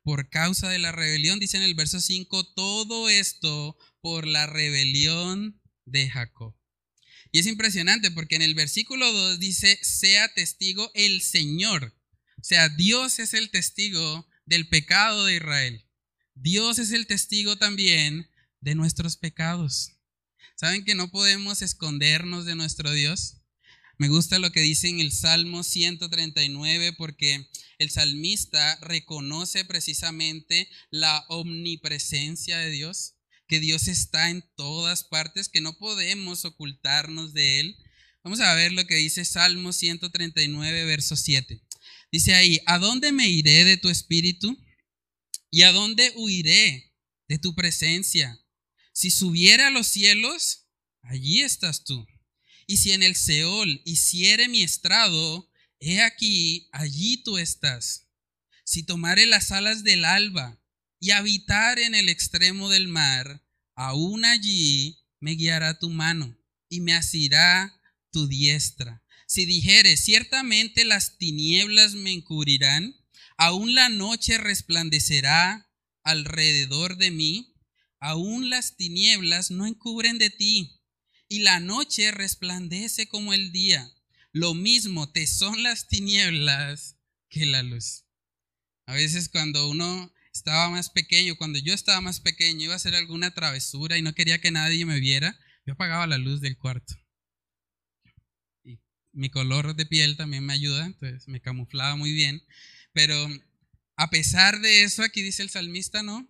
por 0.06 0.30
causa 0.30 0.70
de 0.70 0.78
la 0.78 0.92
rebelión, 0.92 1.40
dice 1.40 1.58
en 1.58 1.64
el 1.64 1.74
verso 1.74 2.00
5, 2.00 2.54
todo 2.54 3.10
esto 3.10 3.76
por 4.02 4.28
la 4.28 4.46
rebelión 4.46 5.60
de 5.86 6.08
Jacob. 6.08 6.56
Y 7.32 7.40
es 7.40 7.48
impresionante 7.48 8.12
porque 8.12 8.36
en 8.36 8.44
el 8.44 8.54
versículo 8.54 9.12
2 9.12 9.40
dice, 9.40 9.80
sea 9.82 10.32
testigo 10.36 10.92
el 10.94 11.24
Señor. 11.24 11.98
O 12.40 12.44
sea, 12.44 12.70
Dios 12.70 13.18
es 13.18 13.34
el 13.34 13.50
testigo 13.50 14.30
del 14.46 14.70
pecado 14.70 15.26
de 15.26 15.38
Israel. 15.38 15.88
Dios 16.36 16.78
es 16.78 16.92
el 16.92 17.08
testigo 17.08 17.58
también 17.58 18.30
de 18.62 18.76
nuestros 18.76 19.18
pecados. 19.18 19.94
¿Saben 20.56 20.86
que 20.86 20.94
no 20.94 21.10
podemos 21.10 21.64
escondernos 21.64 22.46
de 22.46 22.54
nuestro 22.54 22.92
Dios? 22.92 23.42
Me 23.98 24.10
gusta 24.10 24.40
lo 24.40 24.52
que 24.52 24.60
dice 24.60 24.90
en 24.90 25.00
el 25.00 25.14
Salmo 25.14 25.64
139 25.64 26.94
porque 26.94 27.50
el 27.78 27.90
salmista 27.90 28.78
reconoce 28.82 29.64
precisamente 29.64 30.70
la 30.90 31.26
omnipresencia 31.30 32.58
de 32.58 32.72
Dios, 32.72 33.16
que 33.48 33.62
Dios 33.62 33.88
está 33.88 34.30
en 34.30 34.44
todas 34.58 35.06
partes, 35.06 35.48
que 35.48 35.62
no 35.62 35.78
podemos 35.78 36.44
ocultarnos 36.44 37.34
de 37.34 37.62
Él. 37.62 37.78
Vamos 38.22 38.42
a 38.42 38.54
ver 38.54 38.74
lo 38.74 38.86
que 38.86 38.96
dice 38.96 39.24
Salmo 39.24 39.72
139, 39.72 40.84
verso 40.84 41.16
7. 41.16 41.62
Dice 42.12 42.34
ahí, 42.34 42.60
¿a 42.66 42.80
dónde 42.80 43.14
me 43.14 43.30
iré 43.30 43.64
de 43.64 43.78
tu 43.78 43.90
espíritu? 43.90 44.58
¿Y 45.52 45.62
a 45.62 45.72
dónde 45.72 46.12
huiré 46.18 46.94
de 47.30 47.38
tu 47.38 47.56
presencia? 47.56 48.42
Si 48.92 49.10
subiera 49.10 49.68
a 49.68 49.72
los 49.72 49.88
cielos, 49.88 50.66
allí 51.02 51.44
estás 51.44 51.86
tú. 51.86 52.06
Y 52.68 52.78
si 52.78 52.92
en 52.92 53.04
el 53.04 53.16
Seol 53.16 53.82
hiciere 53.86 54.48
mi 54.48 54.64
estrado, 54.64 55.50
he 55.80 56.02
aquí, 56.02 56.68
allí 56.72 57.18
tú 57.18 57.38
estás. 57.38 58.08
Si 58.64 58.84
tomare 58.84 59.26
las 59.28 59.52
alas 59.52 59.84
del 59.84 60.06
alba 60.06 60.60
y 61.00 61.12
habitar 61.12 61.78
en 61.78 61.94
el 61.94 62.10
extremo 62.10 62.70
del 62.70 62.88
mar, 62.88 63.44
aún 63.76 64.26
allí 64.26 64.98
me 65.20 65.32
guiará 65.32 65.78
tu 65.78 65.90
mano 65.90 66.36
y 66.68 66.82
me 66.82 66.94
asirá 66.94 67.80
tu 68.12 68.28
diestra. 68.28 69.04
Si 69.28 69.46
dijere, 69.46 69.98
ciertamente 69.98 70.86
las 70.86 71.18
tinieblas 71.18 71.94
me 71.94 72.12
encubrirán, 72.12 72.96
aún 73.38 73.76
la 73.76 73.90
noche 73.90 74.38
resplandecerá 74.38 75.70
alrededor 76.04 76.98
de 76.98 77.12
mí, 77.12 77.54
aún 78.00 78.50
las 78.50 78.76
tinieblas 78.76 79.52
no 79.52 79.68
encubren 79.68 80.18
de 80.18 80.30
ti 80.32 80.75
y 81.28 81.40
la 81.40 81.60
noche 81.60 82.12
resplandece 82.12 83.08
como 83.08 83.34
el 83.34 83.52
día. 83.52 83.92
Lo 84.32 84.54
mismo 84.54 85.12
te 85.12 85.28
son 85.28 85.64
las 85.64 85.88
tinieblas 85.88 86.98
que 87.30 87.46
la 87.46 87.64
luz. 87.64 88.06
A 88.86 88.94
veces 88.94 89.30
cuando 89.30 89.70
uno 89.70 90.14
estaba 90.34 90.70
más 90.70 90.90
pequeño, 90.90 91.38
cuando 91.38 91.60
yo 91.60 91.74
estaba 91.74 92.02
más 92.02 92.20
pequeño, 92.20 92.66
iba 92.66 92.74
a 92.74 92.78
hacer 92.78 92.96
alguna 92.96 93.34
travesura 93.34 93.98
y 93.98 94.02
no 94.02 94.14
quería 94.14 94.42
que 94.42 94.52
nadie 94.52 94.86
me 94.86 95.00
viera, 95.00 95.40
yo 95.66 95.74
apagaba 95.74 96.06
la 96.06 96.18
luz 96.18 96.42
del 96.42 96.58
cuarto. 96.58 96.94
Y 98.64 98.80
mi 99.14 99.30
color 99.30 99.76
de 99.76 99.86
piel 99.86 100.18
también 100.18 100.46
me 100.46 100.54
ayuda, 100.54 100.86
entonces 100.86 101.28
me 101.28 101.42
camuflaba 101.42 101.96
muy 101.96 102.12
bien. 102.12 102.46
Pero 102.94 103.16
a 103.96 104.10
pesar 104.10 104.60
de 104.60 104.84
eso, 104.84 105.04
aquí 105.04 105.22
dice 105.22 105.42
el 105.42 105.50
salmista, 105.50 106.04
¿no? 106.04 106.30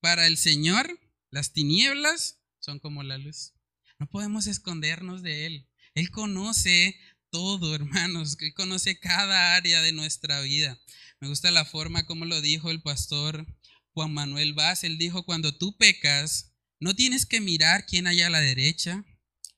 Para 0.00 0.26
el 0.26 0.36
Señor, 0.36 0.98
las 1.30 1.52
tinieblas 1.52 2.40
son 2.58 2.78
como 2.80 3.02
la 3.02 3.18
luz. 3.18 3.53
No 3.98 4.08
podemos 4.08 4.46
escondernos 4.46 5.22
de 5.22 5.46
Él. 5.46 5.68
Él 5.94 6.10
conoce 6.10 6.98
todo, 7.30 7.74
hermanos, 7.74 8.36
Él 8.40 8.54
conoce 8.54 8.98
cada 8.98 9.56
área 9.56 9.82
de 9.82 9.92
nuestra 9.92 10.40
vida. 10.40 10.80
Me 11.20 11.28
gusta 11.28 11.50
la 11.50 11.64
forma 11.64 12.06
como 12.06 12.24
lo 12.24 12.40
dijo 12.40 12.70
el 12.70 12.82
pastor 12.82 13.46
Juan 13.92 14.12
Manuel 14.12 14.54
Vaz. 14.54 14.84
Él 14.84 14.98
dijo, 14.98 15.24
cuando 15.24 15.56
tú 15.56 15.76
pecas, 15.76 16.54
no 16.80 16.94
tienes 16.94 17.26
que 17.26 17.40
mirar 17.40 17.86
quién 17.86 18.06
hay 18.06 18.20
a 18.20 18.30
la 18.30 18.40
derecha, 18.40 19.04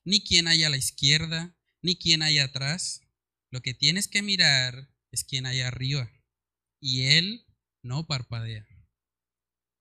ni 0.05 0.23
quién 0.23 0.47
hay 0.47 0.63
a 0.63 0.69
la 0.69 0.77
izquierda, 0.77 1.57
ni 1.81 1.97
quién 1.97 2.21
hay 2.21 2.39
atrás. 2.39 3.01
Lo 3.49 3.61
que 3.61 3.73
tienes 3.73 4.07
que 4.07 4.21
mirar 4.21 4.89
es 5.11 5.23
quién 5.23 5.45
hay 5.45 5.61
arriba. 5.61 6.11
Y 6.79 7.03
Él 7.03 7.45
no 7.81 8.05
parpadea. 8.05 8.65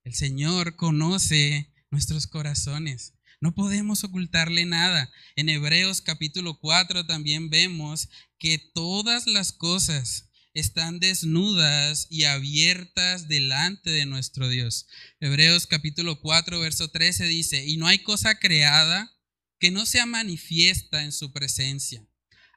El 0.04 0.14
Señor 0.14 0.76
conoce 0.76 1.72
nuestros 1.90 2.26
corazones. 2.26 3.15
No 3.40 3.54
podemos 3.54 4.02
ocultarle 4.02 4.64
nada. 4.64 5.12
En 5.36 5.50
Hebreos 5.50 6.00
capítulo 6.00 6.58
4 6.58 7.06
también 7.06 7.50
vemos 7.50 8.08
que 8.38 8.58
todas 8.58 9.26
las 9.26 9.52
cosas 9.52 10.30
están 10.54 11.00
desnudas 11.00 12.06
y 12.08 12.24
abiertas 12.24 13.28
delante 13.28 13.90
de 13.90 14.06
nuestro 14.06 14.48
Dios. 14.48 14.86
Hebreos 15.20 15.66
capítulo 15.66 16.18
4, 16.20 16.60
verso 16.60 16.88
13 16.88 17.26
dice, 17.26 17.66
y 17.66 17.76
no 17.76 17.86
hay 17.86 17.98
cosa 17.98 18.38
creada 18.38 19.12
que 19.60 19.70
no 19.70 19.84
sea 19.84 20.06
manifiesta 20.06 21.02
en 21.04 21.12
su 21.12 21.30
presencia. 21.32 22.06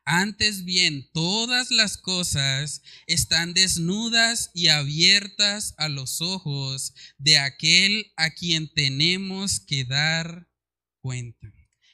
Antes 0.05 0.63
bien, 0.63 1.09
todas 1.11 1.71
las 1.71 1.97
cosas 1.97 2.81
están 3.05 3.53
desnudas 3.53 4.49
y 4.53 4.69
abiertas 4.69 5.75
a 5.77 5.89
los 5.89 6.21
ojos 6.21 6.93
de 7.17 7.37
aquel 7.37 8.13
a 8.15 8.31
quien 8.31 8.73
tenemos 8.73 9.59
que 9.59 9.83
dar 9.83 10.48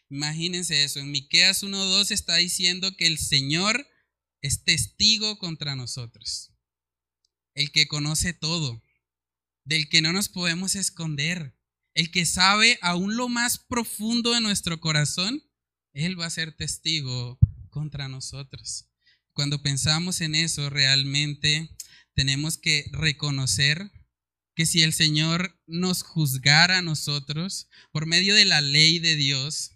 Imagínense 0.10 0.84
eso. 0.84 1.00
En 1.00 1.12
Miqueas 1.12 1.64
1:2 1.64 2.12
está 2.12 2.36
diciendo 2.36 2.96
que 2.96 3.08
el 3.08 3.18
Señor 3.18 3.88
es 4.42 4.64
testigo 4.64 5.38
contra 5.40 5.76
nosotros. 5.76 6.52
El 7.56 7.72
que 7.72 7.88
conoce 7.88 8.34
todo, 8.34 8.84
del 9.64 9.90
que 9.90 10.02
no 10.02 10.14
nos 10.14 10.30
podemos 10.30 10.76
esconder, 10.76 11.58
el 11.96 12.12
que 12.12 12.26
sabe 12.26 12.78
aún 12.82 13.16
lo 13.16 13.30
más 13.30 13.58
profundo 13.58 14.34
de 14.34 14.42
nuestro 14.42 14.80
corazón, 14.80 15.42
Él 15.94 16.20
va 16.20 16.26
a 16.26 16.30
ser 16.30 16.56
testigo 16.56 17.40
contra 17.70 18.08
nosotros. 18.08 18.90
Cuando 19.34 19.62
pensamos 19.62 20.22
en 20.22 20.36
eso, 20.36 20.70
realmente 20.70 21.76
tenemos 22.14 22.58
que 22.58 22.86
reconocer 22.92 23.92
que 24.56 24.66
si 24.66 24.82
el 24.82 24.94
Señor 24.94 25.60
nos 25.68 26.02
juzgara 26.02 26.80
a 26.80 26.82
nosotros 26.82 27.68
por 27.92 28.06
medio 28.06 28.34
de 28.36 28.46
la 28.46 28.62
ley 28.62 29.00
de 29.00 29.16
Dios, 29.16 29.72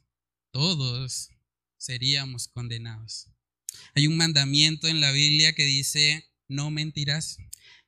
todos 0.51 1.29
seríamos 1.77 2.47
condenados. 2.47 3.27
Hay 3.93 4.07
un 4.07 4.17
mandamiento 4.17 4.87
en 4.87 5.01
la 5.01 5.11
Biblia 5.11 5.53
que 5.53 5.65
dice, 5.65 6.31
no 6.47 6.71
mentirás. 6.71 7.37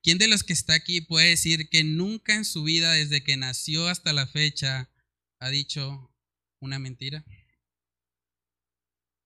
¿Quién 0.04 0.18
de 0.18 0.28
los 0.28 0.44
que 0.44 0.54
está 0.54 0.74
aquí 0.74 1.02
puede 1.02 1.30
decir 1.30 1.70
que 1.70 1.84
nunca 1.84 2.36
en 2.36 2.44
su 2.46 2.64
vida, 2.64 2.92
desde 2.92 3.24
que 3.24 3.38
nació 3.38 3.88
hasta 3.88 4.14
la 4.14 4.28
fecha, 4.28 4.92
ha 5.40 5.50
dicho 5.50 6.14
una 6.60 6.80
mentira? 6.80 7.24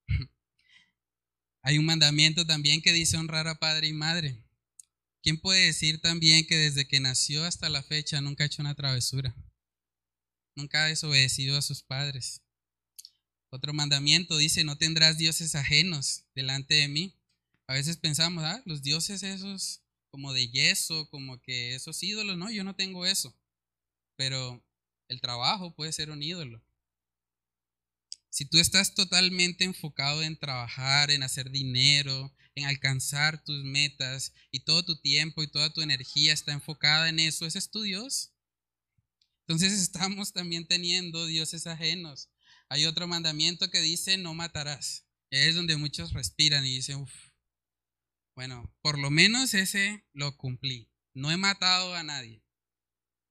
Hay 1.63 1.77
un 1.77 1.85
mandamiento 1.85 2.45
también 2.45 2.81
que 2.81 2.93
dice 2.93 3.17
honrar 3.17 3.47
a 3.47 3.59
padre 3.59 3.87
y 3.87 3.93
madre. 3.93 4.44
¿Quién 5.25 5.39
puede 5.39 5.65
decir 5.65 6.01
también 6.01 6.45
que 6.45 6.55
desde 6.55 6.87
que 6.87 6.99
nació 6.99 7.45
hasta 7.45 7.67
la 7.67 7.81
fecha 7.81 8.21
nunca 8.21 8.43
ha 8.43 8.45
hecho 8.45 8.61
una 8.61 8.75
travesura? 8.75 9.35
Nunca 10.55 10.83
ha 10.83 10.87
desobedecido 10.87 11.57
a 11.57 11.63
sus 11.63 11.81
padres. 11.81 12.43
Otro 13.49 13.73
mandamiento 13.73 14.37
dice, 14.37 14.63
no 14.63 14.77
tendrás 14.77 15.17
dioses 15.17 15.55
ajenos 15.55 16.25
delante 16.35 16.75
de 16.75 16.89
mí. 16.89 17.17
A 17.65 17.73
veces 17.73 17.97
pensamos, 17.97 18.43
ah, 18.43 18.61
los 18.67 18.83
dioses 18.83 19.23
esos 19.23 19.81
como 20.11 20.31
de 20.31 20.47
yeso, 20.47 21.09
como 21.09 21.41
que 21.41 21.73
esos 21.73 22.03
ídolos, 22.03 22.37
no, 22.37 22.51
yo 22.51 22.63
no 22.63 22.75
tengo 22.75 23.07
eso. 23.07 23.35
Pero 24.17 24.63
el 25.07 25.21
trabajo 25.21 25.73
puede 25.73 25.91
ser 25.91 26.11
un 26.11 26.21
ídolo. 26.21 26.63
Si 28.29 28.45
tú 28.45 28.59
estás 28.59 28.93
totalmente 28.93 29.63
enfocado 29.63 30.21
en 30.21 30.37
trabajar, 30.37 31.09
en 31.09 31.23
hacer 31.23 31.49
dinero, 31.49 32.31
en 32.55 32.65
alcanzar 32.65 33.43
tus 33.43 33.63
metas 33.63 34.33
y 34.51 34.61
todo 34.61 34.83
tu 34.83 34.99
tiempo 34.99 35.43
y 35.43 35.47
toda 35.47 35.71
tu 35.71 35.81
energía 35.81 36.33
está 36.33 36.53
enfocada 36.53 37.09
en 37.09 37.19
eso, 37.19 37.45
ese 37.45 37.59
es 37.59 37.69
tu 37.69 37.81
Dios. 37.81 38.33
Entonces 39.41 39.73
estamos 39.81 40.33
también 40.33 40.67
teniendo 40.67 41.25
dioses 41.25 41.67
ajenos. 41.67 42.29
Hay 42.69 42.85
otro 42.85 43.07
mandamiento 43.07 43.69
que 43.69 43.81
dice 43.81 44.17
no 44.17 44.33
matarás. 44.33 45.05
Es 45.29 45.55
donde 45.55 45.75
muchos 45.75 46.13
respiran 46.13 46.65
y 46.65 46.75
dicen, 46.75 47.05
bueno, 48.35 48.73
por 48.81 48.97
lo 48.97 49.11
menos 49.11 49.53
ese 49.53 50.05
lo 50.13 50.37
cumplí. 50.37 50.89
No 51.13 51.31
he 51.31 51.37
matado 51.37 51.93
a 51.93 52.03
nadie. 52.03 52.43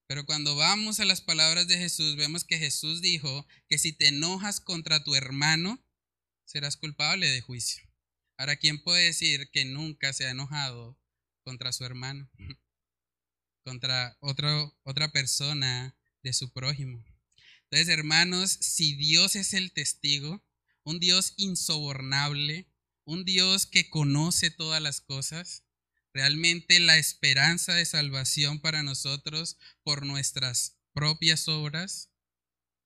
Pero 0.06 0.26
cuando 0.26 0.54
vamos 0.54 1.00
a 1.00 1.04
las 1.04 1.22
palabras 1.22 1.66
de 1.66 1.78
Jesús, 1.78 2.16
vemos 2.16 2.44
que 2.44 2.58
Jesús 2.58 3.00
dijo 3.00 3.46
que 3.68 3.78
si 3.78 3.92
te 3.92 4.08
enojas 4.08 4.60
contra 4.60 5.02
tu 5.02 5.14
hermano, 5.14 5.82
serás 6.44 6.76
culpable 6.76 7.28
de 7.28 7.40
juicio. 7.40 7.88
Ahora, 8.36 8.56
¿quién 8.56 8.82
puede 8.82 9.04
decir 9.04 9.50
que 9.52 9.64
nunca 9.64 10.12
se 10.12 10.26
ha 10.26 10.30
enojado 10.30 10.98
contra 11.44 11.72
su 11.72 11.84
hermano? 11.84 12.30
contra 13.64 14.16
otro, 14.20 14.78
otra 14.84 15.10
persona 15.10 15.96
de 16.22 16.32
su 16.32 16.52
prójimo. 16.52 17.04
Entonces, 17.64 17.88
hermanos, 17.88 18.50
si 18.50 18.94
Dios 18.94 19.36
es 19.36 19.54
el 19.54 19.72
testigo, 19.72 20.44
un 20.84 21.00
Dios 21.00 21.34
insobornable, 21.36 22.68
un 23.04 23.24
Dios 23.24 23.66
que 23.66 23.88
conoce 23.88 24.50
todas 24.50 24.80
las 24.80 25.00
cosas, 25.00 25.64
realmente 26.12 26.78
la 26.78 26.98
esperanza 26.98 27.74
de 27.74 27.86
salvación 27.86 28.60
para 28.60 28.82
nosotros 28.82 29.58
por 29.82 30.06
nuestras 30.06 30.78
propias 30.92 31.48
obras 31.48 32.10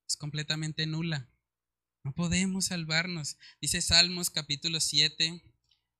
es 0.07 0.17
completamente 0.17 0.87
nula. 0.87 1.29
No 2.09 2.15
podemos 2.15 2.65
salvarnos. 2.65 3.37
Dice 3.61 3.83
Salmos 3.83 4.31
capítulo 4.31 4.81
7, 4.81 5.43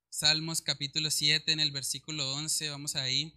Salmos 0.09 0.63
capítulo 0.63 1.11
7 1.11 1.53
en 1.53 1.61
el 1.61 1.71
versículo 1.71 2.33
11, 2.33 2.71
vamos 2.71 2.97
ahí. 2.97 3.35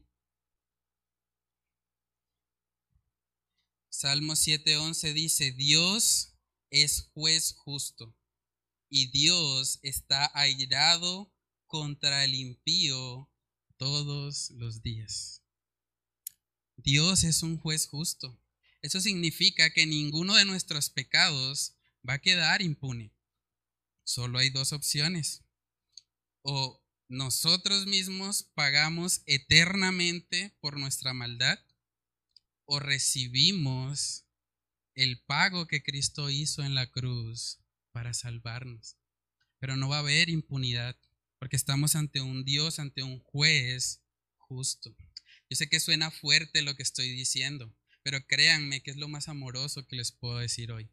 Salmo 3.89 4.37
7:11 4.37 5.11
dice, 5.11 5.51
Dios 5.51 6.37
es 6.69 7.09
juez 7.13 7.55
justo 7.57 8.15
y 8.87 9.07
Dios 9.07 9.79
está 9.81 10.31
airado 10.33 11.29
contra 11.67 12.23
el 12.23 12.35
impío 12.35 13.29
todos 13.75 14.49
los 14.51 14.81
días. 14.81 15.41
Dios 16.77 17.25
es 17.25 17.43
un 17.43 17.57
juez 17.57 17.85
justo. 17.85 18.41
Eso 18.81 19.01
significa 19.01 19.71
que 19.71 19.85
ninguno 19.85 20.35
de 20.35 20.45
nuestros 20.45 20.89
pecados 20.89 21.75
va 22.07 22.13
a 22.13 22.19
quedar 22.19 22.61
impune. 22.61 23.13
Solo 24.03 24.39
hay 24.39 24.49
dos 24.49 24.73
opciones. 24.73 25.43
O 26.41 26.81
nosotros 27.07 27.85
mismos 27.85 28.49
pagamos 28.53 29.21
eternamente 29.25 30.55
por 30.59 30.77
nuestra 30.77 31.13
maldad 31.13 31.59
o 32.65 32.79
recibimos 32.79 34.25
el 34.95 35.21
pago 35.23 35.67
que 35.67 35.83
Cristo 35.83 36.29
hizo 36.29 36.63
en 36.63 36.75
la 36.75 36.89
cruz 36.89 37.59
para 37.91 38.13
salvarnos. 38.13 38.97
Pero 39.59 39.75
no 39.75 39.89
va 39.89 39.97
a 39.97 39.99
haber 39.99 40.29
impunidad, 40.29 40.97
porque 41.37 41.55
estamos 41.55 41.95
ante 41.95 42.21
un 42.21 42.45
Dios, 42.45 42.79
ante 42.79 43.03
un 43.03 43.19
juez 43.19 44.01
justo. 44.37 44.95
Yo 45.49 45.55
sé 45.55 45.69
que 45.69 45.79
suena 45.79 46.11
fuerte 46.11 46.61
lo 46.61 46.75
que 46.75 46.83
estoy 46.83 47.09
diciendo, 47.09 47.75
pero 48.03 48.25
créanme 48.25 48.81
que 48.81 48.91
es 48.91 48.97
lo 48.97 49.07
más 49.07 49.27
amoroso 49.27 49.85
que 49.85 49.97
les 49.97 50.11
puedo 50.11 50.37
decir 50.37 50.71
hoy. 50.71 50.89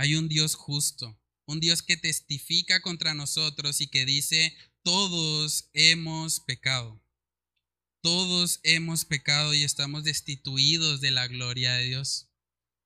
Hay 0.00 0.14
un 0.14 0.30
Dios 0.30 0.54
justo, 0.54 1.20
un 1.44 1.60
Dios 1.60 1.82
que 1.82 1.98
testifica 1.98 2.80
contra 2.80 3.12
nosotros 3.12 3.82
y 3.82 3.88
que 3.88 4.06
dice, 4.06 4.56
todos 4.82 5.68
hemos 5.74 6.40
pecado. 6.40 7.04
Todos 8.00 8.60
hemos 8.62 9.04
pecado 9.04 9.52
y 9.52 9.62
estamos 9.62 10.02
destituidos 10.04 11.02
de 11.02 11.10
la 11.10 11.26
gloria 11.28 11.74
de 11.74 11.84
Dios. 11.84 12.30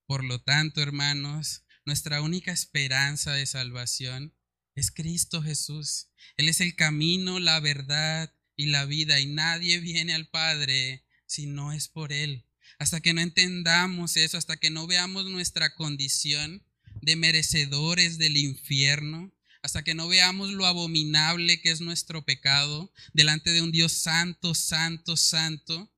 Por 0.07 0.25
lo 0.25 0.43
tanto, 0.43 0.83
hermanos, 0.83 1.63
nuestra 1.85 2.21
única 2.21 2.51
esperanza 2.51 3.33
de 3.33 3.47
salvación 3.47 4.35
es 4.75 4.91
Cristo 4.91 5.41
Jesús. 5.41 6.09
Él 6.37 6.49
es 6.49 6.61
el 6.61 6.75
camino, 6.75 7.39
la 7.39 7.61
verdad 7.61 8.35
y 8.57 8.67
la 8.67 8.87
vida 8.87 9.21
y 9.21 9.27
nadie 9.27 9.79
viene 9.79 10.15
al 10.15 10.29
Padre 10.31 11.07
si 11.27 11.47
no 11.47 11.73
es 11.73 11.87
por 11.87 12.13
Él. 12.13 12.45
Hasta 12.81 13.01
que 13.01 13.15
no 13.15 13.21
entendamos 13.21 14.17
eso, 14.17 14.37
hasta 14.37 14.57
que 14.57 14.71
no 14.71 14.89
veamos 14.89 15.27
nuestra 15.27 15.77
condición 15.77 16.67
de 17.05 17.17
merecedores 17.17 18.19
del 18.19 18.37
infierno, 18.37 19.33
hasta 19.63 19.83
que 19.83 19.95
no 19.95 20.09
veamos 20.09 20.51
lo 20.53 20.67
abominable 20.67 21.61
que 21.61 21.71
es 21.71 21.81
nuestro 21.81 22.25
pecado 22.25 22.93
delante 23.13 23.51
de 23.51 23.63
un 23.63 23.73
Dios 23.73 23.93
santo, 23.93 24.55
santo, 24.55 25.17
santo, 25.17 25.91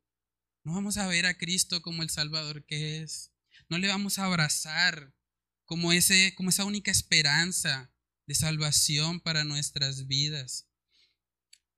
no 0.67 0.73
vamos 0.73 0.97
a 0.97 1.07
ver 1.07 1.27
a 1.27 1.39
Cristo 1.39 1.81
como 1.83 2.03
el 2.03 2.11
Salvador 2.11 2.67
que 2.67 3.01
es. 3.01 3.31
No 3.69 3.79
le 3.79 3.89
vamos 3.89 4.19
a 4.19 4.25
abrazar 4.25 5.15
como, 5.65 5.93
ese, 5.93 6.35
como 6.37 6.51
esa 6.51 6.65
única 6.65 6.91
esperanza 6.91 7.93
de 8.27 8.35
salvación 8.35 9.21
para 9.21 9.45
nuestras 9.45 10.07
vidas. 10.07 10.67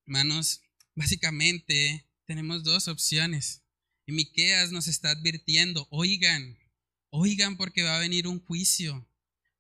Hermanos, 0.07 0.63
básicamente 0.95 2.07
tenemos 2.27 2.65
dos 2.65 2.89
opciones. 2.89 3.63
Y 4.07 4.13
Miqueas 4.13 4.73
nos 4.73 4.89
está 4.89 5.11
advirtiendo, 5.11 5.87
oigan, 5.91 6.59
oigan 7.11 7.57
porque 7.57 7.83
va 7.83 7.97
a 7.97 8.01
venir 8.01 8.27
un 8.27 8.41
juicio. 8.41 9.08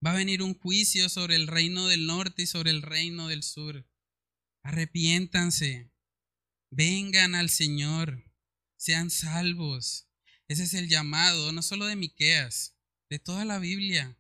Va 0.05 0.13
a 0.13 0.17
venir 0.17 0.43
un 0.43 0.57
juicio 0.57 1.09
sobre 1.09 1.35
el 1.35 1.49
reino 1.49 1.89
del 1.89 2.07
norte 2.07 2.43
y 2.43 2.47
sobre 2.47 2.71
el 2.71 2.83
reino 2.83 3.27
del 3.27 3.43
sur. 3.43 3.85
Arrepiéntanse. 4.63 5.91
Vengan 6.71 7.35
al 7.35 7.51
Señor. 7.51 8.25
Sean 8.77 9.11
salvos. 9.11 10.07
Ese 10.47 10.63
es 10.65 10.75
el 10.75 10.89
llamado, 10.89 11.53
no 11.53 11.63
solo 11.63 11.87
de 11.87 11.97
Miqueas, 11.97 12.77
de 13.11 13.19
toda 13.19 13.45
la 13.45 13.59
Biblia. 13.59 14.17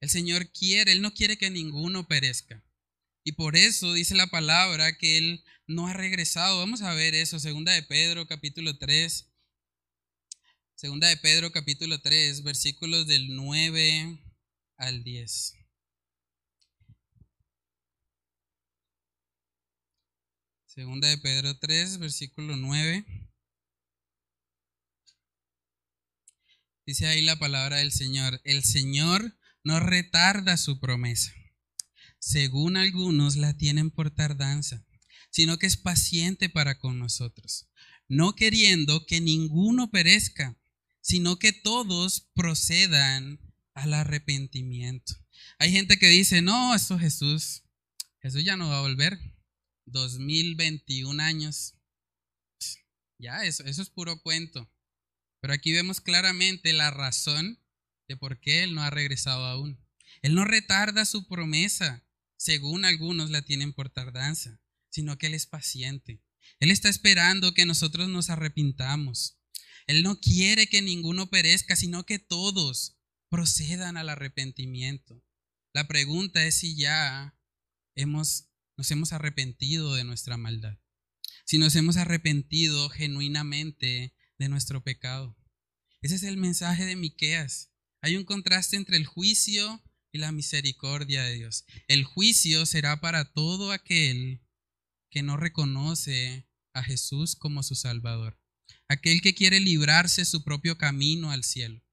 El 0.00 0.10
Señor 0.10 0.50
quiere, 0.50 0.92
Él 0.92 1.00
no 1.00 1.14
quiere 1.14 1.38
que 1.38 1.48
ninguno 1.48 2.08
perezca. 2.08 2.64
Y 3.22 3.32
por 3.32 3.54
eso 3.54 3.94
dice 3.94 4.16
la 4.16 4.26
palabra 4.26 4.98
que 4.98 5.16
Él 5.16 5.44
no 5.68 5.86
ha 5.86 5.92
regresado. 5.92 6.58
Vamos 6.58 6.82
a 6.82 6.92
ver 6.94 7.14
eso, 7.14 7.38
segunda 7.38 7.72
de 7.72 7.84
Pedro 7.84 8.26
capítulo 8.26 8.76
3. 8.78 9.28
Segunda 10.74 11.06
de 11.06 11.16
Pedro 11.18 11.52
capítulo 11.52 12.00
3, 12.00 12.42
versículos 12.42 13.06
del 13.06 13.36
9 13.36 14.18
al 14.80 15.04
10. 15.04 15.56
Segunda 20.64 21.08
de 21.08 21.18
Pedro 21.18 21.58
3, 21.58 21.98
versículo 21.98 22.56
9. 22.56 23.04
Dice 26.86 27.06
ahí 27.06 27.22
la 27.22 27.38
palabra 27.38 27.76
del 27.76 27.92
Señor. 27.92 28.40
El 28.44 28.64
Señor 28.64 29.38
no 29.62 29.80
retarda 29.80 30.56
su 30.56 30.80
promesa, 30.80 31.32
según 32.18 32.78
algunos 32.78 33.36
la 33.36 33.56
tienen 33.56 33.90
por 33.90 34.10
tardanza, 34.10 34.86
sino 35.30 35.58
que 35.58 35.66
es 35.66 35.76
paciente 35.76 36.48
para 36.48 36.78
con 36.78 36.98
nosotros, 36.98 37.68
no 38.08 38.34
queriendo 38.34 39.04
que 39.04 39.20
ninguno 39.20 39.90
perezca, 39.90 40.58
sino 41.02 41.38
que 41.38 41.52
todos 41.52 42.30
procedan 42.34 43.49
al 43.80 43.94
arrepentimiento. 43.94 45.14
Hay 45.58 45.72
gente 45.72 45.98
que 45.98 46.08
dice, 46.08 46.42
no, 46.42 46.74
esto 46.74 46.98
Jesús, 46.98 47.62
Jesús 48.20 48.44
ya 48.44 48.56
no 48.56 48.68
va 48.68 48.78
a 48.78 48.82
volver. 48.82 49.18
2021 49.86 51.22
años. 51.22 51.74
Ya, 53.18 53.44
eso, 53.44 53.64
eso 53.64 53.82
es 53.82 53.90
puro 53.90 54.20
cuento. 54.22 54.70
Pero 55.40 55.54
aquí 55.54 55.72
vemos 55.72 56.00
claramente 56.00 56.72
la 56.72 56.90
razón 56.90 57.58
de 58.08 58.16
por 58.16 58.40
qué 58.40 58.62
Él 58.62 58.74
no 58.74 58.82
ha 58.82 58.90
regresado 58.90 59.44
aún. 59.46 59.84
Él 60.22 60.34
no 60.34 60.44
retarda 60.44 61.04
su 61.04 61.26
promesa, 61.26 62.04
según 62.36 62.84
algunos 62.84 63.30
la 63.30 63.42
tienen 63.42 63.72
por 63.72 63.90
tardanza, 63.90 64.60
sino 64.90 65.18
que 65.18 65.28
Él 65.28 65.34
es 65.34 65.46
paciente. 65.46 66.22
Él 66.58 66.70
está 66.70 66.88
esperando 66.88 67.54
que 67.54 67.66
nosotros 67.66 68.08
nos 68.08 68.28
arrepintamos. 68.28 69.38
Él 69.86 70.02
no 70.02 70.20
quiere 70.20 70.66
que 70.66 70.82
ninguno 70.82 71.30
perezca, 71.30 71.76
sino 71.76 72.04
que 72.04 72.18
todos 72.18 72.99
procedan 73.30 73.96
al 73.96 74.08
arrepentimiento. 74.08 75.24
La 75.72 75.86
pregunta 75.86 76.44
es 76.44 76.56
si 76.56 76.76
ya 76.76 77.38
hemos, 77.94 78.50
nos 78.76 78.90
hemos 78.90 79.12
arrepentido 79.12 79.94
de 79.94 80.04
nuestra 80.04 80.36
maldad, 80.36 80.78
si 81.46 81.58
nos 81.58 81.76
hemos 81.76 81.96
arrepentido 81.96 82.90
genuinamente 82.90 84.14
de 84.38 84.48
nuestro 84.48 84.82
pecado. 84.82 85.38
Ese 86.02 86.16
es 86.16 86.22
el 86.24 86.36
mensaje 86.36 86.84
de 86.84 86.96
Miqueas. 86.96 87.72
Hay 88.02 88.16
un 88.16 88.24
contraste 88.24 88.76
entre 88.76 88.96
el 88.96 89.06
juicio 89.06 89.82
y 90.12 90.18
la 90.18 90.32
misericordia 90.32 91.22
de 91.22 91.34
Dios. 91.34 91.64
El 91.86 92.04
juicio 92.04 92.66
será 92.66 93.00
para 93.00 93.32
todo 93.32 93.70
aquel 93.70 94.42
que 95.10 95.22
no 95.22 95.36
reconoce 95.36 96.48
a 96.72 96.82
Jesús 96.82 97.36
como 97.36 97.62
su 97.62 97.74
Salvador, 97.74 98.40
aquel 98.88 99.20
que 99.20 99.34
quiere 99.34 99.60
librarse 99.60 100.24
su 100.24 100.42
propio 100.42 100.78
camino 100.78 101.30
al 101.30 101.44
cielo. 101.44 101.84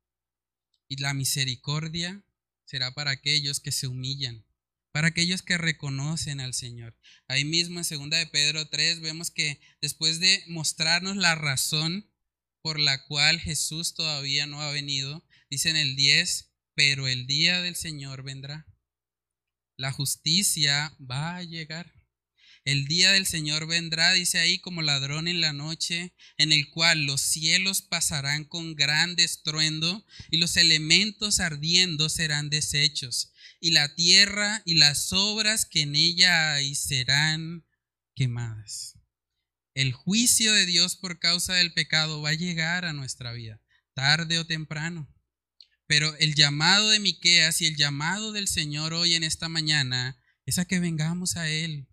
Y 0.87 0.97
la 0.97 1.13
misericordia 1.13 2.23
será 2.65 2.93
para 2.93 3.11
aquellos 3.11 3.59
que 3.59 3.71
se 3.71 3.87
humillan, 3.87 4.45
para 4.91 5.07
aquellos 5.07 5.41
que 5.41 5.57
reconocen 5.57 6.39
al 6.39 6.53
Señor. 6.53 6.97
Ahí 7.27 7.45
mismo 7.45 7.79
en 7.79 7.85
2 7.85 8.09
de 8.09 8.27
Pedro 8.27 8.67
3 8.67 9.01
vemos 9.01 9.31
que 9.31 9.59
después 9.81 10.19
de 10.19 10.43
mostrarnos 10.47 11.17
la 11.17 11.35
razón 11.35 12.09
por 12.61 12.79
la 12.79 13.05
cual 13.05 13.39
Jesús 13.39 13.93
todavía 13.93 14.45
no 14.45 14.61
ha 14.61 14.71
venido, 14.71 15.25
dice 15.49 15.69
en 15.69 15.77
el 15.77 15.95
10, 15.95 16.51
pero 16.73 17.07
el 17.07 17.25
día 17.25 17.61
del 17.61 17.75
Señor 17.75 18.23
vendrá. 18.23 18.67
La 19.77 19.91
justicia 19.91 20.95
va 20.99 21.37
a 21.37 21.43
llegar. 21.43 21.96
El 22.67 22.85
día 22.85 23.13
del 23.13 23.25
Señor 23.25 23.65
vendrá, 23.65 24.11
dice 24.11 24.39
ahí, 24.39 24.59
como 24.59 24.81
ladrón 24.81 25.29
en 25.29 25.39
la 25.39 25.53
noche, 25.53 26.13
en 26.37 26.51
el 26.51 26.69
cual 26.69 27.05
los 27.05 27.21
cielos 27.21 27.81
pasarán 27.81 28.43
con 28.43 28.75
gran 28.75 29.17
estruendo 29.17 30.05
y 30.29 30.35
los 30.35 30.57
elementos 30.57 31.39
ardiendo 31.39 32.09
serán 32.09 32.49
deshechos, 32.49 33.31
y 33.61 33.71
la 33.71 33.95
tierra 33.95 34.63
y 34.65 34.75
las 34.75 35.13
obras 35.13 35.65
que 35.65 35.83
en 35.83 35.95
ella 35.95 36.55
hay 36.55 36.75
serán 36.75 37.65
quemadas. 38.15 38.95
El 39.73 39.93
juicio 39.93 40.51
de 40.51 40.65
Dios 40.65 40.97
por 40.97 41.19
causa 41.19 41.53
del 41.53 41.71
pecado 41.71 42.21
va 42.21 42.31
a 42.31 42.33
llegar 42.33 42.83
a 42.83 42.91
nuestra 42.91 43.31
vida, 43.31 43.61
tarde 43.93 44.39
o 44.39 44.45
temprano. 44.45 45.07
Pero 45.85 46.13
el 46.17 46.35
llamado 46.35 46.89
de 46.89 46.99
Miqueas 46.99 47.61
y 47.61 47.65
el 47.65 47.77
llamado 47.77 48.33
del 48.33 48.49
Señor 48.49 48.93
hoy 48.93 49.13
en 49.13 49.23
esta 49.23 49.47
mañana 49.47 50.21
es 50.45 50.59
a 50.59 50.65
que 50.65 50.81
vengamos 50.81 51.37
a 51.37 51.49
Él 51.49 51.87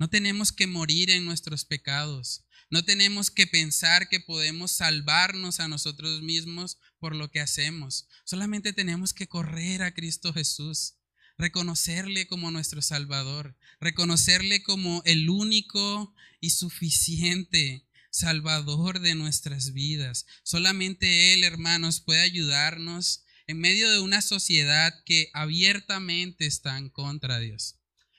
no 0.00 0.08
tenemos 0.08 0.50
que 0.50 0.66
morir 0.66 1.10
en 1.10 1.26
nuestros 1.26 1.66
pecados. 1.66 2.46
No 2.70 2.82
tenemos 2.82 3.30
que 3.30 3.46
pensar 3.46 4.08
que 4.08 4.18
podemos 4.18 4.72
salvarnos 4.72 5.60
a 5.60 5.68
nosotros 5.68 6.22
mismos 6.22 6.78
por 6.98 7.14
lo 7.14 7.30
que 7.30 7.40
hacemos. 7.40 8.08
Solamente 8.24 8.72
tenemos 8.72 9.12
que 9.12 9.28
correr 9.28 9.82
a 9.82 9.92
Cristo 9.92 10.32
Jesús, 10.32 10.94
reconocerle 11.36 12.26
como 12.26 12.50
nuestro 12.50 12.80
Salvador, 12.80 13.58
reconocerle 13.78 14.62
como 14.62 15.02
el 15.04 15.28
único 15.28 16.14
y 16.40 16.48
suficiente 16.48 17.86
Salvador 18.10 19.00
de 19.00 19.14
nuestras 19.14 19.74
vidas. 19.74 20.24
Solamente 20.44 21.34
Él, 21.34 21.44
hermanos, 21.44 22.00
puede 22.00 22.22
ayudarnos 22.22 23.24
en 23.46 23.60
medio 23.60 23.90
de 23.90 24.00
una 24.00 24.22
sociedad 24.22 24.94
que 25.04 25.28
abiertamente 25.34 26.46
está 26.46 26.78
en 26.78 26.88
contra 26.88 27.38
de 27.38 27.48
Dios. 27.48 27.76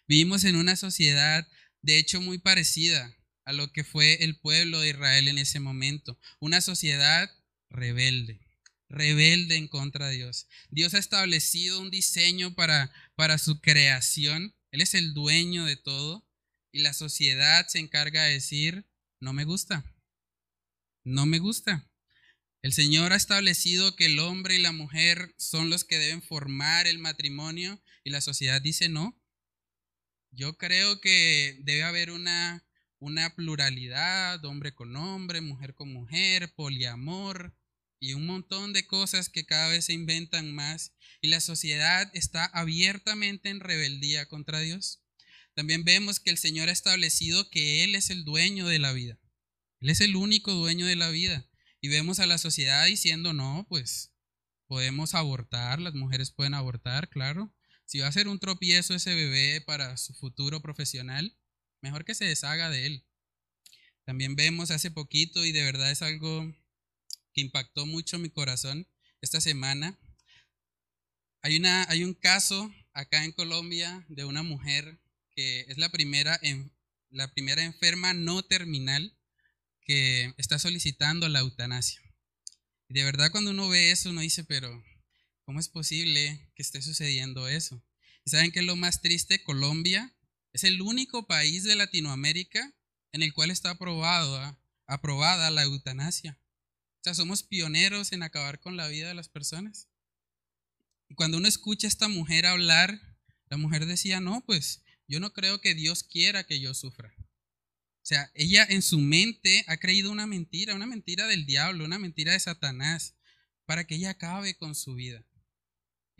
Vivimos 0.08 0.44
en 0.44 0.58
una 0.58 0.76
sociedad 0.76 1.48
de 1.82 1.98
hecho 1.98 2.22
muy 2.22 2.38
parecida 2.38 3.16
a 3.46 3.54
lo 3.54 3.72
que 3.72 3.84
fue 3.84 4.24
el 4.24 4.40
pueblo 4.40 4.80
de 4.80 4.90
Israel 4.90 5.28
en 5.28 5.38
ese 5.38 5.60
momento, 5.60 6.20
una 6.40 6.62
sociedad 6.62 7.30
rebelde, 7.70 8.40
rebelde 8.90 9.56
en 9.56 9.68
contra 9.68 10.08
de 10.08 10.18
Dios. 10.18 10.48
Dios 10.70 10.94
ha 10.94 11.00
establecido 11.00 11.80
un 11.80 11.90
diseño 11.90 12.54
para, 12.54 12.92
para 13.16 13.38
su 13.38 13.60
creación, 13.62 14.56
Él 14.72 14.82
es 14.82 14.94
el 14.94 15.14
dueño 15.14 15.66
de 15.66 15.76
todo. 15.76 16.28
Y 16.74 16.80
la 16.80 16.94
sociedad 16.94 17.68
se 17.68 17.80
encarga 17.80 18.24
de 18.24 18.34
decir, 18.34 18.86
no 19.20 19.34
me 19.34 19.44
gusta, 19.44 19.84
no 21.04 21.26
me 21.26 21.40
gusta. 21.40 21.92
El 22.62 22.74
Señor 22.74 23.12
ha 23.12 23.18
establecido 23.18 23.96
que 23.96 24.06
el 24.06 24.20
hombre 24.20 24.56
y 24.56 24.60
la 24.60 24.72
mujer 24.72 25.34
son 25.38 25.70
los 25.70 25.84
que 25.84 25.98
deben 25.98 26.22
formar 26.22 26.88
el 26.88 27.00
matrimonio. 27.00 27.82
Y 28.04 28.12
la 28.12 28.22
sociedad 28.22 28.62
dice 28.62 28.88
no, 28.88 29.21
yo 30.32 30.58
creo 30.58 31.00
que 31.02 31.60
debe 31.64 31.84
haber 31.84 32.12
una, 32.12 32.66
una 33.00 33.36
pluralidad, 33.36 34.44
hombre 34.46 34.74
con 34.74 34.96
hombre, 34.96 35.42
mujer 35.42 35.76
con 35.76 35.92
mujer, 35.92 36.54
poliamor 36.56 37.56
y 38.00 38.14
un 38.14 38.26
montón 38.26 38.74
de 38.74 38.88
cosas 38.88 39.30
que 39.30 39.46
cada 39.46 39.70
vez 39.70 39.86
se 39.86 39.94
inventan 39.94 40.54
más. 40.54 40.94
Y 41.22 41.28
la 41.28 41.40
sociedad 41.40 42.10
está 42.14 42.46
abiertamente 42.46 43.50
en 43.50 43.60
rebeldía 43.60 44.28
contra 44.28 44.60
Dios. 44.60 45.04
También 45.54 45.84
vemos 45.84 46.20
que 46.20 46.32
el 46.32 46.38
Señor 46.38 46.70
ha 46.70 46.72
establecido 46.72 47.50
que 47.50 47.84
Él 47.84 47.94
es 47.96 48.10
el 48.10 48.24
dueño 48.24 48.68
de 48.68 48.80
la 48.80 48.94
vida. 48.94 49.20
Él 49.82 49.90
es 49.90 50.02
el 50.02 50.16
único 50.16 50.54
dueño 50.54 50.86
de 50.86 50.96
la 50.96 51.10
vida. 51.10 51.48
Y 51.82 51.90
vemos 51.90 52.20
a 52.20 52.26
la 52.26 52.38
sociedad 52.38 52.86
diciendo, 52.86 53.34
no, 53.34 53.66
pues 53.70 54.14
podemos 54.68 55.16
abortar, 55.16 55.82
las 55.82 55.94
mujeres 55.94 56.32
pueden 56.32 56.54
abortar, 56.54 57.10
claro. 57.10 57.54
Si 57.92 58.00
va 58.00 58.08
a 58.08 58.12
ser 58.14 58.30
un 58.30 58.40
tropiezo 58.40 58.96
ese 58.96 59.14
bebé 59.14 59.60
para 59.60 59.98
su 59.98 60.14
futuro 60.14 60.62
profesional, 60.62 61.38
mejor 61.82 62.06
que 62.06 62.16
se 62.16 62.24
deshaga 62.24 62.70
de 62.70 62.86
él. 62.86 63.06
También 64.06 64.38
vemos 64.38 64.72
hace 64.72 64.92
poquito, 64.92 65.44
y 65.44 65.52
de 65.52 65.62
verdad 65.62 65.92
es 65.92 66.02
algo 66.02 66.56
que 67.34 67.42
impactó 67.42 67.86
mucho 67.86 68.18
mi 68.18 68.30
corazón 68.30 68.88
esta 69.20 69.42
semana. 69.42 70.00
Hay, 71.42 71.58
una, 71.58 71.84
hay 71.90 72.06
un 72.06 72.14
caso 72.14 72.74
acá 72.94 73.26
en 73.26 73.34
Colombia 73.34 74.06
de 74.08 74.24
una 74.24 74.42
mujer 74.42 75.02
que 75.36 75.66
es 75.68 75.78
la 75.78 75.90
primera, 75.90 76.40
en, 76.42 76.72
la 77.10 77.34
primera 77.34 77.62
enferma 77.62 78.14
no 78.14 78.42
terminal 78.42 79.20
que 79.82 80.34
está 80.38 80.60
solicitando 80.60 81.28
la 81.28 81.40
eutanasia. 81.40 82.00
Y 82.88 82.94
de 82.94 83.04
verdad 83.04 83.32
cuando 83.32 83.52
uno 83.52 83.68
ve 83.68 83.92
eso, 83.92 84.12
uno 84.12 84.22
dice, 84.22 84.46
pero 84.46 84.82
¿Cómo 85.44 85.60
es 85.60 85.70
posible 85.70 86.52
que 86.56 86.62
esté 86.62 86.82
sucediendo 86.82 87.48
eso? 87.48 87.84
saben 88.26 88.52
qué 88.52 88.60
es 88.60 88.66
lo 88.66 88.76
más 88.76 89.02
triste? 89.02 89.44
Colombia 89.44 90.16
es 90.54 90.64
el 90.64 90.82
único 90.82 91.28
país 91.28 91.64
de 91.64 91.76
Latinoamérica 91.76 92.74
en 93.12 93.24
el 93.24 93.34
cual 93.34 93.52
está 93.52 93.72
aprobado, 93.72 94.58
aprobada 94.86 95.50
la 95.50 95.64
eutanasia. 95.64 96.40
O 97.00 97.04
sea, 97.04 97.16
somos 97.16 97.44
pioneros 97.44 98.12
en 98.12 98.24
acabar 98.24 98.60
con 98.60 98.78
la 98.78 98.88
vida 98.88 99.08
de 99.08 99.16
las 99.16 99.28
personas. 99.28 99.88
Y 101.10 101.16
cuando 101.16 101.38
uno 101.38 101.48
escucha 101.48 101.88
a 101.88 101.90
esta 101.90 102.08
mujer 102.08 102.46
hablar, 102.46 103.02
la 103.50 103.58
mujer 103.58 103.86
decía, 103.86 104.20
no, 104.20 104.46
pues 104.46 104.84
yo 105.08 105.20
no 105.20 105.34
creo 105.34 105.60
que 105.60 105.74
Dios 105.74 106.04
quiera 106.04 106.46
que 106.46 106.60
yo 106.60 106.74
sufra. 106.74 107.14
O 107.18 108.06
sea, 108.06 108.32
ella 108.34 108.66
en 108.70 108.82
su 108.82 109.00
mente 109.00 109.66
ha 109.68 109.78
creído 109.78 110.12
una 110.12 110.26
mentira, 110.26 110.76
una 110.76 110.86
mentira 110.86 111.28
del 111.28 111.46
diablo, 111.46 111.86
una 111.86 112.00
mentira 112.00 112.34
de 112.34 112.40
Satanás, 112.40 113.16
para 113.66 113.86
que 113.86 113.96
ella 113.96 114.12
acabe 114.12 114.56
con 114.56 114.76
su 114.76 114.96
vida. 114.96 115.26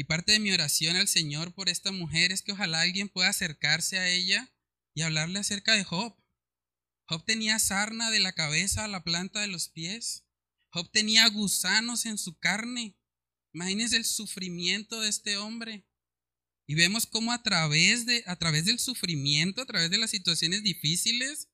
Y 0.02 0.04
parte 0.04 0.32
de 0.32 0.40
mi 0.40 0.52
oración 0.52 0.96
al 0.96 1.08
Señor 1.08 1.54
por 1.54 1.70
esta 1.70 1.92
mujer 1.92 2.32
es 2.32 2.42
que 2.42 2.54
ojalá 2.54 2.82
alguien 2.82 3.08
pueda 3.08 3.30
acercarse 3.30 4.00
a 4.00 4.10
ella 4.10 4.52
y 4.96 5.04
hablarle 5.04 5.38
acerca 5.38 5.74
de 5.74 5.84
Job. 5.84 6.18
Job 7.06 7.24
tenía 7.24 7.60
sarna 7.60 8.10
de 8.10 8.20
la 8.20 8.34
cabeza 8.34 8.84
a 8.84 8.88
la 8.88 9.04
planta 9.04 9.42
de 9.42 9.48
los 9.48 9.70
pies. 9.70 10.26
Job 10.70 10.90
tenía 10.90 11.30
gusanos 11.30 12.08
en 12.08 12.18
su 12.18 12.40
carne. 12.40 12.98
Imagínense 13.54 13.96
el 13.96 14.06
sufrimiento 14.06 15.02
de 15.02 15.10
este 15.10 15.38
hombre. 15.38 15.86
Y 16.66 16.74
vemos 16.74 17.06
cómo 17.06 17.32
a 17.32 17.44
través, 17.44 18.08
de, 18.08 18.24
a 18.26 18.38
través 18.38 18.66
del 18.66 18.80
sufrimiento, 18.80 19.62
a 19.62 19.68
través 19.68 19.92
de 19.92 20.00
las 20.00 20.10
situaciones 20.10 20.64
difíciles, 20.64 21.50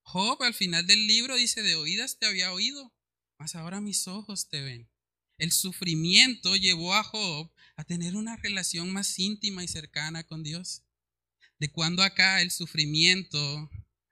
Job 0.00 0.42
al 0.42 0.54
final 0.54 0.88
del 0.88 1.06
libro 1.06 1.36
dice, 1.36 1.62
de 1.62 1.76
oídas 1.76 2.18
te 2.18 2.26
había 2.26 2.52
oído, 2.52 2.92
mas 3.38 3.54
ahora 3.54 3.80
mis 3.80 4.08
ojos 4.08 4.48
te 4.48 4.60
ven. 4.60 4.90
El 5.38 5.52
sufrimiento 5.52 6.56
llevó 6.56 6.94
a 6.94 7.04
Job 7.04 7.52
a 7.82 7.84
tener 7.84 8.14
una 8.14 8.36
relación 8.36 8.92
más 8.92 9.18
íntima 9.18 9.64
y 9.64 9.66
cercana 9.68 10.22
con 10.22 10.44
Dios. 10.44 10.84
De 11.58 11.68
cuando 11.68 12.04
acá 12.04 12.40
el 12.40 12.52
sufrimiento 12.52 13.68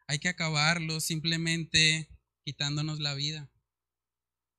hay 0.09 0.19
que 0.19 0.29
acabarlo 0.29 0.99
simplemente 0.99 2.09
quitándonos 2.45 2.99
la 2.99 3.15
vida. 3.15 3.49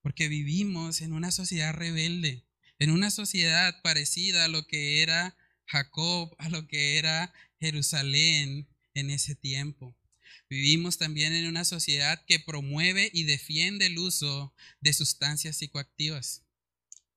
Porque 0.02 0.30
vivimos 0.30 1.02
en 1.02 1.12
una 1.12 1.32
sociedad 1.32 1.74
rebelde, 1.74 2.46
en 2.80 2.90
una 2.90 3.12
sociedad 3.12 3.82
parecida 3.82 4.46
a 4.46 4.48
lo 4.48 4.66
que 4.66 5.02
era 5.02 5.36
Jacob, 5.66 6.34
a 6.40 6.48
lo 6.48 6.66
que 6.70 6.98
era 6.98 7.34
Jerusalén 7.60 8.70
en 8.94 9.10
ese 9.10 9.36
tiempo. 9.36 9.94
Vivimos 10.50 10.98
también 10.98 11.34
en 11.34 11.48
una 11.48 11.66
sociedad 11.66 12.24
que 12.26 12.40
promueve 12.40 13.12
y 13.14 13.26
defiende 13.26 13.88
el 13.88 13.98
uso 13.98 14.54
de 14.80 14.94
sustancias 14.94 15.58
psicoactivas. 15.58 16.46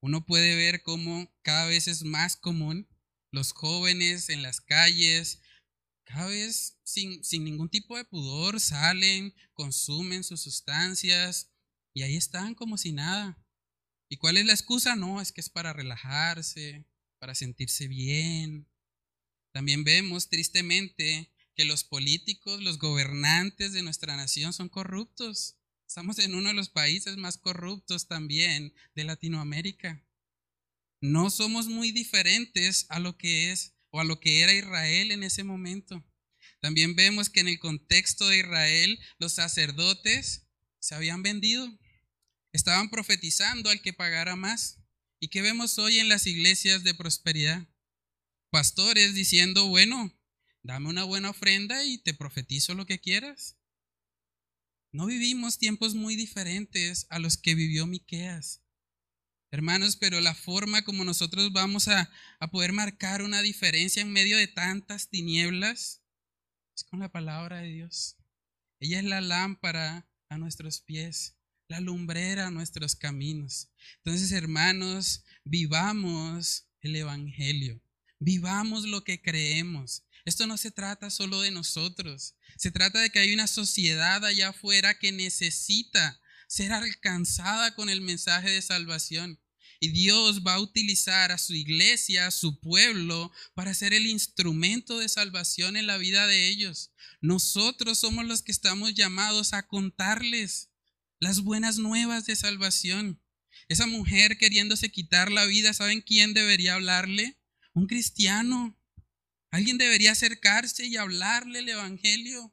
Uno 0.05 0.27
puede 0.27 0.55
ver 0.55 0.83
cómo 0.83 1.33
cada 1.41 1.65
vez 1.65 1.89
es 1.89 2.05
más 2.05 2.37
común 2.37 2.87
los 3.31 3.53
jóvenes 3.53 4.29
en 4.29 4.43
las 4.43 4.61
calles, 4.61 5.41
cada 6.05 6.27
vez 6.27 6.79
sin, 6.85 7.25
sin 7.25 7.43
ningún 7.43 7.71
tipo 7.71 7.97
de 7.97 8.05
pudor, 8.05 8.61
salen, 8.61 9.35
consumen 9.55 10.23
sus 10.23 10.43
sustancias 10.43 11.55
y 11.95 12.03
ahí 12.03 12.17
están 12.17 12.55
como 12.55 12.77
si 12.77 12.93
nada. 12.93 13.43
¿Y 14.11 14.19
cuál 14.19 14.37
es 14.37 14.45
la 14.45 14.53
excusa? 14.53 14.95
No, 14.95 15.23
es 15.23 15.33
que 15.33 15.41
es 15.41 15.49
para 15.49 15.73
relajarse, 15.73 16.85
para 17.19 17.35
sentirse 17.35 17.89
bien. 17.89 18.69
También 19.55 19.85
vemos 19.85 20.29
tristemente 20.29 21.33
que 21.55 21.65
los 21.65 21.83
políticos, 21.83 22.61
los 22.61 22.77
gobernantes 22.77 23.73
de 23.73 23.81
nuestra 23.81 24.19
nación 24.19 24.53
son 24.53 24.69
corruptos. 24.69 25.57
Estamos 25.95 26.19
en 26.19 26.35
uno 26.35 26.49
de 26.49 26.55
los 26.55 26.71
países 26.71 27.17
más 27.17 27.39
corruptos 27.39 28.09
también 28.09 28.75
de 28.97 29.05
Latinoamérica. 29.05 30.05
No 31.01 31.31
somos 31.31 31.69
muy 31.69 31.93
diferentes 31.93 32.87
a 32.89 32.99
lo 32.99 33.17
que 33.17 33.53
es 33.53 33.77
o 33.91 34.01
a 34.01 34.05
lo 34.05 34.19
que 34.19 34.41
era 34.41 34.53
Israel 34.53 35.13
en 35.13 35.23
ese 35.23 35.45
momento. 35.45 36.05
También 36.61 36.97
vemos 36.97 37.31
que 37.31 37.39
en 37.39 37.47
el 37.47 37.61
contexto 37.61 38.29
de 38.29 38.41
Israel 38.41 38.99
los 39.21 39.35
sacerdotes 39.35 40.49
se 40.81 40.97
habían 40.97 41.23
vendido. 41.23 41.73
Estaban 42.51 42.91
profetizando 42.91 43.71
al 43.71 43.81
que 43.81 43.93
pagara 43.93 44.35
más. 44.35 44.81
¿Y 45.21 45.29
qué 45.29 45.43
vemos 45.43 45.79
hoy 45.79 46.01
en 46.01 46.09
las 46.09 46.27
iglesias 46.27 46.83
de 46.83 46.95
prosperidad? 46.95 47.69
Pastores 48.51 49.15
diciendo, 49.15 49.69
bueno, 49.69 50.13
dame 50.65 50.89
una 50.89 51.05
buena 51.05 51.31
ofrenda 51.31 51.85
y 51.85 51.99
te 51.99 52.15
profetizo 52.15 52.75
lo 52.75 52.85
que 52.85 52.99
quieras. 52.99 53.59
No 54.95 55.07
vivimos 55.07 55.59
tiempos 55.59 55.95
muy 55.95 56.17
diferentes 56.17 57.07
a 57.11 57.19
los 57.19 57.37
que 57.37 57.55
vivió 57.55 57.87
Miqueas. 57.87 58.63
Hermanos, 59.51 59.97
pero 59.97 60.21
la 60.21 60.35
forma 60.35 60.83
como 60.83 61.05
nosotros 61.05 61.53
vamos 61.53 61.89
a, 61.89 62.11
a 62.41 62.51
poder 62.51 62.73
marcar 62.73 63.21
una 63.21 63.43
diferencia 63.43 64.01
en 64.01 64.13
medio 64.13 64.37
de 64.37 64.49
tantas 64.49 65.11
tinieblas 65.11 66.01
es 66.75 66.85
con 66.85 67.01
la 67.01 67.11
palabra 67.11 67.59
de 67.59 67.69
Dios. 67.69 68.17
Ella 68.81 68.99
es 68.99 69.05
la 69.05 69.21
lámpara 69.21 70.09
a 70.29 70.39
nuestros 70.39 70.81
pies 70.81 71.37
la 71.69 71.81
lumbrera 71.81 72.47
a 72.47 72.51
nuestros 72.51 72.95
caminos. 72.95 73.71
Entonces, 73.99 74.33
hermanos, 74.33 75.25
vivamos 75.45 76.69
el 76.81 76.97
Evangelio, 76.97 77.81
vivamos 78.19 78.85
lo 78.85 79.03
que 79.03 79.21
creemos. 79.21 80.04
Esto 80.25 80.47
no 80.47 80.57
se 80.57 80.71
trata 80.71 81.11
solo 81.11 81.41
de 81.43 81.51
nosotros, 81.51 82.35
se 82.57 82.71
trata 82.71 83.01
de 83.01 83.11
que 83.11 83.19
hay 83.19 83.35
una 83.35 83.47
sociedad 83.47 84.25
allá 84.25 84.51
afuera 84.51 84.99
que 84.99 85.13
necesita 85.13 86.21
ser 86.49 86.73
alcanzada 86.73 87.75
con 87.75 87.89
el 87.89 88.01
mensaje 88.01 88.51
de 88.51 88.63
salvación. 88.63 89.41
Y 89.81 89.89
Dios 89.89 90.43
va 90.47 90.55
a 90.55 90.61
utilizar 90.61 91.31
a 91.31 91.37
su 91.37 91.53
iglesia, 91.53 92.27
a 92.27 92.31
su 92.31 92.59
pueblo, 92.61 93.33
para 93.55 93.75
ser 93.75 93.93
el 93.93 94.07
instrumento 94.07 94.99
de 94.99 95.09
salvación 95.09 95.77
en 95.77 95.87
la 95.87 95.99
vida 95.99 96.27
de 96.27 96.49
ellos. 96.49 96.93
Nosotros 97.21 97.99
somos 97.99 98.25
los 98.25 98.43
que 98.43 98.53
estamos 98.53 98.95
llamados 98.95 99.53
a 99.53 99.67
contarles 99.67 100.71
las 101.19 101.41
buenas 101.41 101.79
nuevas 101.79 102.25
de 102.25 102.37
salvación. 102.37 103.21
Esa 103.69 103.87
mujer 103.87 104.39
queriéndose 104.39 104.91
quitar 104.91 105.31
la 105.31 105.45
vida, 105.45 105.75
¿saben 105.75 106.01
quién 106.01 106.35
debería 106.35 106.75
hablarle? 106.75 107.39
Un 107.73 107.87
cristiano. 107.87 108.79
Alguien 109.55 109.79
debería 109.79 110.11
acercarse 110.11 110.85
y 110.85 110.97
hablarle 110.97 111.61
el 111.61 111.69
Evangelio, 111.69 112.53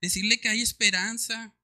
decirle 0.00 0.40
que 0.40 0.48
hay 0.48 0.60
esperanza, 0.60 1.56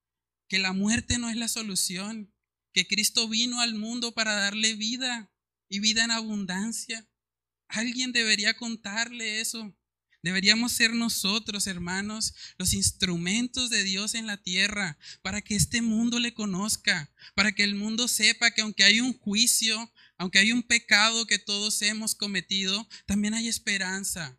que 0.46 0.60
la 0.60 0.72
muerte 0.72 1.18
no 1.18 1.28
es 1.28 1.34
la 1.34 1.48
solución, 1.48 2.32
que 2.72 2.86
Cristo 2.86 3.28
vino 3.28 3.60
al 3.60 3.74
mundo 3.74 4.14
para 4.14 4.34
darle 4.34 4.74
vida 4.74 5.28
y 5.68 5.80
vida 5.80 6.04
en 6.04 6.12
abundancia. 6.12 7.04
Alguien 7.66 8.12
debería 8.12 8.56
contarle 8.56 9.40
eso. 9.40 9.76
Deberíamos 10.22 10.70
ser 10.70 10.94
nosotros, 10.94 11.66
hermanos, 11.66 12.34
los 12.56 12.72
instrumentos 12.72 13.70
de 13.70 13.82
Dios 13.82 14.14
en 14.14 14.28
la 14.28 14.36
tierra 14.36 14.98
para 15.20 15.42
que 15.42 15.56
este 15.56 15.82
mundo 15.82 16.20
le 16.20 16.32
conozca, 16.32 17.12
para 17.34 17.50
que 17.50 17.64
el 17.64 17.74
mundo 17.74 18.06
sepa 18.06 18.52
que 18.52 18.60
aunque 18.60 18.84
hay 18.84 19.00
un 19.00 19.18
juicio, 19.18 19.92
aunque 20.16 20.38
hay 20.38 20.52
un 20.52 20.62
pecado 20.62 21.26
que 21.26 21.40
todos 21.40 21.82
hemos 21.82 22.14
cometido, 22.14 22.88
también 23.04 23.34
hay 23.34 23.48
esperanza. 23.48 24.38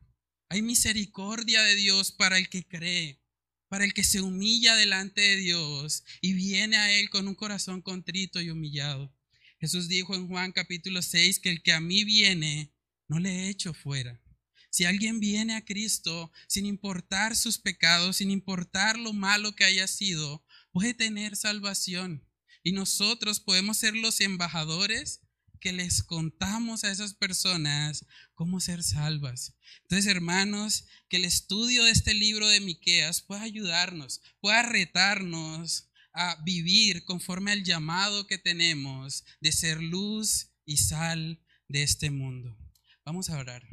Hay 0.49 0.61
misericordia 0.61 1.61
de 1.61 1.75
Dios 1.75 2.13
para 2.13 2.37
el 2.37 2.47
que 2.47 2.65
cree, 2.65 3.19
para 3.67 3.83
el 3.83 3.93
que 3.93 4.05
se 4.05 4.21
humilla 4.21 4.77
delante 4.77 5.19
de 5.19 5.35
Dios 5.35 6.05
y 6.21 6.33
viene 6.33 6.77
a 6.77 6.91
Él 6.91 7.09
con 7.09 7.27
un 7.27 7.35
corazón 7.35 7.81
contrito 7.81 8.39
y 8.39 8.49
humillado. 8.49 9.13
Jesús 9.59 9.89
dijo 9.89 10.15
en 10.15 10.27
Juan 10.27 10.53
capítulo 10.53 11.01
6 11.01 11.39
que 11.39 11.49
el 11.49 11.61
que 11.63 11.73
a 11.73 11.81
mí 11.81 12.05
viene, 12.05 12.71
no 13.09 13.19
le 13.19 13.49
echo 13.49 13.73
fuera. 13.73 14.21
Si 14.69 14.85
alguien 14.85 15.19
viene 15.19 15.55
a 15.55 15.65
Cristo 15.65 16.31
sin 16.47 16.65
importar 16.65 17.35
sus 17.35 17.57
pecados, 17.57 18.17
sin 18.17 18.31
importar 18.31 18.97
lo 18.97 19.11
malo 19.11 19.53
que 19.53 19.65
haya 19.65 19.87
sido, 19.87 20.45
puede 20.71 20.93
tener 20.93 21.35
salvación. 21.35 22.25
Y 22.63 22.71
nosotros 22.71 23.41
podemos 23.41 23.77
ser 23.77 23.95
los 23.95 24.21
embajadores 24.21 25.21
que 25.59 25.73
les 25.73 26.03
contamos 26.03 26.83
a 26.83 26.91
esas 26.91 27.13
personas 27.13 28.05
cómo 28.33 28.59
ser 28.59 28.83
salvas. 28.83 29.55
Entonces, 29.83 30.07
hermanos, 30.07 30.85
que 31.09 31.17
el 31.17 31.25
estudio 31.25 31.83
de 31.83 31.91
este 31.91 32.13
libro 32.13 32.47
de 32.47 32.59
Miqueas 32.59 33.21
pueda 33.21 33.41
ayudarnos, 33.41 34.21
pueda 34.39 34.63
retarnos 34.63 35.89
a 36.13 36.41
vivir 36.43 37.05
conforme 37.05 37.51
al 37.51 37.63
llamado 37.63 38.27
que 38.27 38.37
tenemos 38.37 39.23
de 39.39 39.51
ser 39.51 39.81
luz 39.81 40.51
y 40.65 40.77
sal 40.77 41.39
de 41.67 41.83
este 41.83 42.09
mundo. 42.09 42.57
Vamos 43.05 43.29
a 43.29 43.37
orar. 43.37 43.63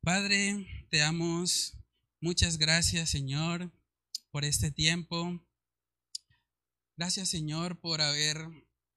Padre, 0.00 0.86
te 0.90 0.98
damos 0.98 1.74
muchas 2.20 2.58
gracias, 2.58 3.10
Señor, 3.10 3.72
por 4.30 4.44
este 4.44 4.70
tiempo. 4.70 5.40
Gracias, 6.96 7.28
Señor, 7.28 7.80
por 7.80 8.00
haber, 8.00 8.48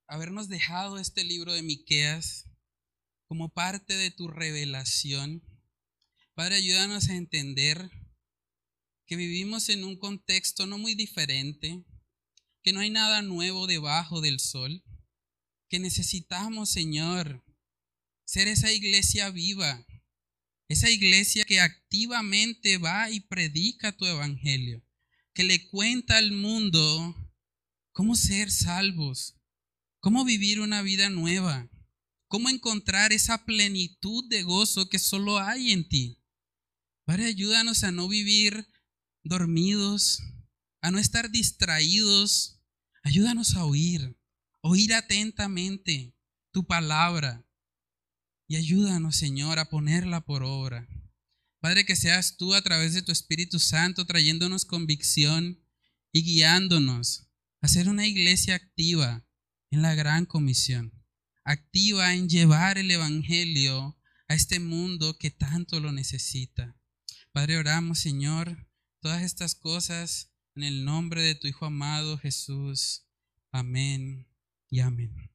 habernos 0.09 0.49
dejado 0.49 0.97
este 0.97 1.23
libro 1.23 1.53
de 1.53 1.61
Miqueas 1.61 2.49
como 3.27 3.53
parte 3.53 3.95
de 3.95 4.09
tu 4.09 4.27
revelación. 4.27 5.43
Padre, 6.33 6.55
ayúdanos 6.55 7.09
a 7.09 7.15
entender 7.15 7.91
que 9.05 9.15
vivimos 9.15 9.69
en 9.69 9.83
un 9.83 9.97
contexto 9.97 10.65
no 10.65 10.79
muy 10.79 10.95
diferente, 10.95 11.85
que 12.63 12.73
no 12.73 12.79
hay 12.79 12.89
nada 12.89 13.21
nuevo 13.21 13.67
debajo 13.67 14.19
del 14.19 14.39
sol, 14.39 14.83
que 15.69 15.77
necesitamos, 15.77 16.71
Señor, 16.71 17.45
ser 18.25 18.47
esa 18.47 18.71
iglesia 18.71 19.29
viva 19.29 19.85
Esa 20.67 20.89
iglesia 20.89 21.45
que 21.45 21.59
activamente 21.59 22.77
va 22.77 23.09
y 23.11 23.19
predica 23.21 23.95
tu 23.95 24.05
evangelio, 24.05 24.83
que 25.33 25.43
le 25.43 25.67
cuenta 25.69 26.17
al 26.17 26.31
mundo 26.31 27.15
cómo 27.91 28.15
ser 28.15 28.51
salvos, 28.51 29.38
cómo 29.99 30.25
vivir 30.25 30.59
una 30.61 30.81
vida 30.81 31.09
nueva, 31.09 31.69
cómo 32.27 32.49
encontrar 32.49 33.11
esa 33.11 33.45
plenitud 33.45 34.27
de 34.29 34.43
gozo 34.43 34.89
que 34.89 34.99
solo 34.99 35.39
hay 35.39 35.71
en 35.71 35.87
ti. 35.87 36.23
Padre, 37.05 37.25
ayúdanos 37.25 37.83
a 37.83 37.91
no 37.91 38.07
vivir 38.07 38.67
dormidos, 39.23 40.21
a 40.81 40.91
no 40.91 40.99
estar 40.99 41.31
distraídos. 41.31 42.61
Ayúdanos 43.03 43.55
a 43.55 43.65
oír, 43.65 44.17
oír 44.61 44.93
atentamente 44.93 46.15
tu 46.51 46.65
palabra. 46.65 47.45
Y 48.47 48.55
ayúdanos, 48.55 49.15
Señor, 49.15 49.59
a 49.59 49.69
ponerla 49.69 50.25
por 50.25 50.43
obra. 50.43 50.87
Padre, 51.59 51.85
que 51.85 51.95
seas 51.95 52.37
tú 52.37 52.53
a 52.53 52.61
través 52.61 52.93
de 52.93 53.01
tu 53.01 53.11
Espíritu 53.11 53.59
Santo 53.59 54.05
trayéndonos 54.05 54.65
convicción 54.65 55.63
y 56.11 56.23
guiándonos 56.23 57.27
a 57.61 57.67
ser 57.67 57.89
una 57.89 58.07
iglesia 58.07 58.55
activa 58.55 59.28
en 59.71 59.81
la 59.81 59.95
gran 59.95 60.25
comisión, 60.25 60.93
activa 61.43 62.13
en 62.13 62.29
llevar 62.29 62.77
el 62.77 62.89
Evangelio 62.91 63.97
a 64.27 64.33
este 64.33 64.59
mundo 64.59 65.17
que 65.17 65.31
tanto 65.31 65.79
lo 65.79 65.91
necesita. 65.91 66.75
Padre, 67.31 67.57
oramos, 67.57 67.99
Señor, 67.99 68.67
todas 69.01 69.23
estas 69.23 69.55
cosas 69.55 70.31
en 70.55 70.63
el 70.63 70.85
nombre 70.85 71.21
de 71.21 71.35
tu 71.35 71.47
Hijo 71.47 71.65
amado 71.65 72.17
Jesús. 72.17 73.05
Amén 73.51 74.27
y 74.69 74.79
amén. 74.81 75.28